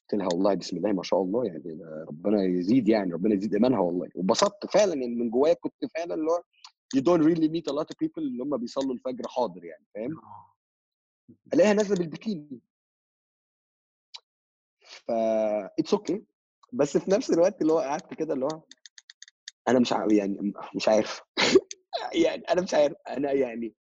[0.00, 3.80] قلت لها والله بسم الله ما شاء الله يعني ربنا يزيد يعني ربنا يزيد إيمانها
[3.80, 4.08] والله.
[4.14, 6.42] واتبسطت فعلا يعني من جوايا كنت فعلا اللي هو
[6.96, 10.20] you don't really meet a lot of people اللي هم بيصلوا الفجر حاضر يعني فاهم؟
[11.54, 12.60] ألاقيها نازلة بالبكيني.
[14.80, 15.10] ف
[15.78, 16.24] it's okay
[16.72, 18.62] بس في نفس الوقت اللي هو قعدت كده اللي هو
[19.68, 21.22] أنا مش عارف يعني مش عارف.
[22.24, 22.96] يعني أنا مش عارف.
[23.08, 23.74] أنا يعني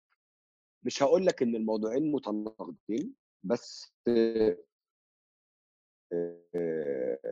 [0.84, 3.14] مش هقول لك إن الموضوعين متناقضين
[3.44, 3.94] بس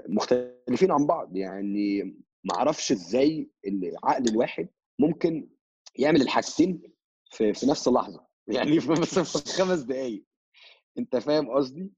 [0.09, 1.35] مختلفين عن بعض.
[1.37, 2.03] يعني
[2.43, 4.69] ما أعرفش إزاي العقل الواحد
[4.99, 5.49] ممكن
[5.95, 6.81] يعمل الحاجتين
[7.31, 8.27] في, في نفس اللحظة.
[8.47, 10.25] يعني في بس في خمس دقائق
[10.97, 11.91] أنت فاهم قصدي؟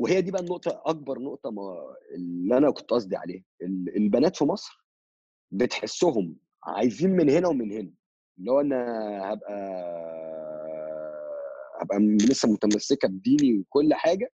[0.00, 3.44] وهي دي بقى النقطة أكبر نقطة ما اللي أنا كنت قصدي عليها.
[3.62, 4.84] ال- البنات في مصر
[5.50, 7.92] بتحسهم عايزين من هنا ومن هنا.
[8.38, 8.84] اللي هو أنا
[9.32, 9.54] هبقى
[11.80, 14.30] هبقى لسه متمسكة بديني وكل حاجة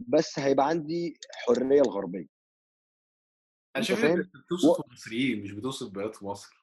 [0.00, 2.26] بس هيبقى عندي حرية الغربية
[3.76, 6.60] أنا شايف؟ أنت بتوصف المصريين مش بتوصف بنات في مصر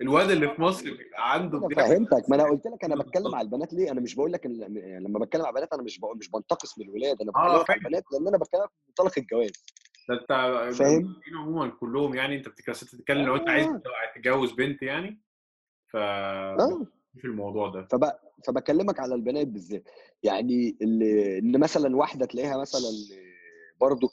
[0.00, 2.96] الواد اللي في مصر عنده أنا فهمتك ما أنا قلت لك أنا.
[3.02, 6.18] بتكلم على البنات ليه أنا مش بقول لك لما بتكلم على البنات أنا مش بقول
[6.18, 9.18] مش بنتقص من الولاد أنا آه بكلمك على فاهم البنات لأن أنا بتكلم في منطلق
[9.18, 9.50] الجواز
[10.08, 13.82] ده أنت فاهم؟ عموما كلهم يعني أنت بتتكلم لو أنت عايز آه.
[14.16, 15.22] تتجوز بنت يعني
[15.92, 16.86] ف آه
[17.16, 18.12] في الموضوع ده فب...
[18.44, 19.88] فبكلمك على البنات بالذات.
[20.22, 22.90] يعني اللي إن مثلا واحدة تلاقيها مثلا
[23.80, 24.08] برضو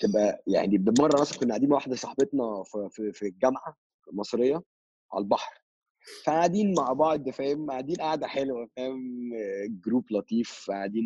[0.00, 3.76] تبقى يعني بمرة مثلا كنا قاعدين مع واحدة صاحبتنا في في, الجامعة
[4.12, 4.62] مصريه
[5.12, 5.60] على البحر.
[6.24, 9.30] فقاعدين مع بعض فاهم؟ قاعدين قاعدة حلوة فاهم؟
[9.86, 11.04] group لطيف قاعدين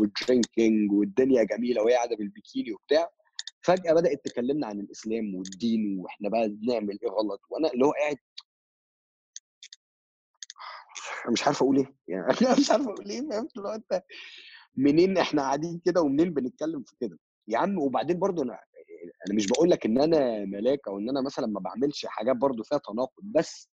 [0.00, 3.10] و drinking والدنيا جميلة وهي قاعدة بالبيكيني وبتاع.
[3.60, 8.16] فجأة بدأت تكلمنا عن الإسلام والدين وإحنا بقى بنعمل إيه غلط؟ وأنا اللي هو قاعد
[11.32, 11.94] مش عارف أقول إيه.
[12.08, 14.02] يعني أنا مش عارف أقول إيه فهمت اللي هو أنت
[14.76, 17.18] منين إحنا قاعدين كده ومنين بنتكلم في كده؟
[17.48, 18.52] يا عم وبعدين برضو أنا
[19.26, 22.62] أنا مش بقول لك إن أنا ملاك أو إن أنا مثلا ما بعملش حاجات برضو
[22.62, 23.68] فيها تناقض بس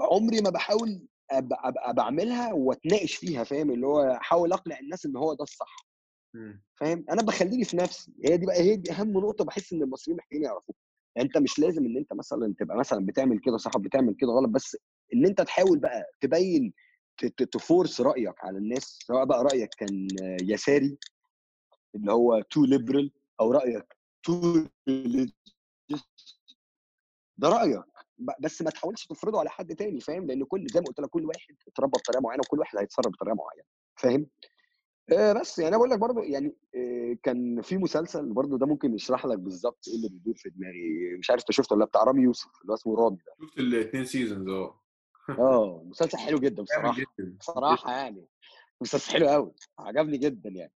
[0.00, 5.16] عمري ما بحاول ابقى, أبقى بعملها وأتناقش فيها فاهم؟ اللي هو أحاول أقنع الناس إن
[5.16, 5.86] هو ده الصح.
[6.34, 6.62] مم.
[6.80, 8.12] فاهم؟ أنا بخليني في نفسي.
[8.24, 10.76] هي دي بقى هي دي أهم نقطة بحس إن المصريين محتاجين يعرفوها.
[11.16, 14.48] يعني أنت مش لازم إن أنت مثلا تبقى مثلا بتعمل كده صح بتعمل كده غلط
[14.48, 14.76] بس
[15.14, 16.72] إن أنت تحاول بقى تبين
[17.52, 20.08] ت force رأيك على الناس سواء بقى رأيك كان
[20.42, 20.98] يساري
[21.94, 24.64] اللي هو too liberal أو رأيك too
[27.38, 27.84] ده رأيك
[28.40, 31.24] بس ما تحاولش تفرضه على حد تاني فاهم؟ لأن كل زي ما قلت لك كل
[31.26, 33.64] واحد اتربى بطريقة معينة وكل واحد هيتصرف بطريقة معينة
[33.96, 34.26] فاهم؟
[35.12, 38.94] آه بس يعني أنا بقول لك برضو يعني آه كان في مسلسل برضو ده ممكن
[38.94, 42.02] يشرح لك بالظبط إيه اللي بيدور في دماغي مش عارف أنت شفته ولا لأ، بتاع
[42.04, 43.46] رامي يوسف اللي هو اسمه رامي ده.
[43.46, 44.83] شفت الاثنين seasons آه.
[45.28, 47.06] آه مسلسل حلو جدا بصراحة
[47.40, 48.28] بصراحة يعني
[48.80, 50.72] مسلسل حلو قوي عجبني جدا يعني.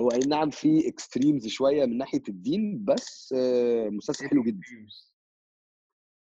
[0.00, 3.34] هو أي نعم في extremes شوية من ناحية الدين بس
[3.90, 4.60] مسلسل حلو جدا.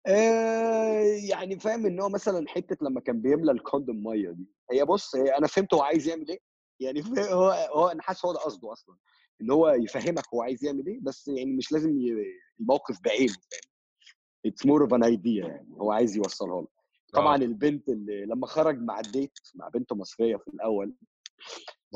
[0.08, 4.86] آه يعني فاهم إن هو مثلا حتة لما كان بيملى ال condom ميه دي هي
[4.86, 6.40] بص هي أنا فهمت هو عايز يعمل إيه
[6.80, 7.02] يعني
[7.34, 8.98] هو هو أنا حاسس هو ده قصده أصلا
[9.42, 12.00] إن هو يفهمك هو عايز يعمل إيه بس يعني مش لازم
[12.60, 13.74] الموقف بعينه فاهم؟
[14.46, 16.73] it's more of an idea يعني هو عايز يوصلها لك
[17.14, 20.94] طبعا البنت اللي لما خرج مع ال date مع بنت مصرية في الأول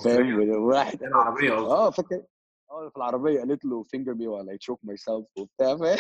[0.04, 2.24] فاهم؟ وراحت العربيه آه فاكر؟
[2.72, 5.78] آه في العربية قالت له finger me ولا I choke myself وبتاع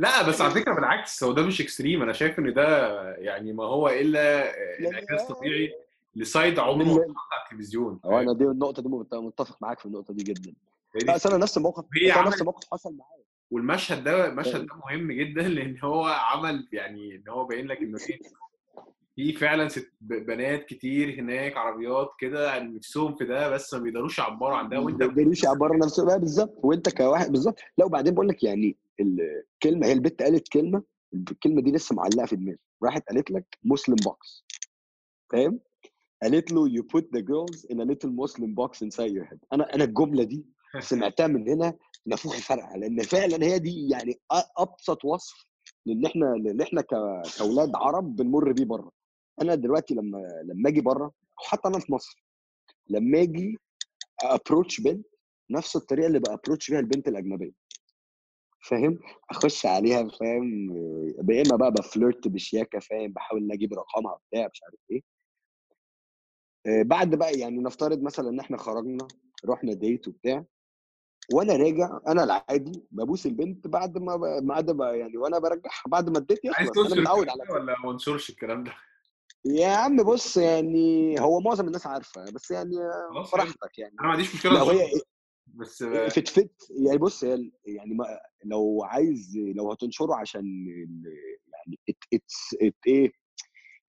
[0.00, 3.64] لا بس على فكرة بالعكس هو ده مش extreme أنا شايف إن ده يعني ما
[3.64, 4.50] هو إلا
[4.88, 5.74] انعكاس طبيعي
[6.14, 10.14] لسايد عمره ما على التلفزيون هو أنا دي النقطة دي مت- متفق معاك في النقطة
[10.14, 10.54] دي جدا.
[11.08, 11.84] أصل أنا نفس الموقف
[12.26, 13.24] نفس الموقف حصل معايا.
[13.50, 17.98] والمشهد ده المشهد ده مهم جدا لأن هو عمل يعني إن هو باين لك إنه
[18.10, 18.18] إيه
[19.16, 24.56] في فعلا ست بنات كتير هناك عربيات كده نفسهم في ده بس ما بيقدروش يعبروا
[24.56, 26.06] عن ده ما وأنت بيقدروش يعبروا نفسهم.
[26.06, 26.54] بقى بالظبط.
[26.62, 27.58] وأنت كواحد بالظبط.
[27.78, 30.82] لا وبعدين بقول لك يعني الكلمة هي البت قالت كلمة
[31.14, 32.58] الكلمة دي لسه معلقة في دماغي.
[32.82, 34.44] راحت قالت لك مسلم بوكس
[35.32, 35.60] فاهم؟
[36.22, 39.38] قالت له you put the girls in a little Muslim box inside your head.
[39.52, 40.46] أنا أنا الجملة دي
[40.80, 41.74] سمعتها من هنا
[42.08, 44.20] نافوخي فرقع لأن فعلا هي دي يعني
[44.58, 45.46] أبسط وصف
[45.86, 48.92] لإن إحنا لإن إحنا كأولاد عرب بنمر بيه بره.
[49.42, 52.24] أنا دلوقتي لما لما أجي بره حتى أنا في مصر
[52.88, 53.58] لما أجي
[54.22, 55.06] أبروتش بنت
[55.50, 57.52] نفس الطريقة اللي بابروتش بيها البنت الأجنبية.
[58.60, 58.98] فاهم؟
[59.30, 60.76] أخش عليها فاهم؟
[61.30, 65.02] يا إما بقى بفلرت بشياكة فاهم؟ بحاول إن أجيب رقمها بتاع مش عارف إيه.
[66.66, 69.08] آه، بعد بقى يعني نفترض مثلا إن إحنا خرجنا
[69.46, 70.44] رحنا ديت وبتاع
[71.32, 74.46] وأنا راجع أنا العادي ببوس البنت بعد ما ب...
[74.46, 77.54] بعد ما يعني وأنا برجعها بعد ما الديت عايز يخلص أنا تنشر متعود على كده
[77.54, 78.72] ولا ما ننشرش الكلام ده؟
[79.44, 82.76] يا عم بص يعني هو معظم الناس عارفة بس يعني
[83.32, 83.94] براحتك يعني.
[84.00, 85.02] أنا ما عنديش مشكلة لو هي ننشره
[85.46, 90.66] بس في تفت يعني بص يعني ما لو عايز لو هتنشره عشان
[91.52, 93.12] يعني it it's it إيه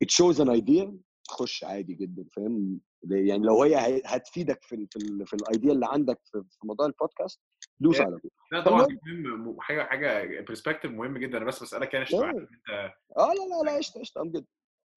[0.04, 0.98] it shows an idea
[1.30, 5.72] خش عادي جدا فاهم؟ يعني لو هي هتفيدك في ال في, ال في ال idea
[5.72, 7.42] اللي عندك في في موضوع البودكاست
[7.80, 8.02] دوس.
[8.02, 8.32] على طول.
[8.52, 11.38] لا طبعا مهم حاجة حاجة perspective مهم جدا.
[11.38, 12.70] أنا بس بسألك يعني عشان آه عارف إن أنت
[13.18, 14.46] آه لا لا لا قشطة قشطة أم جدا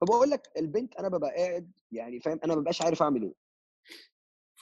[0.01, 3.35] فبقول لك البنت أنا ببقى قاعد يعني فاهم؟ أنا ما ببقاش عارف أعمل إيه.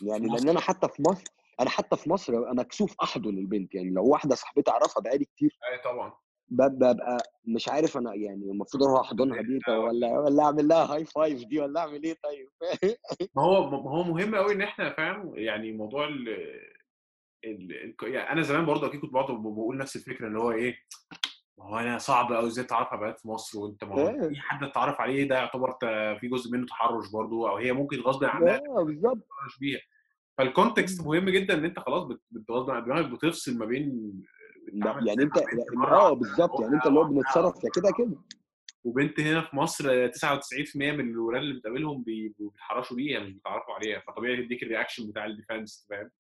[0.03, 0.29] يعني.
[0.29, 1.25] لأن أنا حتى في مصر
[1.61, 3.75] أنا حتى في مصر ببقى مكسوف أحضن البنت.
[3.75, 5.59] يعني لو واحدة صاحبتي أعرفها بقالي كتير.
[5.73, 6.09] اي طبعا.
[6.11, 6.15] ب-
[6.51, 11.05] ببقى مش عارف أنا يعني المفروض أروح أحضنها دي طب ولا ولا أعمل لها high
[11.05, 12.49] five دي ولا أعمل إيه طيب؟
[13.37, 16.29] ما هو ما هو مهم قوي إن إحنا فاهم يعني موضوع ال
[18.03, 20.77] يعني أنا زمان برضه أكيد كنت برضه بقول نفس الفكرة اللي هو إيه
[21.59, 24.29] ما هو أنا صعب قوي إزاي تعرف على بنات في مصر وأنت ما آه.
[24.29, 25.77] اي حد تتعرف عليه ده يعتبر
[26.21, 29.81] في جزء منه تحرش برضه أو هي ممكن غصب عنها آه بالظبط تتحرش بيها.
[30.39, 34.13] فال context مهم جدا إن أنت خلاص بت- بت- غصب عن دماغك بتفصل ما بين
[35.07, 36.61] يعني أنت يعني آه بالظبط.
[36.61, 38.17] يعني أنت اللي هو بنتصرف يا كده كده.
[38.85, 40.13] وبنت هنا في مصر 99%
[40.77, 44.01] من الولاد اللي بتقابلهم بيتحرشوا بيها مش بيتعرفوا عليها.
[44.07, 46.11] فطبيعي تديك ال reaction بتاع ال defense فاهم؟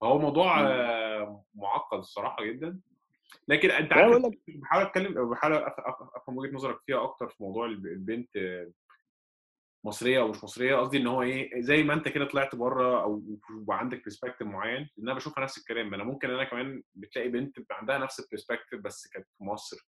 [0.00, 0.62] فهو موضوع
[1.54, 2.80] معقد الصراحة جدا.
[3.48, 5.54] لكن أنت عارف بحاول أتكلم بحاول
[6.16, 8.28] أفهم وجهة نظرك فيها أكتر في موضوع الب- البنت
[9.86, 13.22] مصرية أو مش مصرية قصدي إن هو إيه زي ما أنت كده طلعت بره أو
[13.56, 15.94] وبقى عندك perspective معين لأن أنا بشوفها نفس الكلام.
[15.94, 19.88] أنا ممكن أنا كمان بتلاقي بنت عندها نفس ال perspective بس كانت في مصر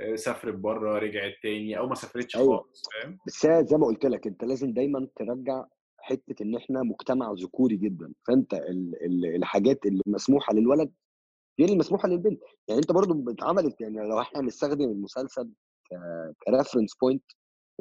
[0.00, 2.56] آه، سافرت بره رجعت تاني أو ما سافرتش أيوه.
[2.56, 5.64] خالص فاهم؟ بس زي ما قلت لك أنت لازم دايما ترجع
[5.98, 8.12] حتة إن إحنا مجتمع ذكوري جدا.
[8.28, 10.92] فأنت ال ال الحاجات اللي مسموحة للولد
[11.60, 12.40] غير اللي مسموحة للبنت.
[12.68, 15.50] يعني أنت برضو اتعملت يعني لو إحنا هنستخدم المسلسل
[16.46, 17.24] ك reference point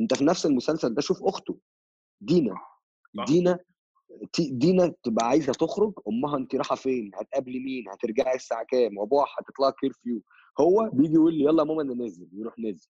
[0.01, 1.57] انت في نفس المسلسل ده شوف أخته
[2.21, 2.55] دينا
[3.17, 3.59] صح دينا
[4.39, 9.69] دينا تبقى عايزة تخرج أمها انت رايحة فين؟ هتقابلي مين؟ هترجعي الساعة كام؟ وأبوها هتطلع
[9.69, 10.21] curfew
[10.59, 12.29] هو بيجي يقول لي يلا يا ماما أنا نازل.
[12.33, 12.87] يروح نازل.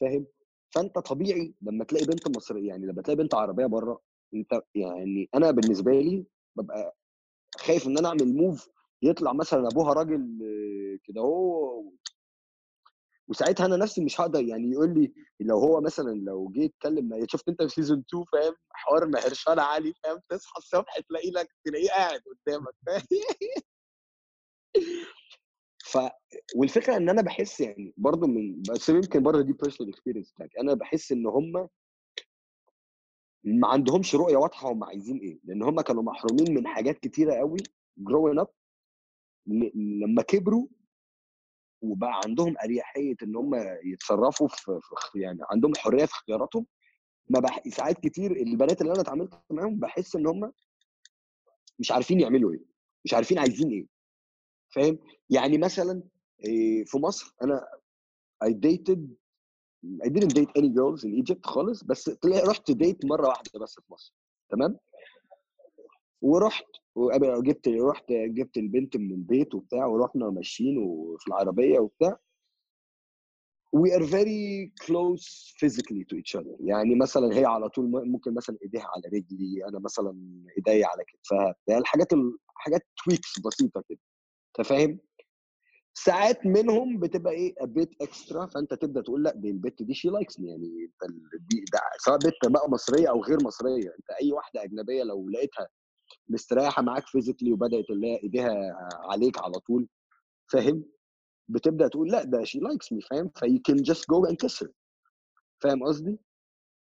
[0.00, 0.26] فاهم؟
[0.74, 4.00] فأنت طبيعي لما تلاقي بنت مصريه يعني لما تلاقي بنت عربية بره
[4.34, 6.24] أنت يعني أنا بالنسبة لي
[6.56, 6.96] ببقى
[7.58, 8.68] خايف إن أنا أعمل موف
[9.02, 11.82] يطلع مثلا أبوها راجل آه، كده هو
[13.28, 17.48] وساعتها أنا نفسي مش هقدر يعني يقول لي لو هو مثلا لو جه يتكلم شفت
[17.48, 22.20] أنت في سيزون 2 فاهم؟ حوار مهرشان علي فاهم؟ تصحى الصبح تلاقي لك تلاقيه قاعد
[22.46, 22.74] قدامك
[25.84, 25.98] ف
[26.56, 30.60] والفكرة إن أنا بحس يعني برضو من بس يمكن برضه دي personal experience بتاعتي.
[30.60, 31.68] أنا بحس إن هم
[33.44, 35.38] ما عندهمش رؤية واضحة هم عايزين إيه.
[35.44, 37.58] لأن هم كانوا محرومين من حاجات كتيرة قوي
[37.98, 38.48] growing up
[40.02, 40.66] لما كبروا
[41.82, 43.54] وبقى عندهم أريحية إن هم
[43.84, 44.80] يتصرفوا في
[45.14, 46.66] يعني عندهم حرية في اختياراتهم
[47.30, 47.68] ما بح...
[47.68, 50.52] ساعات كتير البنات اللي أنا اتعاملت معاهم بحس إن هم
[51.78, 52.64] مش عارفين يعملوا إيه
[53.04, 53.86] مش عارفين عايزين إيه.
[54.74, 54.98] فاهم؟
[55.30, 56.02] يعني مثلا
[56.44, 57.66] إيه، في مصر أنا
[58.44, 59.00] I dated
[60.06, 63.92] I didn't date any girls in Egypt خالص بس رحت ديت مرة واحدة بس في
[63.92, 64.14] مصر
[64.50, 64.78] تمام؟
[66.22, 66.64] ورحت
[67.42, 72.18] جبت رحت جبت البنت من البيت وبتاع ورحنا ماشيين وفي العربية وبتاع.
[73.76, 76.56] We are very close physically to each other.
[76.60, 80.16] يعني مثلا هي على طول ممكن مثلا إيديها على رجلي أنا مثلا
[80.56, 81.78] ايديا على كتفها بتاع.
[81.78, 82.38] الحاجات ال...
[82.54, 83.98] حاجات tweaks بسيطة كده.
[84.58, 84.98] أنت فاهم؟
[85.94, 88.44] ساعات منهم بتبقى إيه bit extra.
[88.54, 91.12] فأنت تبدأ تقول لأ دي البت دي she likes me يعني أنت
[91.50, 91.64] دي
[92.04, 93.88] سواء بنت بقى مصرية أو غير مصرية.
[93.98, 95.68] أنت أي واحدة أجنبية لو لقيتها
[96.32, 98.52] مستريحة معاك physically وبدأت اللي هي إيديها
[99.10, 99.88] عليك على طول
[100.52, 100.84] فاهم؟
[101.48, 104.64] بتبدأ تقول لأ ده she likes me فاهم؟ في كان just go and kiss
[105.62, 106.18] فاهم قصدي؟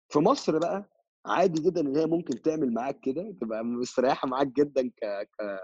[0.09, 0.89] في مصر بقى
[1.25, 5.59] عادي جدا إن هي ممكن تعمل معاك كده تبقى مستريحة معاك جدا ك ك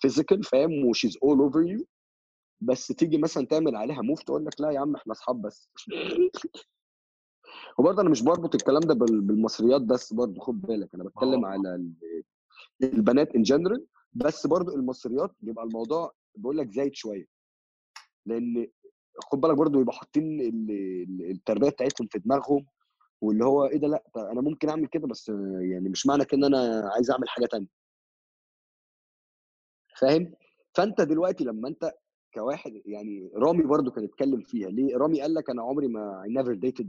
[0.00, 1.86] physical فاهم؟ و she's all over you
[2.60, 5.70] بس تيجي مثلا تعمل عليها move تقول لك لأ يا عم إحنا أصحاب بس.
[7.78, 10.94] وبرضه أنا مش بربط الكلام ده بال- بالمصريات بس برضه خد بالك.
[10.94, 11.48] أنا بتكلم آه.
[11.48, 11.90] على
[12.82, 17.26] البنات in general بس برضه المصريات بيبقى الموضوع بقول لك زايد شوية.
[18.26, 18.66] لأن
[19.24, 22.66] خد بالك برضه يبقى حاطين ال- ال- التربية بتاعتهم في دماغهم
[23.20, 25.28] واللي هو إيه ده لأ أنا ممكن أعمل كده بس
[25.60, 27.66] يعني مش معنى كده إن أنا عايز أعمل حاجة تانية.
[30.00, 30.34] فاهم؟
[30.74, 31.92] فأنت دلوقتي لما أنت
[32.36, 34.68] كواحد يعني رامي برضو كان اتكلم فيها.
[34.68, 36.86] ليه؟ رامي قال لك أنا عمري ما I never dated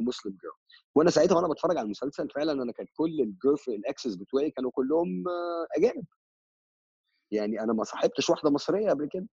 [0.00, 0.56] a Muslim girl.
[0.94, 5.28] وأنا ساعتها وأنا بتفرج على المسلسل فعلا أنا كانت كل الجيرل الاكسس بتوعي كانوا كلهم
[5.28, 6.04] آه، أجانب.
[7.30, 9.26] يعني أنا ما صاحبتش واحدة مصرية قبل كده.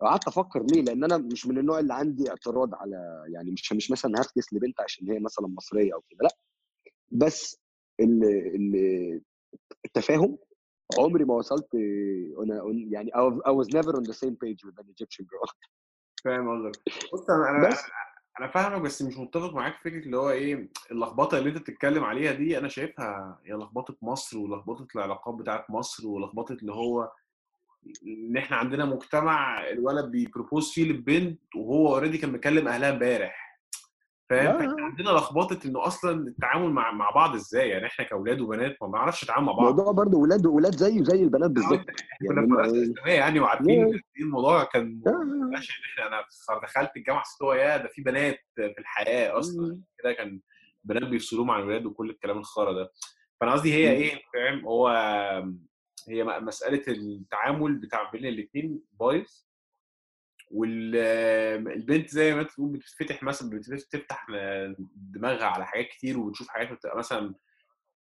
[0.00, 3.90] قعدت أفكر ليه؟ لأن أنا مش من النوع اللي عندي اعتراض على يعني مش مش
[3.90, 6.36] مثلا هفكس لبنت عشان هي مثلا مصرية أو كده لأ.
[7.10, 7.58] بس
[8.00, 9.22] ال ال
[9.84, 10.38] التفاهم
[10.98, 11.74] عمري ما وصلت
[12.42, 15.52] أنا يعني I was- never on the same page with an Egyptian girl.
[16.24, 16.82] فاهم قصدك.
[17.12, 17.82] بص أنا أنا بس.
[18.40, 22.32] أنا فاهمك بس مش متفق معاك فكرة اللي هو إيه اللخبطة اللي أنت بتتكلم عليها
[22.32, 27.12] دي أنا شايفها هي لخبطة مصر ولخبطة العلاقات بتاعت مصر ولخبطة اللي هو
[28.06, 33.45] إن إحنا عندنا مجتمع الولد بي propose فيه للبنت وهو already كان مكلم أهلها امبارح.
[34.30, 38.88] فاهم؟ عندنا لخبطة إنه أصلا التعامل مع مع بعض إزاي؟ يعني إحنا كأولاد وبنات ما
[38.88, 39.64] بنعرفش نتعامل مع بعض.
[39.64, 41.72] موضوع برضه ولاد ولاد زيه زي البنات بالظبط.
[41.72, 41.90] وأنت
[42.28, 45.02] كنا يعني في يعني وعارفين الموضوع كان
[45.50, 46.24] ماشي ان إحنا أنا
[46.62, 49.80] دخلت الجامعة حسيت هو يا ده في بنات في الحياة أصلا.
[49.98, 50.40] كده كان
[50.84, 52.92] بنات بيفصلوا مع الولاد وكل الكلام الخرا ده.
[53.40, 53.90] فأنا قصدي هي.
[53.92, 54.88] إيه؟ فاهم؟ هو
[56.08, 59.45] هي مسألة التعامل بتاع بين الاثنين بايظ.
[60.50, 64.26] والبنت زي ما انت بتقول بتفتح مثلا بتفتح
[64.96, 67.34] دماغها على حاجات كتير وبتشوف حاجات بتبقى مثلا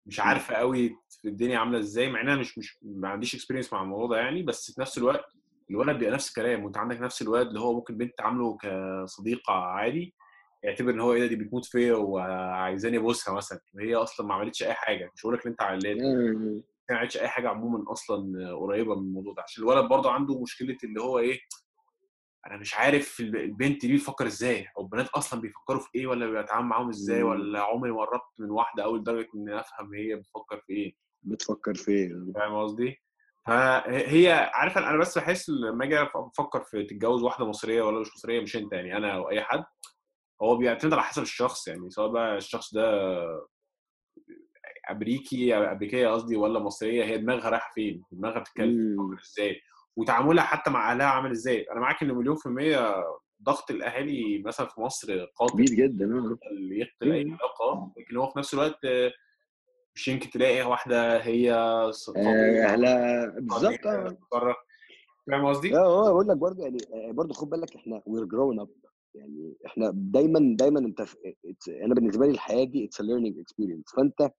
[0.07, 0.27] مش مم.
[0.27, 3.83] عارفة قوي في الدنيا عاملة إزاي مع ان أنا مش مش ما عنديش اكسبيرينس مع
[3.83, 5.25] الموضوع ده يعني بس في نفس الوقت
[5.71, 10.15] الولد بيبقى نفس الكلام وأنت عندك نفس الولد اللي هو ممكن بنت عامله كصديقة عادي
[10.63, 14.63] يعتبر إن هو إيه ده دي بتموت فيا وعايزاني أبوسها مثلا وهي أصلا ما عملتش
[14.63, 16.63] أي حاجة مش هقول لك ان أنت علات مم.
[16.91, 20.77] ما عملتش أي حاجة عموما أصلا قريبة من الموضوع ده عشان الولد برضه عنده مشكلة
[20.85, 21.41] اللي هو إيه
[22.47, 26.27] أنا مش عارف الب- البنت دي بتفكر إزاي أو البنات أصلا بيفكروا في إيه ولا
[26.31, 27.23] بيتعامل معاهم إزاي.
[27.23, 31.75] ولا عمري ما قربت من واحدة قوي لدرجة اني أفهم هي بتفكر في إيه بتفكر
[31.75, 33.03] في إيه فاهم قصدي؟
[33.47, 38.41] فهي عارف أنا بس بحس لما أجي أفكر في تتجوز واحدة مصرية ولا مش مصرية
[38.41, 39.65] مش أنت يعني أنا أو أي حد
[40.43, 42.83] هو بيعتمد على حسب الشخص يعني سواء بقى الشخص ده
[44.91, 49.61] أمريكي أمريكية قصدي ولا مصرية هي دماغها رايحة فين؟ دماغها بتتكلم إزاي؟
[49.97, 53.05] وتعاملها حتى مع أهلها عامل إزاي؟ أنا معاك إن مليون في المية
[53.43, 56.39] ضغط الأهالي مثلا في مصر قاتل كبير جدا آه.
[56.51, 57.35] اللي يقتل أي مم.
[57.35, 59.13] علاقة لكن هو في نفس الوقت آه،
[59.95, 64.57] مش يمكن تلاقي واحدة هي آه، أهلا بالظبط بتتصرف
[65.27, 68.69] فاهم قصدي؟ آه بقول لك برضه يعني آه، برضه خد بالك إحنا we're growing up
[69.15, 71.17] يعني إحنا دايما دايما أنت في
[71.69, 74.31] أنا بالنسبة لي الحياة دي it's learning experience فأنت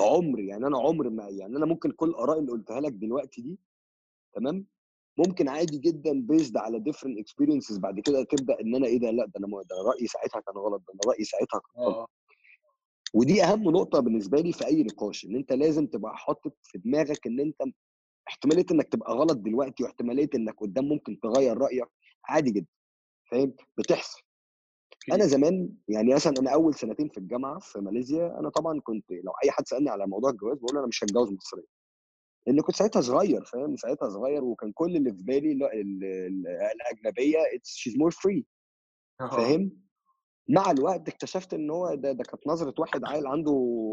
[0.00, 3.58] عمر يعني أنا عمر ما يعني أنا ممكن كل الاراء اللي قلتها لك دلوقتي دي
[4.34, 4.66] تمام
[5.18, 9.26] ممكن عادي جدا based على different experiences بعد كده تبدأ إن أنا إيه ده لأ
[9.26, 11.96] ده أنا ده رأيي ساعتها كان غلط ده أنا رأيي ساعتها كان غلط.
[11.96, 12.06] آه.
[13.14, 17.26] ودي أهم نقطة بالنسبة لي في أي نقاش إن أنت لازم تبقى حاطط في دماغك
[17.26, 17.62] إن أنت
[18.28, 21.88] احتمالية إنك تبقى غلط دلوقتي واحتمالية إنك قدام ممكن تغير رأيك
[22.24, 22.66] عادي جدا
[23.30, 24.22] فاهم؟ بتحصل.
[25.12, 29.32] أنا زمان يعني مثلا أنا أول سنتين في الجامعة في ماليزيا أنا طبعا كنت لو
[29.44, 31.64] أي حد سألني على موضوع الجواز بقول أنا مش هتجوز مصريه
[32.46, 36.46] لأن كنت ساعتها صغير فاهم؟ ساعتها صغير وكان كل اللي في بالي لا ال- ال-
[36.74, 38.46] الأجنبية she's more free.
[39.36, 39.86] فاهم؟
[40.48, 43.52] مع الوقت اكتشفت إن هو ده ده كانت نظرة واحد عيل عنده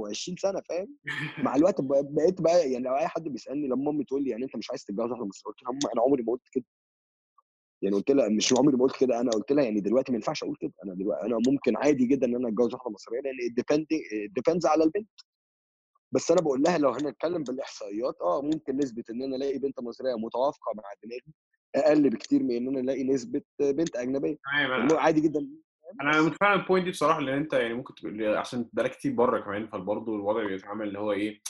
[0.09, 0.97] 20 سنة فاهم؟
[1.43, 4.43] مع الوقت بق- بقيت بقى يعني لو أي حد بيسألني لما أمي تقول لي يعني
[4.45, 6.65] أنت مش عايز تتجوز واحدة مصريه قلت لها "أم، أنا عمري ما قلت كده.
[7.81, 10.43] يعني قلت لها مش عمري ما قلت كده أنا قلت لها يعني دلوقتي ما ينفعش
[10.43, 13.87] أقول كده أنا دلوقتي أنا ممكن عادي جدا إن أنا أتجوز واحدة مصريه لأن depend
[14.35, 15.09] depends على البنت.
[16.13, 20.15] بس أنا بقول لها لو هنتكلم بالإحصائيات آه ممكن نسبه إن أنا ألاقي بنت مصرية
[20.15, 21.33] متوافقة مع دماغي
[21.75, 24.37] أقل بكتير من إن أنا ألاقي نسبة بنت أجنبية.
[24.53, 25.47] أنا عادي جدا.
[26.01, 29.39] أنا متفاهم ال point دي بصراحة لأن أنت يعني ممكن تبقى عشان بقالك كتير بره
[29.39, 31.41] كمان فبرضه الوضع بيتعامل اللي هو إيه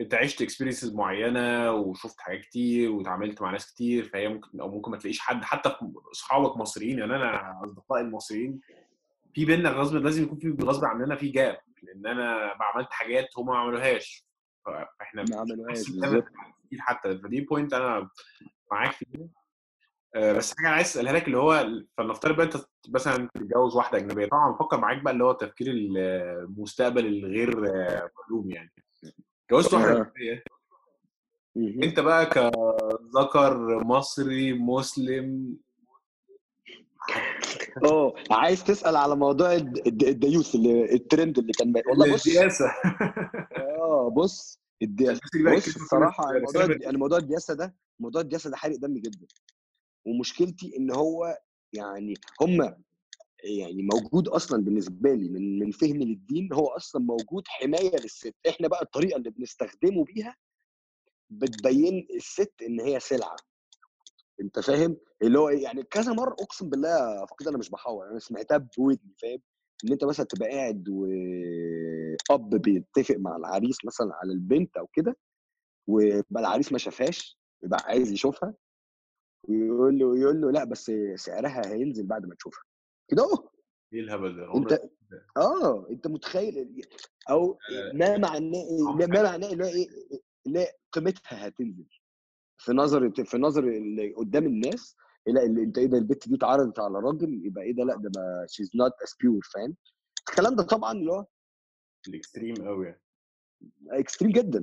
[0.00, 4.90] أنت عشت experiences معينة وشفت حاجات كتير وتعاملت مع ناس كتير فهي ممكن أو ممكن
[4.90, 5.76] ما تلاقيش حد حتى
[6.12, 8.60] أصحابك مصريين يعني أنا أصدقائي المصريين
[9.38, 13.46] في بينا غصب لازم يكون في غصب عننا في جاب لأن أنا عملت حاجات هم
[13.46, 14.26] ما عملوهاش.
[14.66, 15.84] فاحنا ما عملوهاش
[16.78, 18.10] حتى فدي بوينت أنا
[18.72, 19.28] معاك فيها.
[20.14, 22.56] آه، بس حاجة أنا عايز أسألها لك اللي هو فلنفترض بقى أنت
[22.88, 28.50] مثلا تتجوز واحدة أجنبية طبعا بفكر معاك بقى اللي هو تفكير المستقبل الغير آه، معلوم
[28.50, 28.72] يعني.
[29.50, 30.00] جوزت واحدة أها.
[30.02, 30.42] أجنبية.
[31.88, 35.56] أنت بقى كذكر مصري مسلم
[37.84, 41.72] آه عايز تسأل على موضوع الد- الد- الديوث اللي الترند اللي كان.
[41.86, 42.26] والله بص.
[42.26, 42.66] السياسة
[43.56, 45.20] آه بص الدياسة
[45.56, 49.26] بص الصراحة السياسة أنا موضوع الدياسة ده موضوع الدياسة ده حارق دم جدا.
[50.06, 51.38] ومشكلتي إن هو
[51.72, 52.62] يعني هم
[53.44, 58.34] يعني موجود أصلا بالنسبة لي من من فهمي للدين هو أصلا موجود حماية للست.
[58.48, 60.36] إحنا بقى الطريقة اللي بنستخدمه بيها
[61.30, 63.36] بتبين الست إن هي سلعة.
[64.40, 68.18] أنت فاهم؟ اللي هو إيه؟ يعني كذا مرة أقسم بالله فقد أنا مش بحور أنا
[68.18, 69.38] سمعتها بودني فاهم؟
[69.84, 75.16] إن أنت مثلا تبقى قاعد وأب بيتفق مع العريس مثلا على البنت أو كده
[75.88, 78.54] ويبقى العريس ما شافهاش يبقى عايز يشوفها
[79.48, 82.62] ويقول له يقول له لأ بس سعرها هينزل بعد ما تشوفها.
[83.08, 83.48] كده أهو.
[83.92, 84.80] إيه الهبل ده؟ أنت
[85.36, 86.82] آه أنت متخيل
[87.30, 87.58] أو
[87.94, 89.88] ما معناه إيه؟ ما معناه اللي هو إيه
[90.46, 91.86] اللي هي قيمتها هتنزل.
[92.58, 96.78] في نظر في نظر اللي قدام الناس لأ اللي أنت إيه ده البت دي اتعرضت
[96.78, 99.76] على راجل يبقى إيه ده لأ ده ما she's not as pure فاهم؟
[100.28, 101.26] الكلام ده طبعا اللي هو
[102.08, 103.00] ال extreme قوي يعني.
[103.90, 104.58] extreme جدا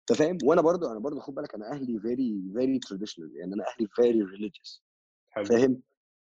[0.00, 3.64] أنت فاهم؟ وأنا برضو أنا برضو خد بالك أنا أهلي very very traditional يعني أنا
[3.68, 4.84] أهلي very religious
[5.48, 5.82] فاهم؟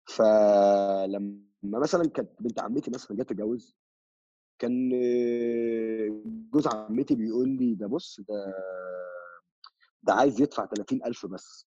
[0.09, 1.39] فلما
[1.79, 3.77] مثلا كانت بنت عمتي مثلا جت تتجوز
[4.59, 4.91] كان
[6.53, 8.55] جوز عمتي بيقول لي ده بص ده
[10.09, 11.67] ده عايز يدفع 30000 بس.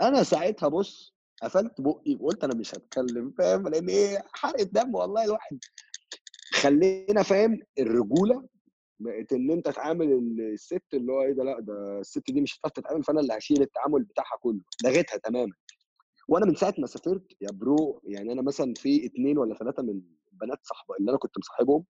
[0.00, 5.24] أنا ساعتها بص قفلت بقي وقلت أنا مش هتكلم فاهم؟ لأن إيه حرقه دم والله
[5.24, 5.58] الواحد.
[6.52, 8.48] خلينا فاهم؟ الرجولة
[9.00, 12.72] بقت إن أنت تعامل الست اللي هو إيه ده لأ ده الست دي مش هتعرف
[12.72, 14.60] تتعامل فأنا اللي هشيل التعامل بتاعها كله.
[14.84, 15.52] لغيتها تماما.
[16.28, 20.02] وأنا من ساعة ما سافرت يا برو يعني أنا مثلا في اتنين ولا ثلاثة من
[20.32, 21.84] بنات صاحبه اللي أنا كنت مصاحبهم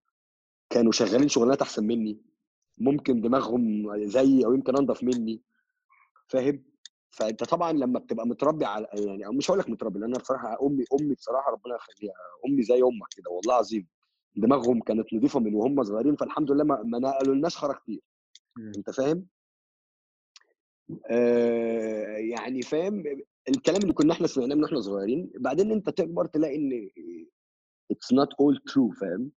[0.69, 2.21] كانوا شغالين شغلانات أحسن مني.
[2.77, 5.41] ممكن دماغهم زيي أو يمكن أنضف مني.
[6.33, 6.63] فاهم
[7.11, 10.57] فأنت طبعا لما بتبقى متربي على يعني أو مش هقول لك متربي لأن أنا بصراحة
[10.67, 12.13] أمي أمي بصراحة ربنا يخليها
[12.45, 13.87] أمي زي أمك كده والله العظيم
[14.35, 18.01] دماغهم كانت نظيفه من وهم صغيرين فالحمد لله ما, نقلوا لناش خرا كتير
[18.57, 18.71] مم.
[18.77, 19.25] أنت فاهم؟
[21.09, 23.03] آه يعني فاهم
[23.49, 26.89] الكلام اللي كنا إحنا سمعناه من إحنا صغيرين بعدين أنت تكبر تلاقي إن
[27.91, 29.31] it's not all true فاهم؟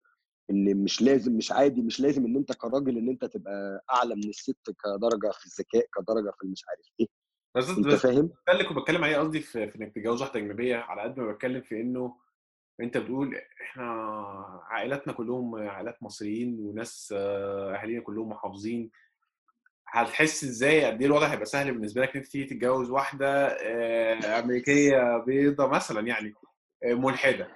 [0.51, 4.29] إن مش لازم مش عادي مش لازم إن أنت كراجل إن أنت تبقى أعلى من
[4.29, 7.07] الست كدرجة في الذكاء كدرجة في المش عارف إيه.
[7.55, 11.03] بس أنت بس فاهم؟ اللي بتكلم عليه قصدي في, في إنك تتجوز واحدة اجنبيه على
[11.03, 12.17] قد ما بتكلم في إنه
[12.81, 13.85] أنت بتقول إحنا
[14.71, 18.91] عائلاتنا كلهم عائلات مصريين وناس أهالينا كلهم محافظين.
[19.89, 24.39] هتحس إزاي؟ قد إيه الوضع هيبقى سهل بالنسبة لك إن أنت تيجي تتجوز واحدة آه،
[24.39, 26.35] أمريكية بيضة مثلا يعني
[26.85, 27.49] آه، ملحدة؟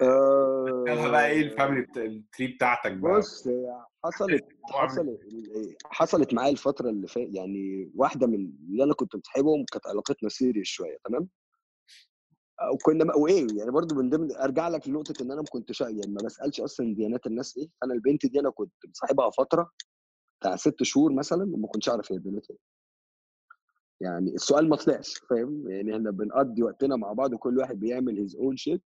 [0.00, 3.18] تخيلها بقى إيه ال family ال tree بتاعتك بقى.
[3.18, 3.48] بص
[4.04, 9.16] حصلت الموضوع عامل حصلت حصلت معايا الفترة اللي فاتت يعني واحدة من اللي أنا كنت
[9.16, 11.28] مصاحبهم كانت علاقتنا serious شوية تمام؟
[12.74, 16.22] وكنا وإيه يعني برضو من ضمن أرجع لك لنقطة إن أنا ما كنتش يعني ما
[16.24, 19.70] بسألش أصلا ديانات الناس إيه فانا البنت دي أنا كنت مصاحبها فترة
[20.40, 22.58] بتاع ست شهور مثلا وما كنتش أعرف هي ديانتها إيه.
[24.00, 28.36] يعني السؤال ما طلعش فاهم؟ يعني إحنا بنقضي وقتنا مع بعض وكل واحد بيعمل his
[28.36, 28.82] own shit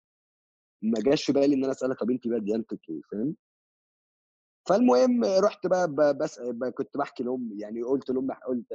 [0.82, 3.36] ما جاش في بالي إن أنا اسالها طب انت بقى ديانتك إيه؟ فاهم؟
[4.68, 6.40] فالمهم رحت بقى بس
[6.74, 8.66] كنت بحكي لامي يعني قلت لامي قلت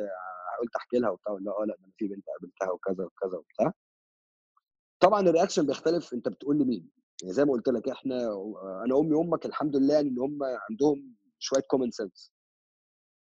[0.62, 3.74] قلت أحكي لها وبتاع لا آه لأ ده أنا في بنت قابلتها وكذا وكذا وبتاع.
[5.00, 6.90] طبعا ال reaction بيختلف أنت بتقول لمين؟
[7.22, 8.16] يعني زي ما قلت لك إحنا
[8.86, 10.40] أنا أمي وأمك الحمد لله إن هم
[10.70, 12.33] عندهم شوية common sense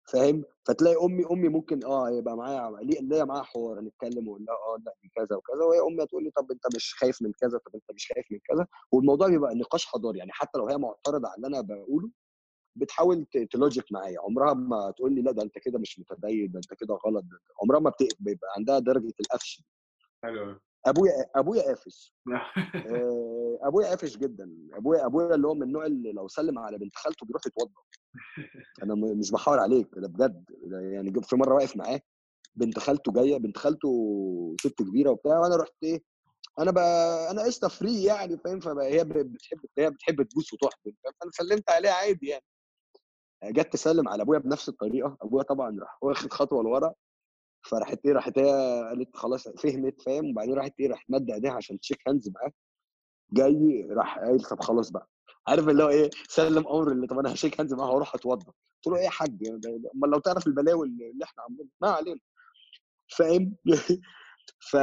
[0.05, 4.77] فاهم؟ فتلاقي أمي أمي ممكن آه يبقى معايا ليا معاها حوار نتكلم وأقول لها آه
[4.85, 7.75] لأ دي كذا وكذا وهي أمي هتقول لي طب أنت مش خايف من كذا طب
[7.75, 11.35] أنت مش خايف من كذا والموضوع بيبقى نقاش حضاري يعني حتى لو هي معترضة على
[11.35, 12.09] اللي أنا بقوله
[12.75, 14.19] بتحاول ت logic معايا.
[14.21, 17.25] عمرها ما تقول لي لأ ده أنت كده مش متدين ده أنت كده غلط
[17.63, 19.63] عمرها ما بيبقى عندها درجة القفش.
[20.23, 22.15] حلو أبويا أبويا قافش.
[23.67, 24.51] أبويا قافش جدا.
[24.73, 27.73] أبويا أبويا اللي هو من النوع اللي لو سلم على بنت خالته بيروح يتوضى.
[28.83, 30.45] أنا مش بحاور عليك ده بجد.
[30.71, 32.01] يعني في مرة واقف معاه
[32.55, 36.03] بنت خالته جاية بنت خالته ست كبيرة وبتاع وأنا رحت إيه
[36.59, 36.77] أنا ب...
[37.31, 42.27] أنا قشطة فري يعني فاهم؟ فهي بتحب هي بتحب تبوس وتحضن؟ فأنا سلمت عليها عادي
[42.27, 42.43] يعني.
[43.43, 45.17] جت تسلم على أبويا بنفس الطريقة.
[45.21, 46.93] أبويا طبعا راح واخد خطوة لورا.
[47.69, 48.51] فراحت إيه راحت هي
[48.89, 52.51] قالت خلاص فهمت فاهم؟ وبعدين راحت إيه راحت مد ايديها عشان ت shake hands معاه.
[53.33, 55.09] جاي راح قايل طب خلاص بقى.
[55.47, 58.45] عارف اللي هو إيه سلم أمر اللي طب أنا ه shake hands معاه وهروح اتوضى
[58.45, 59.37] قلت له إيه يا حاج؟
[59.95, 62.19] امال لو تعرف البلاوي اللي إحنا عاملينها ما علينا.
[63.17, 63.55] فاهم؟
[64.71, 64.77] ف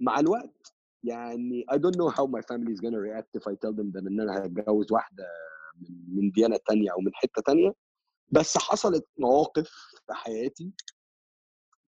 [0.00, 0.72] مع الوقت
[1.04, 4.06] يعني I don't know how my family is gonna react if I tell them that
[4.06, 5.24] إن أنا هتجوز واحدة
[6.08, 7.74] من ديانة تانية أو من حتة تانية.
[8.28, 9.68] بس حصلت مواقف
[10.06, 10.72] في حياتي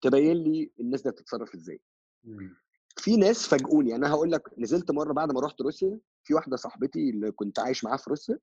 [0.00, 1.80] تبين لي الناس دي بتتصرف إزاي.
[2.24, 2.56] مم.
[2.98, 6.56] في ناس فاجئوني يعني أنا هقول لك نزلت مرة بعد ما رحت روسيا في واحدة
[6.56, 8.38] صاحبتي اللي كنت عايش معاها في روسيا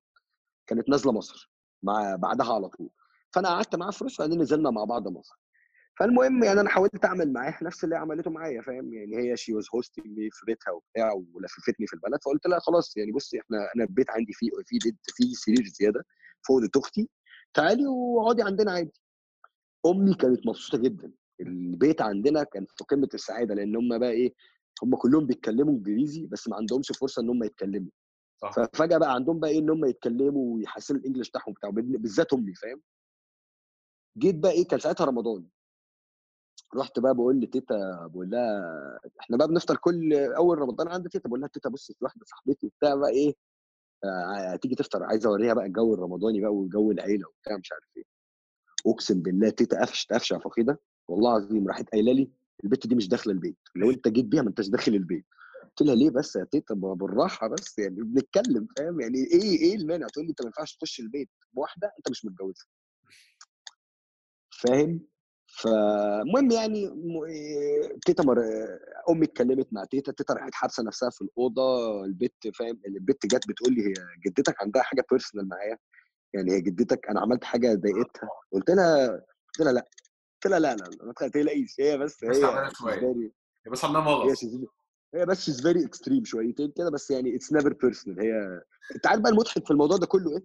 [0.67, 1.51] كانت نازلة مصر
[1.83, 2.89] مع بعدها على طول.
[3.33, 5.35] فأنا قعدت معاها في روسيا وبعدين نزلنا مع بعض مصر.
[5.99, 9.65] فالمهم يعني أنا حاولت أعمل معاها نفس اللي عملته معايا فاهم؟ يعني هي she was
[9.75, 13.83] hosting me في بيتها وبتاع ولففتني في البلد فقلت لها خلاص يعني بصي إحنا أنا
[13.83, 16.05] البيت عندي فيه في بيت فيه سرير زيادة
[16.47, 17.09] فوق اوضه أختي
[17.53, 19.01] تعالي واقعدي عندنا عادي.
[19.85, 21.11] أمي كانت مبسوطة جدا.
[21.41, 24.33] البيت عندنا كان في قمة السعادة لأن هم بقى إيه
[24.83, 27.91] هم كلهم بيتكلموا إنجليزي بس ما عندهمش فرصة إن هم يتكلموا.
[28.41, 28.51] صح.
[28.53, 32.81] ففجاه بقى عندهم بقى إيه إن هم يتكلموا ويحسنوا الإنجليش بتاعهم بتاع بالذات أمي فاهم؟
[34.17, 35.47] جيت بقى إيه كان ساعتها رمضان.
[36.75, 41.39] رحت بقى بقول لتيتا بقول لها إحنا بقى بنفطر كل أول رمضان عند تيتا بقول
[41.39, 43.33] لها تيتا بصي في واحدة صاحبتي وبتاع بقى إيه
[44.53, 48.03] هتيجي تفطر عايزه اوريها بقى الجو الرمضاني بقى وجو العيلة وبتاع مش عارف إيه.
[48.87, 52.29] اقسم بالله تيتا قفشت قفشه فقيدة والله العظيم راحت قايلة لي
[52.63, 53.57] البت دي مش داخلة البيت.
[53.75, 55.25] لو انت جيت بيها ما انتش داخل البيت.
[55.63, 60.07] قلت لها ليه بس يا تيتا بالراحة بس يعني بنتكلم فاهم؟ يعني إيه إيه المانع؟
[60.07, 62.65] تقول لي انت ما ينفعش تخش البيت بواحدة انت مش متجوزها.
[64.49, 65.01] فاهم؟
[65.61, 66.89] فالمهم يعني
[68.05, 68.39] تيتا مر...
[69.09, 73.73] أمي اتكلمت مع تيتا تيتا راحت حابسة نفسها في الأوضة البت فاهم البت جت بتقول
[73.73, 73.93] لي هي
[74.25, 75.77] جدتك عندها حاجة personal معايا
[76.33, 79.07] يعني هي جدتك أنا عملت حاجة ضايقتها قلت لها
[79.47, 79.87] قلت لها لا
[80.33, 83.31] قلت لها لا لا ما تقلقيش هي بس بس هي very
[83.65, 84.45] هي بس عندها هي مغص.
[85.15, 88.19] هي بس she's very extreme شويتين كده بس يعني it's never personal.
[88.19, 88.61] هي
[88.95, 90.43] أنت عارف بقى المضحك في الموضوع ده كله إيه؟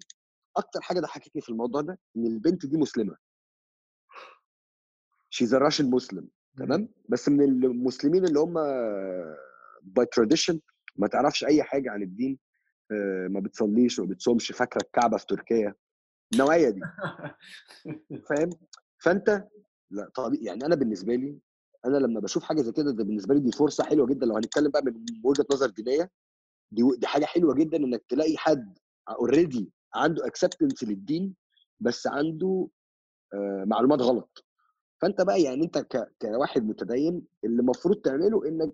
[0.56, 3.16] أكتر حاجة ضحكتني في الموضوع ده إن البنت دي مسلمة.
[5.30, 8.54] she's Russian Muslim تمام؟ بس من المسلمين اللي هم
[9.82, 10.60] by tradition
[10.96, 12.38] ما تعرفش أي حاجة عن الدين
[12.92, 15.74] آه، ما بتصليش وما بتصومش فاكرة الكعبة في تركيا؟
[16.32, 16.80] النوعية دي.
[18.28, 18.50] فاهم؟
[18.98, 19.44] فأنت
[19.90, 21.38] لا طبيعي يعني أنا بالنسبة لي
[21.86, 24.26] أنا لما بشوف حاجة زي كده ده بالنسبة لي دي فرصة حلوة جدا.
[24.26, 24.94] لو هنتكلم بقى من
[25.24, 26.10] وجهة نظر دينية
[26.72, 31.34] دي دي حاجة حلوة جدا إنك تلاقي حد already عنده acceptance للدين
[31.80, 32.68] بس عنده
[33.34, 34.44] آه، معلومات غلط.
[35.00, 36.12] فأنت بقى يعني أنت ك...
[36.22, 38.72] كواحد متدين اللي المفروض تعمله إنك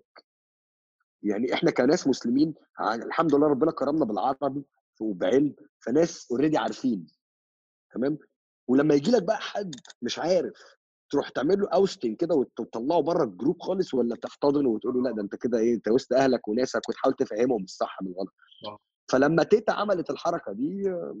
[1.23, 4.65] يعني إحنا كناس مسلمين الحمد لله ربنا كرمنا بالعربي
[5.01, 7.07] وبعلم فناس already عارفين
[7.93, 8.17] تمام؟
[8.67, 10.53] ولما يجي لك بقى حد مش عارف
[11.09, 15.01] تروح تعمل له ousting كده وت- وتطلعه بره ال group خالص ولا تحتضنه وتقول له
[15.03, 18.33] لأ ده أنت كده إيه أنت وسط أهلك وناسك وتحاول تفهمهم الصح من الغلط؟
[18.65, 18.77] صح.
[19.11, 21.15] فلما تيتا عملت الحركة دي آه،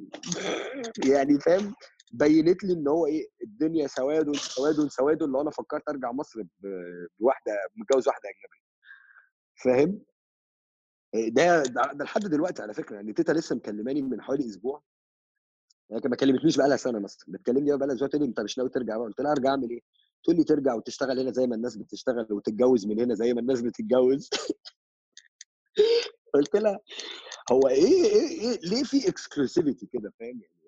[1.07, 1.73] يعني فاهم؟
[2.19, 6.41] بينت لي إن هو إيه الدنيا سواد سواد سواد اللي أنا فكرت أرجع مصر
[7.19, 8.65] بواحدة متجوز واحدة أجنبية.
[9.63, 10.01] فاهم؟
[11.31, 14.83] ده ده, ده لحد دلوقتي على فكرة يعني تيتا لسه مكلماني من حوالي أسبوع.
[15.91, 18.57] هي ما كلمتنيش بقى لها سنة مثلا بتكلمني بقى لها أسبوع تقول لي أنت مش
[18.57, 19.81] ناوي ترجع بقى؟ قلت لها أرجع أعمل إيه؟
[20.23, 23.61] تقول لي ترجع وتشتغل هنا زي ما الناس بتشتغل وتتجوز من هنا زي ما الناس
[23.61, 24.29] بتتجوز.
[26.33, 26.79] قلت لها
[27.51, 30.64] هو إيه إيه إيه ليه في exclusivity كده؟ فاهم يعني؟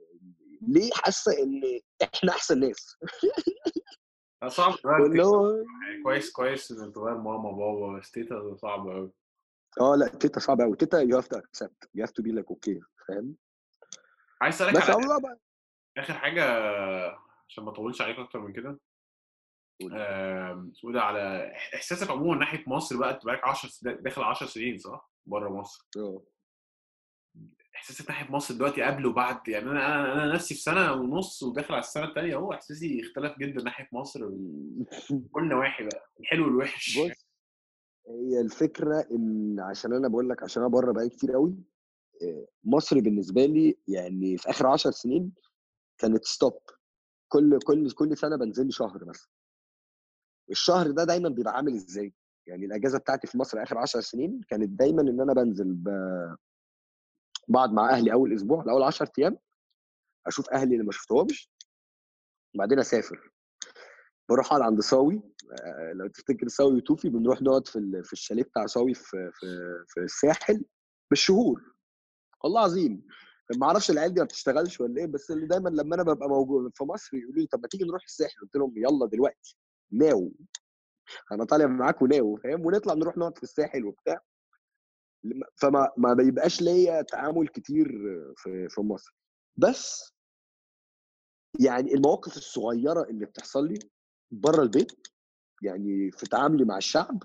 [0.62, 1.62] ليه حاسه إن
[2.04, 2.98] إحنا أحسن ناس؟
[4.48, 5.06] صعب هو
[5.56, 9.12] يعني كويس كويس انك تغير ماما بابا بس تيتا صعب قوي
[9.82, 12.48] آه لأ تيتا صعبه قوي تيتا you have to accept you have to be like
[12.48, 13.36] okay فاهم؟
[14.42, 15.40] عايز أسألك بس الله بقى
[15.98, 16.44] آخر حاجة
[17.50, 18.80] عشان ما أطولش عليك أكتر من كده.
[20.74, 25.12] اسمه ده على إحساسك عموما ناحية مصر بقى أنت بقالك 10 داخل 10 سنين صح؟
[25.26, 25.88] بره مصر.
[25.98, 26.22] آه.
[27.78, 29.48] احساسك ناحيه مصر دلوقتي قبل وبعد.
[29.48, 33.64] يعني أنا أنا نفسي في سنة ونص وداخل على السنة الثانية أهو إحساسي اختلف جدا
[33.64, 34.20] ناحية مصر
[35.34, 37.00] كل نواحي بقى الحلو والوحش.
[37.00, 37.28] بص
[38.08, 41.56] هي الفكرة إن عشان أنا بقول لك عشان أنا بره بقالي كتير قوي
[42.22, 45.32] آه، مصر بالنسبة لي يعني في آخر 10 سنين
[45.98, 46.60] كانت ستوب
[47.28, 49.30] كل كل كل سنة بنزل لي شهر مثلا.
[50.52, 52.14] الشهر ده دايما بيبقى عامل إزاي؟
[52.48, 55.90] يعني الأجازة بتاعتي في مصر آخر 10 سنين كانت دايما إن أنا بنزل ب...
[57.48, 59.38] بقعد مع أهلي أول أسبوع الأول 10 أيام
[60.28, 61.50] أشوف أهلي اللي ما شفتهمش
[62.56, 63.32] وبعدين أسافر.
[64.30, 65.22] بروح أقعد عند صاوي
[65.62, 69.46] آه، لو تفتكر صاوي وتوفي بنروح نقعد في في الشاليه بتاع صاوي في في
[69.88, 70.66] في الساحل
[71.10, 71.62] بالشهور.
[72.44, 73.08] والله عظيم.
[73.58, 76.72] ما أعرفش العيال دي ما بتشتغلش ولا إيه بس اللي دايما لما أنا ببقى موجود
[76.76, 79.58] في مصر يقولوا لي طب ما تيجي نروح الساحل؟ قلت لهم يلا دلوقتي.
[79.92, 80.32] ناو.
[81.32, 84.22] أنا طالع معاكم ناو فاهم؟ ونطلع نروح نقعد في الساحل وبتاع.
[85.56, 87.88] فما ما بيبقاش ليا تعامل كتير
[88.38, 89.16] في في مصر.
[89.58, 90.14] بس
[91.60, 93.80] يعني المواقف الصغيرة اللي بتحصل لي
[94.32, 95.08] بره البيت
[95.64, 97.24] يعني في تعاملي مع الشعب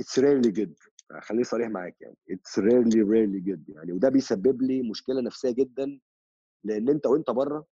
[0.00, 0.74] it's really good
[1.22, 3.92] خليني صريح معاك يعني it's really really good يعني.
[3.92, 6.00] وده بيسبب لي مشكلة نفسية جدا
[6.64, 7.66] لأن أنت وأنت بره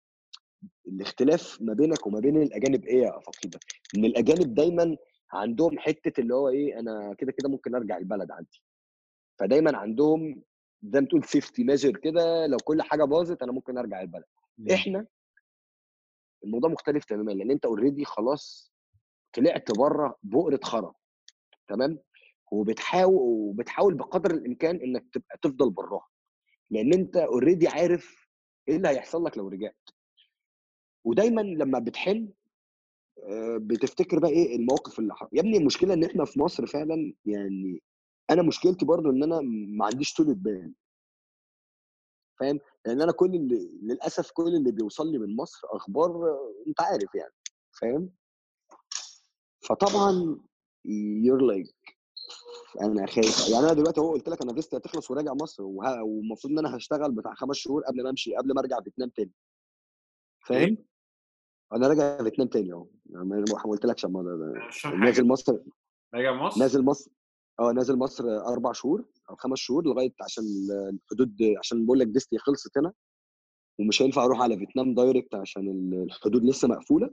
[0.88, 3.60] الاختلاف ما بينك وما بين الأجانب إيه يا فقيدة؟
[3.98, 4.98] إن الأجانب دايما
[5.32, 8.62] عندهم حتة اللي هو إيه أنا كده كده ممكن أرجع البلد عندي.
[9.40, 10.44] فدايما عندهم
[10.84, 14.26] زي ما تقول safety measure كده لو كل حاجة باظت أنا ممكن أرجع البلد.
[14.74, 15.06] إحنا
[16.44, 18.74] الموضوع مختلف تماما لأن أنت already خلاص
[19.34, 20.94] طلعت بره بؤرة خرا
[21.68, 22.00] تمام؟
[22.52, 26.08] وبتحاول وبتحاول بقدر الإمكان إنك تبقى تفضل براها
[26.70, 28.28] لأن أنت already عارف
[28.68, 29.90] إيه اللي هيحصل لك لو رجعت.
[31.04, 32.30] ودايما لما بتحن
[33.58, 37.82] بتفتكر بقى إيه المواقف اللي حصلت يا ابني المشكلة إن إحنا في مصر فعلا يعني
[38.30, 39.40] أنا مشكلتي برضو إن أنا
[39.78, 40.74] ما عنديش طولة بال.
[42.40, 46.38] فاهم؟ لأن أنا كل اللي للأسف كل اللي بيوصل لي من مصر أخبار
[46.68, 47.34] أنت عارف يعني
[47.82, 48.10] فاهم؟
[49.62, 50.40] فطبعا
[51.24, 51.76] you're like
[52.82, 53.50] أنا خايف.
[53.50, 57.12] يعني أنا دلوقتي هو قلت لك أنا فيزتي هتخلص وراجع مصر والمفروض إن أنا هشتغل
[57.12, 59.32] بتاع خمس شهور قبل ما أمشي قبل ما أرجع فيتنام تاني.
[60.46, 60.78] فاهم؟
[61.74, 65.58] أنا راجع فيتنام تاني أهو يعني ما قلتلكش فاهم نازل مصر
[66.14, 67.12] راجع مصر؟ نازل مصر
[67.60, 70.44] آه نازل مصر أربع شهور أو خمس شهور لغاية عشان
[70.94, 72.94] الحدود عشان بقول لك فيزتي خلصت هنا
[73.80, 77.10] ومش هينفع أروح على فيتنام direct عشان الحدود لسه مقفولة.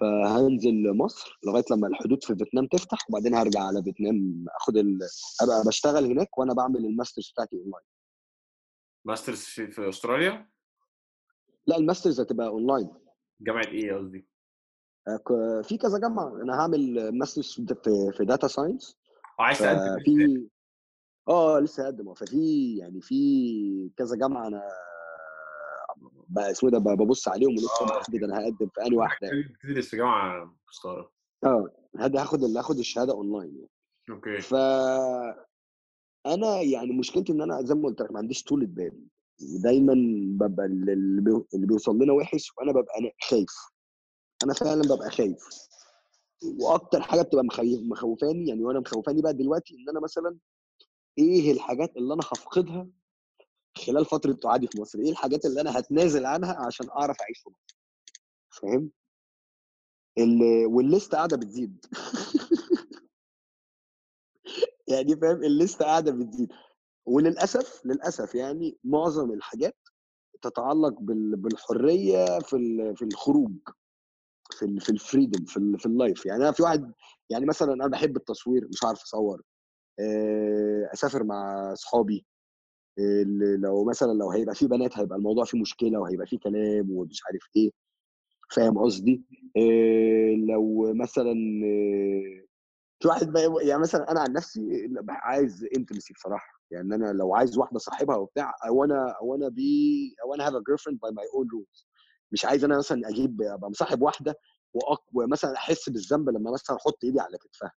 [0.00, 4.98] فهنزل مصر لغاية لما الحدود في فيتنام تفتح وبعدين هرجع على فيتنام آخد ال...
[5.42, 7.84] ابقى بشتغل هناك وأنا بعمل ال masters بتاعتي اونلاين
[9.04, 10.50] masters في, في أستراليا؟
[11.66, 12.88] لا ال masters هتبقى اونلاين
[13.40, 14.26] جامعة إيه قصدي؟
[15.08, 16.42] آه، في كذا جامعة.
[16.42, 18.96] أنا هعمل masters في في data science
[19.40, 20.48] آه عايز تقدم ففي
[21.28, 22.14] آه لسه هقدم.
[22.14, 24.62] ففي يعني في كذا جامعة أنا
[26.28, 27.98] بقى اسمه ده بقى ببص عليهم ولسه آه.
[27.98, 29.42] محدد أنا هقدم في أنهي واحدة يعني.
[29.42, 31.10] بتدرس في جامعة مستغرب.
[31.44, 33.70] آه هاخد اللي هاخد الشهادة اونلاين يعني.
[34.10, 34.40] أوكي.
[34.40, 34.54] ف
[36.26, 39.06] أنا يعني مشكلتي إن أنا زي ما قلت لك ما عنديش طولة بال
[39.40, 39.94] دايما
[40.38, 43.52] ببقى اللي بي- اللي بيوصل لنا وحش وأنا ببقى خايف.
[44.44, 45.38] أنا فعلا ببقى خايف.
[46.60, 50.38] وأكتر حاجة بتبقى مخوفاني يعني وأنا مخوفاني بقى دلوقتي إن أنا مثلا
[51.18, 52.88] إيه الحاجات اللي أنا هفقدها
[53.86, 57.50] خلال فترة قعدي في مصر؟ إيه الحاجات اللي أنا هتنازل عنها عشان أعرف أعيش في
[57.50, 57.76] مصر؟
[58.50, 58.90] فاهم؟
[60.18, 61.86] ال- وال list قاعدة بتزيد.
[64.88, 66.48] يعني فاهم؟ ال list قاعدة بتزيد.
[67.06, 69.76] وللأسف للأسف يعني معظم الحاجات
[70.42, 73.52] تتعلق بال- بالحرية في في الخروج
[74.50, 76.92] في في ال freedom في في ال life يعني أنا في واحد
[77.30, 79.42] يعني مثلا أنا بحب التصوير مش عارف أصور
[80.94, 82.26] أسافر مع اصحابي
[83.58, 87.48] لو مثلا لو هيبقى في بنات هيبقى الموضوع فيه مشكلة وهيبقى فيه كلام ومش عارف
[87.56, 87.70] إيه.
[88.54, 89.22] فاهم قصدي؟
[90.48, 91.34] لو مثلا
[93.00, 96.60] في واحد بقى يعني مثلا أنا عن نفسي عايز intimacy بصراحة.
[96.70, 100.54] يعني أنا لو عايز واحدة صاحبها وبتاع I wanna I wanna be I wanna have
[100.54, 101.86] a girlfriend by my own rules.
[102.32, 104.34] مش عايز أنا مثلا أجيب أبقى مصاحب واحدة
[105.14, 107.72] ومثلا أحس بالذنب لما مثلا أحط إيدي على كتفها.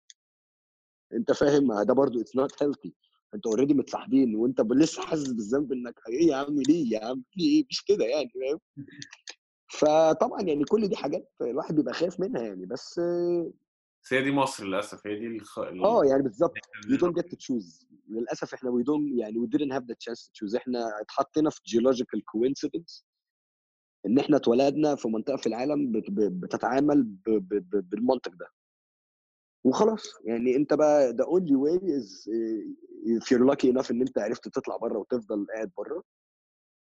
[1.13, 2.93] أنت فاهم؟ ده برضو it's not healthy
[3.35, 7.41] أنت already متصاحبين وأنت لسه حاسس بالذنب إنك إيه يا عم ليه يا عم في
[7.41, 8.59] إيه مش كده يعني فاهم؟
[9.79, 12.65] فطبعا يعني كل دي حاجات الواحد بيبقى خايف منها يعني.
[12.65, 13.01] بس
[14.03, 15.59] بس هي دي مصر للأسف هي دي الخ...
[15.59, 17.85] ال- آه يعني بالظبط you don't get to choose.
[18.09, 20.55] للأسف إحنا we don't يعني we didn't have the chance to choose.
[20.55, 23.03] إحنا اتحطينا في geological coincidence
[24.05, 25.91] إن إحنا اتولدنا في منطقة في العالم
[26.39, 28.47] بتتعامل ب- ب- ب- بالمنطق ده.
[29.63, 30.03] وخلاص.
[30.25, 32.65] يعني أنت بقى the only way is eh,
[33.19, 36.03] if you're lucky enough إن أنت عرفت تطلع بره وتفضل قاعد بره.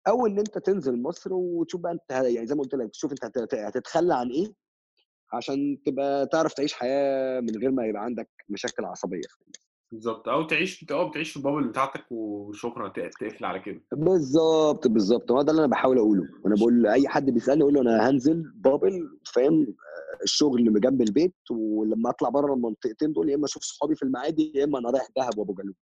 [0.08, 3.24] أو إن أنت تنزل مصر وتشوف بقى أنت يعني زي ما قلت لك تشوف أنت
[3.24, 4.63] هت- هتتخلى عن إيه.
[5.36, 9.20] عشان تبقى تعرف تعيش حياة من غير ما يبقى عندك مشاكل عصبية.
[9.92, 10.28] بالظبط.
[10.28, 13.80] أو تعيش آه بتعيش في البابل بتاعتك وشكرا تقفل على كده.
[13.92, 15.30] بالظبط بالظبط.
[15.30, 16.22] هو ده اللي أنا بحاول أقوله.
[16.44, 21.34] وأنا بقول لأي حد بيسألني أقول له أنا هنزل بابل فاهم؟ آه، الشغل جنب البيت
[21.50, 25.08] ولما أطلع بره المنطقتين دول يا إما أشوف صحابي في المعادي يا إما أنا رايح
[25.16, 25.74] دهب وأبو جالوم.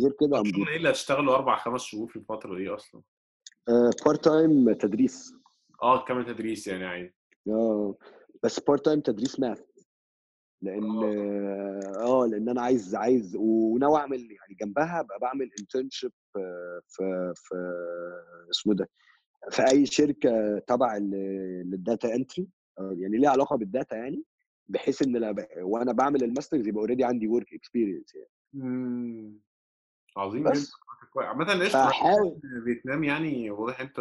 [0.00, 3.02] غير كده إيه اللي هتشتغله أربع خمس شهور في الفترة دي أصلا؟
[4.06, 5.34] part time تدريس.
[5.82, 7.14] آه كمان تدريس يعني عادي.
[7.48, 7.94] آه.
[8.44, 9.62] بس part time تدريس math
[10.62, 10.84] لأن
[11.96, 12.26] آه.
[12.26, 16.12] لأن أنا عايز عايز وناوي أعمل يعني جنبها ابقى بعمل internship
[16.88, 17.54] في في
[18.50, 18.88] اسمه ده
[19.50, 24.24] في أي شركة تبع لل data entry يعني ليها علاقة بال data يعني
[24.68, 29.40] بحيث إن وأنا بعمل ال masters يبقى already عندي work experience يعني.
[30.16, 30.72] عظيم بس.
[31.62, 31.88] قشطة.
[31.88, 32.40] فحاول.
[32.64, 34.00] فيتنام يعني واضح أنت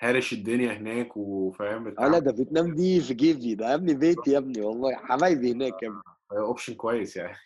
[0.00, 3.94] هارش الدنيا هناك وفاهم آه لا بتتعامل ده فيتنام دي في جيبي ده يا ابني
[3.94, 6.00] بيتي يا ابني والله حبايبي هناك يا ابني.
[6.32, 7.36] option كويس يعني.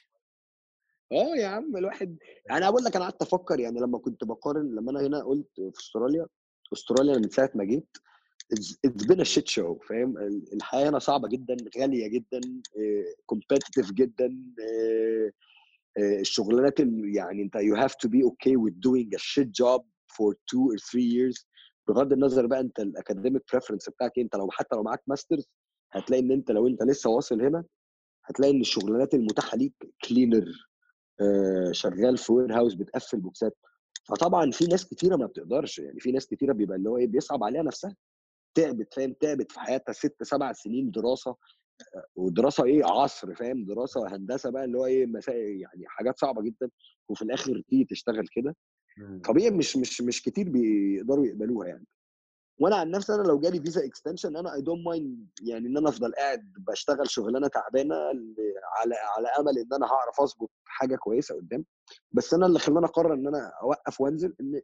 [1.12, 2.16] آه يا عم الواحد
[2.47, 5.79] يعني أقول لك أنا قعدت أفكر يعني لما كنت بقارن لما أنا هنا قلت في
[5.81, 6.27] أستراليا
[6.73, 7.97] أستراليا من ساعة ما جيت
[8.85, 12.41] it's been shit show فاهم؟ ال- الحياة هنا صعبة جدا غالية جدا
[13.93, 14.27] جدا
[14.61, 15.33] آه،
[15.99, 16.81] آه، الشغلانات
[17.15, 19.83] يعني أنت you have to be okay with doing a shit job
[20.16, 21.47] for two or three years
[21.88, 25.48] بغض النظر بقى انت ال academic preference بتاعك إيه، انت لو حتى لو معاك masters
[25.92, 27.64] هتلاقي إن أنت لو أنت لسه واصل هنا
[28.24, 29.74] هتلاقي إن الشغلانات المتاحة ليك
[30.09, 30.44] cleaner
[31.72, 33.56] شغال في warehouse بتقفل بوكسات.
[34.09, 37.44] فطبعا في ناس كتيرة ما بتقدرش يعني في ناس كتيرة بيبقى اللي هو إيه بيصعب
[37.44, 37.96] عليها نفسها.
[38.54, 41.36] تعبت فاهم؟ تعبت في حياتها ست سبع سنين دراسة
[42.16, 46.70] ودراسة إيه عصر فاهم؟ دراسة هندسة بقى اللي هو إيه مسائل يعني حاجات صعبة جدا.
[47.09, 48.56] وفي الآخر تيجي تشتغل كده.
[49.24, 51.86] طبيعي مش مش مش كتير بيقدروا يقبلوها يعني.
[52.59, 55.89] وأنا عن نفسي أنا لو جالي فيزا extension أنا I don't mind يعني إن أنا
[55.89, 57.94] أفضل قاعد بشتغل شغلانة تعبانة
[58.81, 61.64] على على أمل إن أنا هعرف أظبط حاجة كويسة قدام.
[62.12, 64.60] بس أنا اللي خلاني أقرر إن أنا أوقف وأنزل إن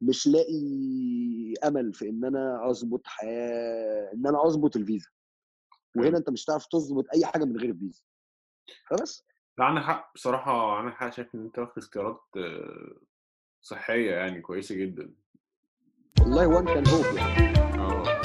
[0.00, 5.10] مش لاقي أمل في إن أنا أظبط حياه إن أنا أظبط الفيزا
[5.96, 8.02] وهنا أنت مش هتعرف تظبط أي حاجة من غير الفيزا
[8.90, 9.26] فبس.
[9.58, 12.20] لا عندك حق بصراحة عندك حق شايف إن أنت واخد اختيارات
[13.64, 15.10] صحية يعني كويسة جدا.
[16.20, 17.58] والله وان كان هوب يعني.
[17.78, 18.20] آه.